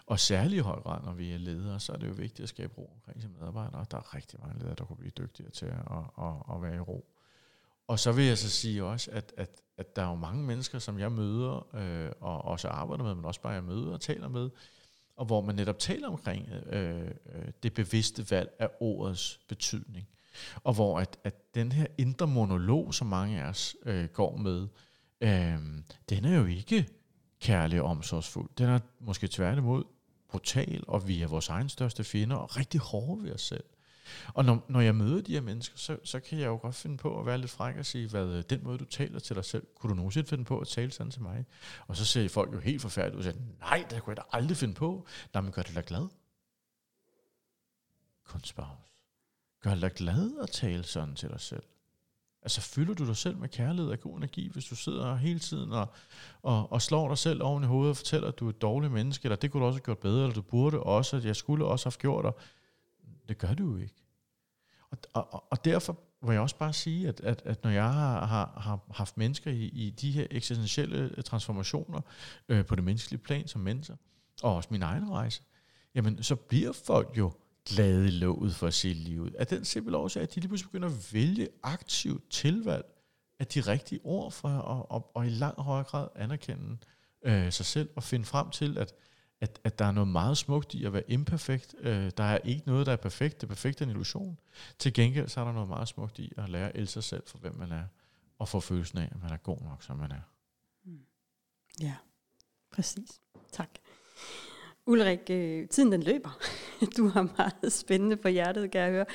Og 0.07 0.21
særlig 0.21 0.57
i 0.57 0.61
høj 0.61 0.81
grad, 0.81 1.03
når 1.05 1.13
vi 1.13 1.33
er 1.33 1.39
ledere, 1.39 1.81
så 1.81 1.93
er 1.93 1.97
det 1.97 2.09
jo 2.09 2.13
vigtigt 2.13 2.41
at 2.41 2.49
skabe 2.49 2.73
ro 2.79 2.91
omkring 2.95 3.23
sine 3.23 3.35
medarbejdere. 3.39 3.87
Der 3.91 3.97
er 3.97 4.15
rigtig 4.15 4.41
mange 4.41 4.59
ledere, 4.59 4.75
der 4.75 4.85
kunne 4.85 4.97
blive 4.97 5.13
dygtigere 5.19 5.51
til 5.51 5.67
at, 5.67 5.75
at, 6.19 6.55
at 6.55 6.63
være 6.63 6.77
i 6.77 6.81
ro. 6.81 7.05
Og 7.89 7.99
så 7.99 8.13
vil 8.13 8.25
jeg 8.25 8.39
så 8.39 8.51
sige 8.51 8.85
også, 8.85 9.11
at, 9.11 9.33
at, 9.37 9.51
at 9.77 9.97
der 9.97 10.03
er 10.03 10.09
jo 10.09 10.15
mange 10.15 10.45
mennesker, 10.45 10.79
som 10.79 10.99
jeg 10.99 11.13
møder, 11.13 11.75
øh, 11.75 12.11
og 12.21 12.45
også 12.45 12.69
arbejder 12.69 13.05
med, 13.05 13.15
men 13.15 13.25
også 13.25 13.41
bare 13.41 13.53
jeg 13.53 13.65
møder 13.65 13.93
og 13.93 14.01
taler 14.01 14.29
med, 14.29 14.51
og 15.17 15.27
hvor 15.27 15.41
man 15.41 15.55
netop 15.55 15.79
taler 15.79 16.09
omkring 16.09 16.49
øh, 16.49 17.07
øh 17.07 17.13
det 17.63 17.75
bevidste 17.75 18.31
valg 18.31 18.51
af 18.59 18.69
ordets 18.81 19.41
betydning. 19.49 20.09
Og 20.65 20.75
hvor 20.75 20.99
at, 21.01 21.19
at 21.25 21.55
den 21.55 21.73
her 21.73 21.87
indre 21.99 22.27
monolog, 22.27 22.95
som 22.95 23.07
mange 23.07 23.43
af 23.43 23.49
os 23.49 23.77
øh, 23.87 24.09
går 24.09 24.37
med, 24.37 24.69
øh, 25.21 25.59
den 26.09 26.25
er 26.25 26.39
jo 26.39 26.47
ikke 26.47 26.89
kærlig 27.41 27.83
og 27.83 27.89
omsorgsfuld. 27.89 28.51
Den 28.59 28.69
er 28.69 28.79
måske 29.01 29.29
tværtimod 29.29 29.85
brutal, 30.29 30.85
og 30.89 31.09
vi 31.09 31.23
er 31.23 31.27
vores 31.27 31.49
egen 31.49 31.69
største 31.69 32.05
fjender, 32.05 32.37
og 32.37 32.57
rigtig 32.57 32.81
hårde 32.81 33.23
ved 33.23 33.33
os 33.33 33.43
selv. 33.43 33.65
Og 34.35 34.45
når, 34.45 34.65
når 34.69 34.81
jeg 34.81 34.95
møder 34.95 35.21
de 35.21 35.33
her 35.33 35.41
mennesker, 35.41 35.79
så, 35.79 35.99
så 36.05 36.21
kan 36.21 36.39
jeg 36.39 36.47
jo 36.47 36.59
godt 36.63 36.75
finde 36.75 36.97
på 36.97 37.21
at 37.21 37.27
være 37.27 37.39
lidt 37.39 37.51
fræk 37.51 37.77
og 37.77 37.87
sige, 37.87 38.09
hvad 38.09 38.27
øh, 38.27 38.45
den 38.51 38.65
måde, 38.65 38.79
du 38.79 38.85
taler 38.85 39.19
til 39.19 39.37
dig 39.37 39.45
selv, 39.45 39.67
kunne 39.77 39.91
du 39.91 39.95
nogensinde 39.95 40.29
finde 40.29 40.45
på 40.45 40.59
at 40.59 40.69
tale 40.69 40.91
sådan 40.91 41.11
til 41.11 41.23
mig? 41.23 41.45
Og 41.87 41.97
så 41.97 42.05
ser 42.05 42.29
folk 42.29 42.53
jo 42.53 42.59
helt 42.59 42.83
forfærdeligt 42.83 43.15
ud 43.15 43.19
og 43.19 43.35
siger, 43.35 43.47
nej, 43.61 43.87
det 43.91 44.03
kunne 44.03 44.11
jeg 44.11 44.17
da 44.17 44.23
aldrig 44.33 44.57
finde 44.57 44.75
på. 44.75 45.07
Nej, 45.35 45.41
men 45.41 45.53
gør 45.53 45.63
det 45.63 45.75
da 45.75 45.83
glad. 45.87 46.09
Kunstpause. 48.25 48.83
Gør 49.61 49.71
det 49.71 49.83
da 49.83 49.91
glad 49.97 50.39
at 50.43 50.51
tale 50.51 50.85
sådan 50.85 51.15
til 51.15 51.29
dig 51.29 51.41
selv. 51.41 51.63
Altså 52.47 52.61
fylder 52.61 52.95
du 52.95 53.07
dig 53.07 53.17
selv 53.17 53.37
med 53.37 53.49
kærlighed 53.49 53.91
og 53.91 54.01
god 54.01 54.17
energi, 54.17 54.49
hvis 54.53 54.65
du 54.65 54.77
sidder 54.77 55.17
hele 55.17 55.39
tiden 55.39 55.73
og, 55.73 55.87
og, 56.43 56.73
og 56.73 56.83
slår 56.83 57.09
dig 57.09 57.19
selv 57.19 57.43
oven 57.43 57.65
i 57.65 57.67
hovedet 57.67 57.91
og 57.91 57.97
fortæller, 57.97 58.29
at 58.29 58.39
du 58.39 58.47
er 58.47 58.51
et 58.51 58.63
dårligt 58.63 58.93
menneske, 58.93 59.27
eller 59.27 59.37
det 59.37 59.51
kunne 59.51 59.61
du 59.61 59.67
også 59.67 59.77
have 59.77 59.85
gjort 59.85 59.99
bedre, 59.99 60.23
eller 60.23 60.35
du 60.35 60.43
burde 60.43 60.81
også, 60.81 61.17
at 61.17 61.25
jeg 61.25 61.37
skulle 61.37 61.65
også 61.65 61.87
have 61.87 61.99
gjort 61.99 62.25
det. 62.25 62.35
Det 63.29 63.39
gør 63.39 63.55
du 63.55 63.71
jo 63.71 63.77
ikke. 63.77 63.95
Og, 64.91 64.99
og, 65.13 65.45
og 65.51 65.65
derfor 65.65 65.99
vil 66.23 66.33
jeg 66.33 66.41
også 66.41 66.57
bare 66.57 66.73
sige, 66.73 67.09
at, 67.09 67.21
at, 67.21 67.43
at 67.45 67.65
når 67.65 67.71
jeg 67.71 67.93
har, 67.93 68.27
har, 68.27 68.53
har 68.57 68.81
haft 68.91 69.17
mennesker 69.17 69.51
i, 69.51 69.65
i 69.65 69.91
de 69.91 70.11
her 70.11 70.27
eksistentielle 70.31 71.11
øh, 71.17 71.25
transformationer 71.25 72.01
øh, 72.49 72.67
på 72.67 72.75
det 72.75 72.85
menneskelige 72.85 73.21
plan 73.21 73.49
som 73.49 73.61
mennesker, 73.61 73.97
og 74.43 74.57
også 74.57 74.69
min 74.73 74.83
egen 74.83 75.11
rejse, 75.11 75.43
jamen 75.95 76.23
så 76.23 76.37
bliver 76.37 76.73
folk 76.73 77.19
jo 77.19 77.33
glade 77.67 78.07
i 78.07 78.11
låget 78.11 78.55
for 78.55 78.67
at 78.67 78.75
se 78.75 78.89
livet. 78.89 79.35
Af 79.35 79.47
den 79.47 79.65
simpelthen 79.65 80.03
årsag, 80.03 80.23
at 80.23 80.35
de 80.35 80.41
lige 80.41 80.49
pludselig 80.49 80.71
begynder 80.71 80.89
at 80.89 81.13
vælge 81.13 81.49
aktivt 81.63 82.31
tilvalg 82.31 82.85
af 83.39 83.47
de 83.47 83.61
rigtige 83.61 84.01
ord 84.05 84.33
for 84.33 84.49
at, 84.49 84.87
og, 84.89 85.11
og 85.17 85.27
i 85.27 85.31
langt 85.31 85.61
højere 85.61 85.85
grad 85.85 86.09
anerkende 86.15 86.79
øh, 87.23 87.53
sig 87.53 87.67
selv 87.67 87.91
og 87.97 88.03
finde 88.03 88.25
frem 88.25 88.51
til, 88.51 88.79
at, 88.79 88.95
at, 89.41 89.61
at 89.65 89.79
der 89.79 89.85
er 89.85 89.93
noget 89.93 90.09
meget 90.09 90.39
smukt 90.39 90.75
i 90.75 90.85
at 90.85 90.93
være 90.93 91.11
imperfekt. 91.11 91.75
Øh, 91.79 92.11
der 92.17 92.25
er 92.25 92.39
ikke 92.39 92.63
noget, 92.67 92.87
der 92.87 92.93
er 92.93 92.97
perfekt. 92.97 93.41
Det 93.41 93.49
perfekte 93.49 93.83
er 93.83 93.87
en 93.87 93.91
illusion. 93.91 94.39
Til 94.79 94.93
gengæld 94.93 95.29
så 95.29 95.41
er 95.41 95.45
der 95.45 95.53
noget 95.53 95.69
meget 95.69 95.89
smukt 95.89 96.19
i 96.19 96.33
at 96.37 96.49
lære 96.49 96.69
at 96.69 96.77
elske 96.77 96.93
sig 96.93 97.05
selv 97.05 97.23
for, 97.27 97.39
hvem 97.39 97.55
man 97.55 97.73
er, 97.73 97.85
og 98.39 98.49
få 98.49 98.61
følelsen 98.61 98.99
af, 98.99 99.09
at 99.11 99.23
man 99.23 99.33
er 99.33 99.37
god 99.37 99.61
nok, 99.61 99.83
som 99.83 99.97
man 99.97 100.13
er. 100.13 100.21
Mm. 100.85 101.01
Ja, 101.81 101.95
præcis. 102.71 103.21
Tak. 103.53 103.71
Ulrik, 104.87 105.21
øh, 105.31 105.69
tiden 105.69 105.93
den 105.93 106.03
løber. 106.03 106.39
Du 106.97 107.09
har 107.09 107.29
meget 107.37 107.73
spændende 107.73 108.17
på 108.17 108.29
hjertet, 108.29 108.71
kan 108.71 108.81
jeg 108.81 108.91
høre. 108.91 109.07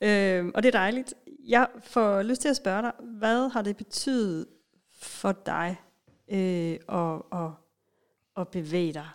Øh, 0.00 0.52
og 0.54 0.62
det 0.62 0.68
er 0.68 0.78
dejligt. 0.78 1.14
Jeg 1.48 1.68
får 1.82 2.22
lyst 2.22 2.40
til 2.40 2.48
at 2.48 2.56
spørge 2.56 2.82
dig, 2.82 2.92
hvad 3.18 3.48
har 3.48 3.62
det 3.62 3.76
betydet 3.76 4.46
for 4.98 5.32
dig 5.32 5.76
øh, 6.28 6.78
at, 6.88 7.22
at, 7.32 7.50
at 8.36 8.48
bevæge 8.48 8.92
dig 8.92 9.08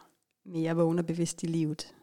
mere 0.46 0.76
vågen 0.76 1.00
og 1.00 1.06
bevidst 1.06 1.44
i 1.44 1.46
livet? 1.46 1.94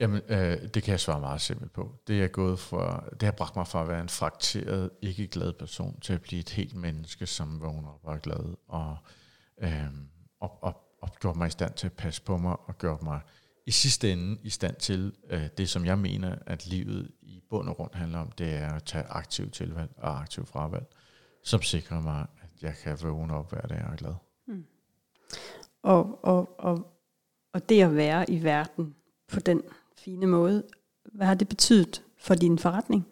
Jamen, 0.00 0.20
øh, 0.28 0.68
det 0.74 0.82
kan 0.82 0.90
jeg 0.92 1.00
svare 1.00 1.20
meget 1.20 1.40
simpelt 1.40 1.72
på. 1.72 1.94
Det 2.06 2.22
er 2.22 2.28
gået 2.28 2.58
for, 2.58 3.08
det 3.12 3.22
har 3.22 3.32
bragt 3.32 3.56
mig 3.56 3.66
fra 3.66 3.82
at 3.82 3.88
være 3.88 4.00
en 4.00 4.08
frakteret, 4.08 4.90
ikke 5.02 5.26
glad 5.26 5.52
person, 5.52 6.00
til 6.00 6.12
at 6.12 6.22
blive 6.22 6.40
et 6.40 6.50
helt 6.50 6.74
menneske, 6.74 7.26
som 7.26 7.60
vågner 7.60 7.88
op 7.88 8.00
og 8.02 8.14
er 8.14 8.18
glad, 8.18 8.56
og, 8.68 8.96
øh, 9.62 9.86
og, 10.40 10.62
og, 10.62 10.91
og 11.02 11.08
gjort 11.20 11.36
mig 11.36 11.46
i 11.46 11.50
stand 11.50 11.74
til 11.74 11.86
at 11.86 11.92
passe 11.92 12.22
på 12.22 12.36
mig, 12.36 12.56
og 12.66 12.78
gjort 12.78 13.02
mig 13.02 13.20
i 13.66 13.70
sidste 13.70 14.12
ende 14.12 14.38
i 14.42 14.50
stand 14.50 14.76
til 14.76 15.12
øh, 15.30 15.48
det, 15.58 15.68
som 15.68 15.84
jeg 15.84 15.98
mener, 15.98 16.36
at 16.46 16.66
livet 16.66 17.10
i 17.22 17.42
bund 17.50 17.68
og 17.68 17.76
grund 17.76 17.94
handler 17.94 18.18
om, 18.18 18.30
det 18.30 18.54
er 18.54 18.72
at 18.74 18.84
tage 18.84 19.04
aktiv 19.04 19.50
tilvalg 19.50 19.90
og 19.96 20.20
aktiv 20.20 20.46
fravalg, 20.46 20.86
som 21.44 21.62
sikrer 21.62 22.00
mig, 22.00 22.26
at 22.42 22.62
jeg 22.62 22.74
kan 22.82 22.98
vågne 23.02 23.34
op 23.34 23.50
hver 23.50 23.60
dag 23.60 23.84
og 23.86 23.92
er 23.92 23.96
glad. 23.96 24.14
Mm. 24.46 24.64
Og, 25.82 26.24
og, 26.24 26.60
og, 26.60 26.92
og 27.52 27.68
det 27.68 27.82
at 27.82 27.96
være 27.96 28.30
i 28.30 28.42
verden 28.42 28.94
på 29.28 29.40
den 29.40 29.62
fine 29.98 30.26
måde, 30.26 30.64
hvad 31.04 31.26
har 31.26 31.34
det 31.34 31.48
betydet 31.48 32.02
for 32.18 32.34
din 32.34 32.58
forretning? 32.58 33.06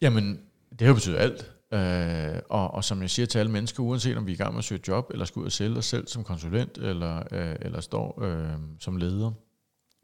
Jamen, 0.00 0.40
det 0.78 0.86
har 0.86 0.94
betydet 0.94 1.18
alt. 1.18 1.52
Øh, 1.72 2.42
og, 2.48 2.74
og 2.74 2.84
som 2.84 3.02
jeg 3.02 3.10
siger 3.10 3.26
til 3.26 3.38
alle 3.38 3.52
mennesker, 3.52 3.82
uanset 3.82 4.16
om 4.16 4.26
vi 4.26 4.30
er 4.30 4.34
i 4.34 4.38
gang 4.38 4.52
med 4.52 4.58
at 4.58 4.64
søge 4.64 4.80
job, 4.88 5.10
eller 5.10 5.24
skal 5.24 5.40
ud 5.40 5.46
og 5.46 5.52
sælge 5.52 5.78
os 5.78 5.86
selv 5.86 6.08
som 6.08 6.24
konsulent, 6.24 6.78
eller, 6.78 7.22
øh, 7.30 7.56
eller 7.60 7.80
står 7.80 8.22
øh, 8.22 8.58
som 8.80 8.96
leder, 8.96 9.32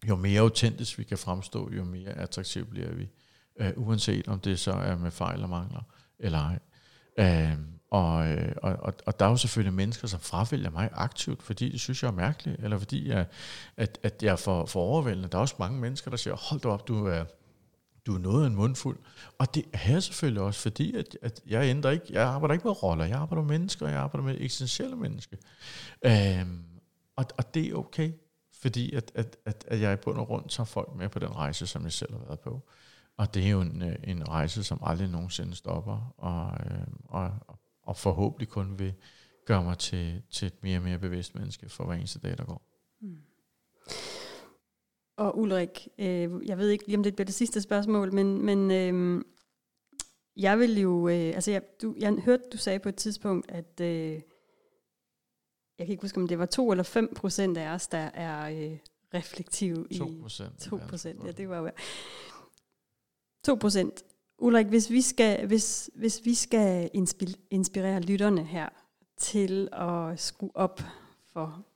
jo 0.09 0.17
mere 0.17 0.41
autentisk 0.41 0.99
vi 0.99 1.05
kan 1.05 1.19
fremstå, 1.19 1.71
jo 1.73 1.85
mere 1.85 2.13
attraktiv 2.13 2.67
bliver 2.67 2.93
vi. 2.93 3.09
Øh, 3.61 3.73
uanset 3.77 4.29
om 4.29 4.41
det 4.41 4.59
så 4.59 4.73
er 4.73 4.97
med 4.97 5.11
fejl 5.11 5.43
og 5.43 5.49
mangler, 5.49 5.83
eller 6.19 6.39
ej. 6.39 6.59
Øh, 7.19 7.59
og, 7.91 8.29
øh, 8.29 8.53
og, 8.63 8.77
og, 8.81 8.95
og 9.07 9.21
der 9.21 9.27
er 9.27 9.31
jo 9.31 9.37
selvfølgelig 9.37 9.75
mennesker, 9.75 10.09
som 10.09 10.21
fravælger 10.21 10.71
mig 10.71 10.91
aktivt, 10.93 11.43
fordi 11.43 11.73
de 11.73 11.79
synes, 11.79 12.03
jeg 12.03 12.09
er 12.09 12.13
mærkelig, 12.13 12.57
eller 12.59 12.79
fordi 12.79 13.09
jeg, 13.09 13.27
at, 13.77 13.99
at 14.03 14.23
jeg 14.23 14.33
er 14.33 14.37
for, 14.37 14.67
for 14.67 14.81
overvældende. 14.81 15.29
Der 15.29 15.39
er 15.39 15.43
også 15.43 15.55
mange 15.59 15.81
mennesker, 15.81 16.11
der 16.11 16.17
siger, 16.17 16.37
hold 16.51 16.61
da 16.61 16.69
op, 16.69 16.89
du 16.89 17.07
er, 17.07 17.25
du 18.07 18.15
er 18.15 18.19
noget 18.19 18.43
af 18.43 18.47
en 18.47 18.55
mundfuld. 18.55 18.99
Og 19.39 19.55
det 19.55 19.65
er 19.73 19.93
jeg 19.93 20.03
selvfølgelig 20.03 20.43
også, 20.43 20.61
fordi 20.61 20.97
at, 20.97 21.19
at 21.23 21.43
jeg 21.47 21.71
ændrer 21.71 21.91
ikke, 21.91 22.07
jeg 22.11 22.23
arbejder 22.23 22.53
ikke 22.53 22.67
med 22.67 22.83
roller, 22.83 23.05
jeg 23.05 23.19
arbejder 23.19 23.43
med 23.43 23.59
mennesker, 23.59 23.89
jeg 23.89 23.99
arbejder 23.99 24.27
med 24.27 24.37
eksistentielle 24.41 24.97
mennesker. 24.97 25.37
Øhm, 26.05 26.65
og, 27.17 27.25
og 27.39 27.55
det 27.55 27.67
er 27.69 27.75
okay, 27.75 28.13
fordi 28.53 28.93
at, 28.93 29.13
at, 29.15 29.37
at, 29.45 29.65
at 29.69 29.81
jeg 29.81 29.93
i 29.93 29.97
bund 29.97 30.19
og 30.19 30.31
rundt 30.31 30.51
tager 30.51 30.65
folk 30.65 30.95
med 30.97 31.09
på 31.09 31.19
den 31.19 31.37
rejse, 31.37 31.67
som 31.67 31.85
jeg 31.85 31.93
selv 31.93 32.13
har 32.13 32.25
været 32.25 32.41
på. 32.41 32.69
Og 33.17 33.35
det 33.35 33.47
er 33.47 33.51
jo 33.51 33.61
en, 33.61 33.83
øh, 33.83 33.97
en 34.05 34.29
rejse, 34.29 34.65
som 34.65 34.81
aldrig 34.83 35.09
nogensinde 35.09 35.55
stopper, 35.55 36.15
og, 36.19 36.59
øh, 36.67 36.87
og, 37.05 37.31
og 37.83 37.97
forhåbentlig 37.97 38.49
kun 38.49 38.79
vil 38.79 38.95
gøre 39.47 39.65
mig 39.65 39.79
til, 39.79 40.23
til 40.31 40.47
et 40.47 40.63
mere 40.63 40.79
og 40.79 40.83
mere 40.83 40.99
bevidst 40.99 41.35
menneske 41.35 41.69
for 41.69 41.85
hver 41.85 41.95
eneste 41.95 42.19
dag, 42.19 42.39
der 42.39 42.45
går. 42.45 42.63
Mm. 43.01 43.19
Og 45.17 45.39
Ulrik, 45.39 45.89
øh, 45.99 46.31
jeg 46.49 46.59
ved 46.59 46.69
ikke 46.69 46.87
lige, 46.87 46.97
om 46.97 47.03
det 47.03 47.15
bliver 47.15 47.25
det 47.25 47.35
sidste 47.35 47.61
spørgsmål, 47.61 48.15
men, 48.15 48.43
men 48.43 48.71
øh, 48.71 49.25
jeg 50.37 50.59
vil 50.59 50.81
jo, 50.81 51.09
øh, 51.09 51.35
altså 51.35 51.51
jeg, 51.51 51.63
du, 51.83 51.95
jeg 51.99 52.13
hørte, 52.13 52.43
du 52.53 52.57
sagde 52.57 52.79
på 52.79 52.89
et 52.89 52.97
tidspunkt, 52.97 53.51
at 53.51 53.81
øh, 53.81 54.13
jeg 55.79 55.87
kan 55.87 55.89
ikke 55.89 56.03
huske, 56.03 56.21
om 56.21 56.29
det 56.29 56.39
var 56.39 56.47
2 56.47 56.71
eller 56.71 56.85
5 56.85 57.15
procent 57.15 57.59
af 57.59 57.69
os, 57.69 57.87
der 57.89 57.99
er 57.99 58.51
øh, 58.51 58.79
reflektive 59.15 59.87
2 59.99 60.11
procent. 60.23 60.59
2 60.59 60.77
procent, 60.89 61.25
ja, 61.25 61.31
det 61.31 61.49
var 61.49 61.59
jo 61.59 61.71
2 63.45 63.55
procent. 63.55 64.05
Ulrik, 64.39 64.67
hvis 64.67 64.91
vi 64.91 65.01
skal, 65.01 65.47
hvis, 65.47 65.91
hvis 65.95 66.25
vi 66.25 66.35
skal 66.35 66.91
inspirere 67.51 68.01
lytterne 68.01 68.45
her 68.45 68.69
til 69.19 69.69
at 69.73 70.21
skrue 70.21 70.57
op 70.57 70.81
for 71.33 71.67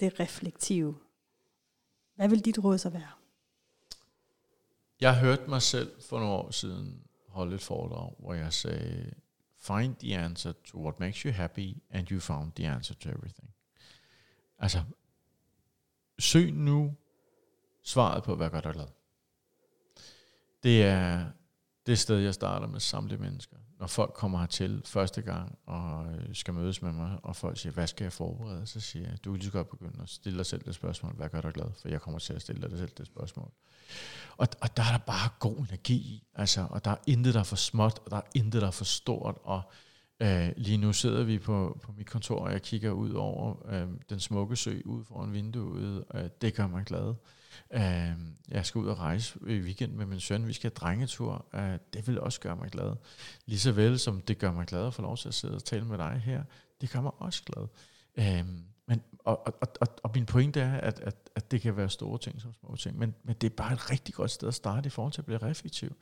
det 0.00 0.20
reflektive, 0.20 0.94
hvad 2.20 2.28
vil 2.28 2.44
dit 2.44 2.64
råd 2.64 2.78
så 2.78 2.90
være? 2.90 3.10
Jeg 5.00 5.20
hørte 5.20 5.50
mig 5.50 5.62
selv 5.62 6.02
for 6.02 6.18
nogle 6.18 6.34
år 6.34 6.50
siden 6.50 7.02
holde 7.28 7.54
et 7.54 7.62
foredrag, 7.62 8.14
hvor 8.18 8.34
jeg 8.34 8.52
sagde, 8.52 9.14
find 9.58 9.96
the 9.96 10.18
answer 10.18 10.52
to 10.64 10.78
what 10.82 11.00
makes 11.00 11.18
you 11.18 11.32
happy, 11.32 11.76
and 11.90 12.10
you 12.10 12.20
found 12.20 12.52
the 12.52 12.68
answer 12.68 12.94
to 12.94 13.08
everything. 13.08 13.50
Altså, 14.58 14.82
søg 16.18 16.52
nu 16.52 16.96
svaret 17.82 18.22
på, 18.22 18.36
hvad 18.36 18.50
gør 18.50 18.60
dig 18.60 18.72
glad. 18.72 18.88
Det 20.62 20.84
er 20.84 21.30
det 21.86 21.98
sted, 21.98 22.18
jeg 22.18 22.34
starter 22.34 22.66
med 22.66 22.80
samtlige 22.80 23.20
mennesker. 23.20 23.56
Når 23.80 23.86
folk 23.86 24.12
kommer 24.14 24.38
hertil 24.38 24.82
første 24.84 25.22
gang 25.22 25.58
og 25.66 26.06
øh, 26.06 26.34
skal 26.34 26.54
mødes 26.54 26.82
med 26.82 26.92
mig, 26.92 27.18
og 27.22 27.36
folk 27.36 27.58
siger, 27.58 27.72
hvad 27.72 27.86
skal 27.86 28.04
jeg 28.04 28.12
forberede? 28.12 28.66
Så 28.66 28.80
siger 28.80 29.08
jeg, 29.08 29.24
du 29.24 29.30
kan 29.30 29.38
lige 29.38 29.46
så 29.46 29.52
godt 29.52 29.70
begynde 29.70 30.02
at 30.02 30.08
stille 30.08 30.38
dig 30.38 30.46
selv 30.46 30.62
det 30.64 30.74
spørgsmål, 30.74 31.12
hvad 31.16 31.28
gør 31.28 31.40
dig 31.40 31.52
glad? 31.52 31.66
For 31.80 31.88
jeg 31.88 32.00
kommer 32.00 32.18
til 32.18 32.32
at 32.32 32.42
stille 32.42 32.70
dig 32.70 32.78
selv 32.78 32.90
det 32.98 33.06
spørgsmål. 33.06 33.50
Og, 34.36 34.48
og 34.60 34.76
der 34.76 34.82
er 34.82 34.90
der 34.90 34.98
bare 34.98 35.30
god 35.38 35.56
energi 35.56 35.94
i, 35.94 36.26
altså, 36.34 36.66
og 36.70 36.84
der 36.84 36.90
er 36.90 36.96
intet, 37.06 37.34
der 37.34 37.40
er 37.40 37.44
for 37.44 37.56
småt, 37.56 37.98
og 38.04 38.10
der 38.10 38.16
er 38.16 38.30
intet, 38.34 38.62
der 38.62 38.68
er 38.68 38.72
for 38.72 38.84
stort, 38.84 39.38
og 39.42 39.62
øh, 40.20 40.52
lige 40.56 40.78
nu 40.78 40.92
sidder 40.92 41.24
vi 41.24 41.38
på, 41.38 41.80
på 41.82 41.92
mit 41.92 42.10
kontor, 42.10 42.38
og 42.38 42.52
jeg 42.52 42.62
kigger 42.62 42.90
ud 42.90 43.12
over 43.12 43.66
øh, 43.72 43.88
den 44.10 44.20
smukke 44.20 44.56
sø 44.56 44.80
ud 44.84 45.04
foran 45.04 45.32
vinduet, 45.32 46.04
øh, 46.14 46.24
det 46.40 46.54
gør 46.54 46.66
mig 46.66 46.84
glad. 46.84 47.14
Øh, 47.74 48.12
jeg 48.48 48.66
skal 48.66 48.78
ud 48.78 48.86
og 48.86 48.98
rejse 48.98 49.38
i 49.46 49.60
weekend 49.60 49.92
med 49.92 50.06
min 50.06 50.20
søn. 50.20 50.46
Vi 50.46 50.52
skal 50.52 50.70
have 50.70 50.74
drengetur. 50.74 51.46
Øh, 51.54 51.78
det 51.92 52.06
vil 52.06 52.20
også 52.20 52.40
gøre 52.40 52.56
mig 52.56 52.70
glad. 52.70 52.92
Lige 53.46 53.58
så 53.58 53.72
vel 53.72 53.98
som 53.98 54.20
det 54.20 54.38
gør 54.38 54.52
mig 54.52 54.66
glad 54.66 54.86
at 54.86 54.94
få 54.94 55.02
lov 55.02 55.16
til 55.16 55.28
at 55.28 55.34
sidde 55.34 55.54
og 55.54 55.64
tale 55.64 55.84
med 55.84 55.98
dig 55.98 56.22
her. 56.24 56.42
Det 56.80 56.90
gør 56.90 57.00
mig 57.00 57.12
også 57.18 57.42
glad. 57.42 57.66
Øh, 58.18 58.46
men, 58.90 59.02
og, 59.18 59.46
og, 59.46 59.68
og, 59.80 59.88
og 60.02 60.10
min 60.14 60.26
pointe 60.26 60.60
er, 60.60 60.80
at, 60.80 61.00
at, 61.00 61.30
at 61.34 61.50
det 61.50 61.60
kan 61.60 61.76
være 61.76 61.90
store 61.90 62.18
ting 62.18 62.40
som 62.40 62.52
små 62.52 62.76
ting, 62.76 62.98
men, 62.98 63.14
men 63.24 63.36
det 63.40 63.50
er 63.50 63.56
bare 63.56 63.72
et 63.72 63.90
rigtig 63.90 64.14
godt 64.14 64.30
sted 64.30 64.48
at 64.48 64.54
starte 64.54 64.86
i 64.86 64.90
forhold 64.90 65.12
til 65.12 65.20
at 65.20 65.24
blive 65.24 65.38
reflektiv. 65.38 65.96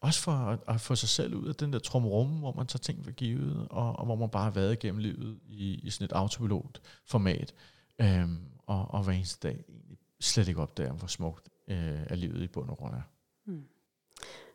Også 0.00 0.20
for 0.20 0.32
at, 0.32 0.58
at 0.68 0.80
få 0.80 0.94
sig 0.94 1.08
selv 1.08 1.34
ud 1.34 1.48
af 1.48 1.54
den 1.54 1.72
der 1.72 1.78
trumrum, 1.78 2.28
hvor 2.28 2.52
man 2.52 2.66
tager 2.66 2.80
ting 2.80 3.04
for 3.04 3.10
givet, 3.10 3.66
og, 3.70 3.98
og 3.98 4.04
hvor 4.04 4.16
man 4.16 4.28
bare 4.28 4.44
har 4.44 4.50
været 4.50 4.72
igennem 4.72 4.98
livet 4.98 5.38
i, 5.48 5.74
i 5.74 5.90
sådan 5.90 6.04
et 6.04 6.12
autopilot 6.12 6.80
format, 7.06 7.54
øhm, 8.00 8.38
og, 8.66 8.90
og 8.90 9.02
hver 9.02 9.12
eneste 9.12 9.48
dag 9.48 9.64
egentlig 9.68 9.98
slet 10.20 10.48
ikke 10.48 10.62
opdager, 10.62 10.92
hvor 10.92 11.06
smukt 11.06 11.48
øh, 11.68 11.76
er 12.06 12.14
livet 12.14 12.42
i 12.42 12.46
bund 12.46 12.70
og 12.70 12.76
grund 12.76 12.94
er. 12.94 13.02
Hmm. 13.44 13.64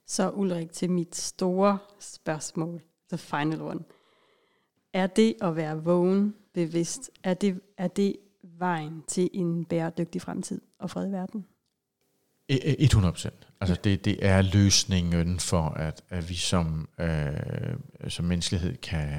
Så 0.07 0.31
Ulrik, 0.31 0.71
til 0.71 0.91
mit 0.91 1.15
store 1.15 1.77
spørgsmål, 1.99 2.81
the 3.09 3.17
final 3.17 3.61
one. 3.61 3.79
Er 4.93 5.07
det 5.07 5.35
at 5.41 5.55
være 5.55 5.83
vågen 5.83 6.35
bevidst, 6.53 7.11
er 7.23 7.33
det, 7.33 7.61
er 7.77 7.87
det 7.87 8.15
vejen 8.43 9.03
til 9.07 9.29
en 9.33 9.65
bæredygtig 9.65 10.21
fremtid 10.21 10.61
og 10.79 10.89
fred 10.89 11.07
i 11.07 11.11
verden? 11.11 11.45
100 12.49 13.11
procent. 13.11 13.47
Altså 13.61 13.75
det, 13.83 14.05
det 14.05 14.25
er 14.25 14.41
løsningen 14.41 15.39
for, 15.39 15.69
at, 15.69 16.03
at 16.09 16.29
vi 16.29 16.35
som, 16.35 16.89
øh, 16.99 17.77
som 18.07 18.25
menneskelighed 18.25 18.77
kan, 18.77 19.09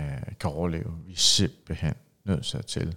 kan 0.40 0.51
overleve. 0.51 0.94
Vi 1.07 1.12
er 1.12 1.16
simpelthen 1.16 1.94
nødt 2.24 2.66
til 2.66 2.97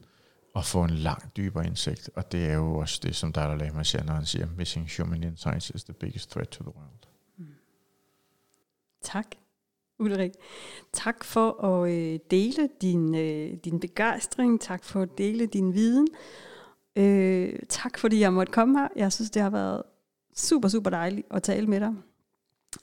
at 0.60 0.66
få 0.66 0.84
en 0.84 0.90
langt 0.90 1.38
dybere 1.38 1.68
indsigt. 1.68 2.10
Og 2.16 2.32
det 2.32 2.46
er 2.46 2.54
jo 2.54 2.78
også 2.78 3.00
det, 3.04 3.16
som 3.16 3.32
Dalai 3.32 3.58
Lama 3.58 3.84
siger, 3.84 4.04
når 4.04 4.14
han 4.14 4.26
siger, 4.26 4.48
missing 4.58 4.90
human 4.98 5.24
insights 5.24 5.70
is 5.70 5.84
the 5.84 5.94
biggest 5.94 6.32
threat 6.32 6.50
to 6.50 6.64
the 6.64 6.76
world. 6.76 7.08
Mm. 7.38 7.46
Tak, 9.02 9.26
Ulrik. 10.00 10.32
Tak 10.94 11.24
for 11.24 11.64
at 11.64 11.92
øh, 11.92 12.20
dele 12.32 12.70
din, 12.82 13.16
øh, 13.16 13.58
din 13.66 13.80
begejstring. 13.80 14.62
Tak 14.62 14.84
for 14.84 15.02
at 15.02 15.18
dele 15.18 15.46
din 15.46 15.74
viden. 15.74 16.08
Øh, 16.96 17.60
tak 17.70 17.98
fordi 17.98 18.20
jeg 18.20 18.34
måtte 18.34 18.52
komme 18.52 18.80
her. 18.80 18.88
Jeg 18.96 19.14
synes, 19.14 19.30
det 19.30 19.42
har 19.42 19.50
været 19.50 19.84
super, 20.36 20.68
super 20.68 20.90
dejligt 20.90 21.28
at 21.32 21.44
tale 21.44 21.68
med 21.68 21.80
dig. 21.80 21.94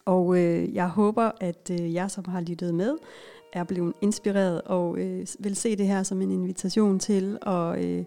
Og 0.05 0.39
øh, 0.39 0.75
jeg 0.75 0.89
håber, 0.89 1.31
at 1.41 1.71
øh, 1.71 1.95
jeg, 1.95 2.11
som 2.11 2.25
har 2.25 2.41
lyttet 2.41 2.75
med, 2.75 2.97
er 3.53 3.65
blevet 3.65 3.95
inspireret 4.01 4.63
og 4.63 4.99
øh, 4.99 5.27
vil 5.39 5.57
se 5.57 5.77
det 5.77 5.87
her 5.87 6.03
som 6.03 6.23
en 6.23 6.31
invitation 6.31 6.99
til 6.99 7.39
at 7.43 7.85
øh, 7.85 8.05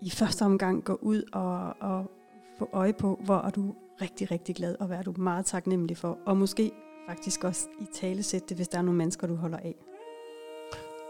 i 0.00 0.10
første 0.10 0.42
omgang 0.44 0.84
gå 0.84 0.98
ud 1.02 1.22
og, 1.32 1.74
og 1.80 2.10
få 2.58 2.68
øje 2.72 2.92
på, 2.92 3.20
hvor 3.24 3.36
er 3.36 3.50
du 3.50 3.74
rigtig, 4.02 4.30
rigtig 4.30 4.56
glad, 4.56 4.76
og 4.80 4.86
hvad 4.86 4.98
er 4.98 5.02
du 5.02 5.14
meget 5.16 5.46
taknemmelig 5.46 5.96
for. 5.96 6.18
Og 6.26 6.36
måske 6.36 6.72
faktisk 7.08 7.44
også 7.44 7.68
i 7.80 7.84
tale 7.94 8.22
sætte 8.22 8.48
det, 8.48 8.56
hvis 8.56 8.68
der 8.68 8.78
er 8.78 8.82
nogle 8.82 8.98
mennesker, 8.98 9.26
du 9.26 9.34
holder 9.34 9.58
af. 9.58 9.74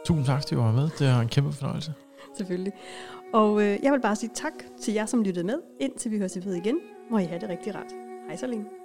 Tusind 0.05 0.27
tak, 0.27 0.43
fordi 0.43 0.55
du 0.55 0.61
var 0.61 0.73
med. 0.73 0.91
Det 0.99 1.07
er 1.07 1.21
en 1.21 1.29
kæmpe 1.29 1.53
fornøjelse. 1.53 1.93
Selvfølgelig. 2.37 2.73
Og 3.35 3.63
øh, 3.63 3.79
jeg 3.83 3.93
vil 3.93 4.01
bare 4.01 4.17
sige 4.17 4.31
tak 4.35 4.53
til 4.81 4.95
jer, 4.95 5.07
som 5.07 5.23
lyttede 5.23 5.47
med, 5.47 5.59
indtil 5.81 6.11
vi 6.11 6.19
høres 6.19 6.47
ved 6.47 6.55
igen. 6.55 6.79
Må 7.11 7.19
I 7.19 7.25
have 7.25 7.41
det 7.41 7.49
rigtig 7.49 7.75
rart. 7.75 7.93
Hej 8.29 8.37
så 8.37 8.47
længe. 8.47 8.78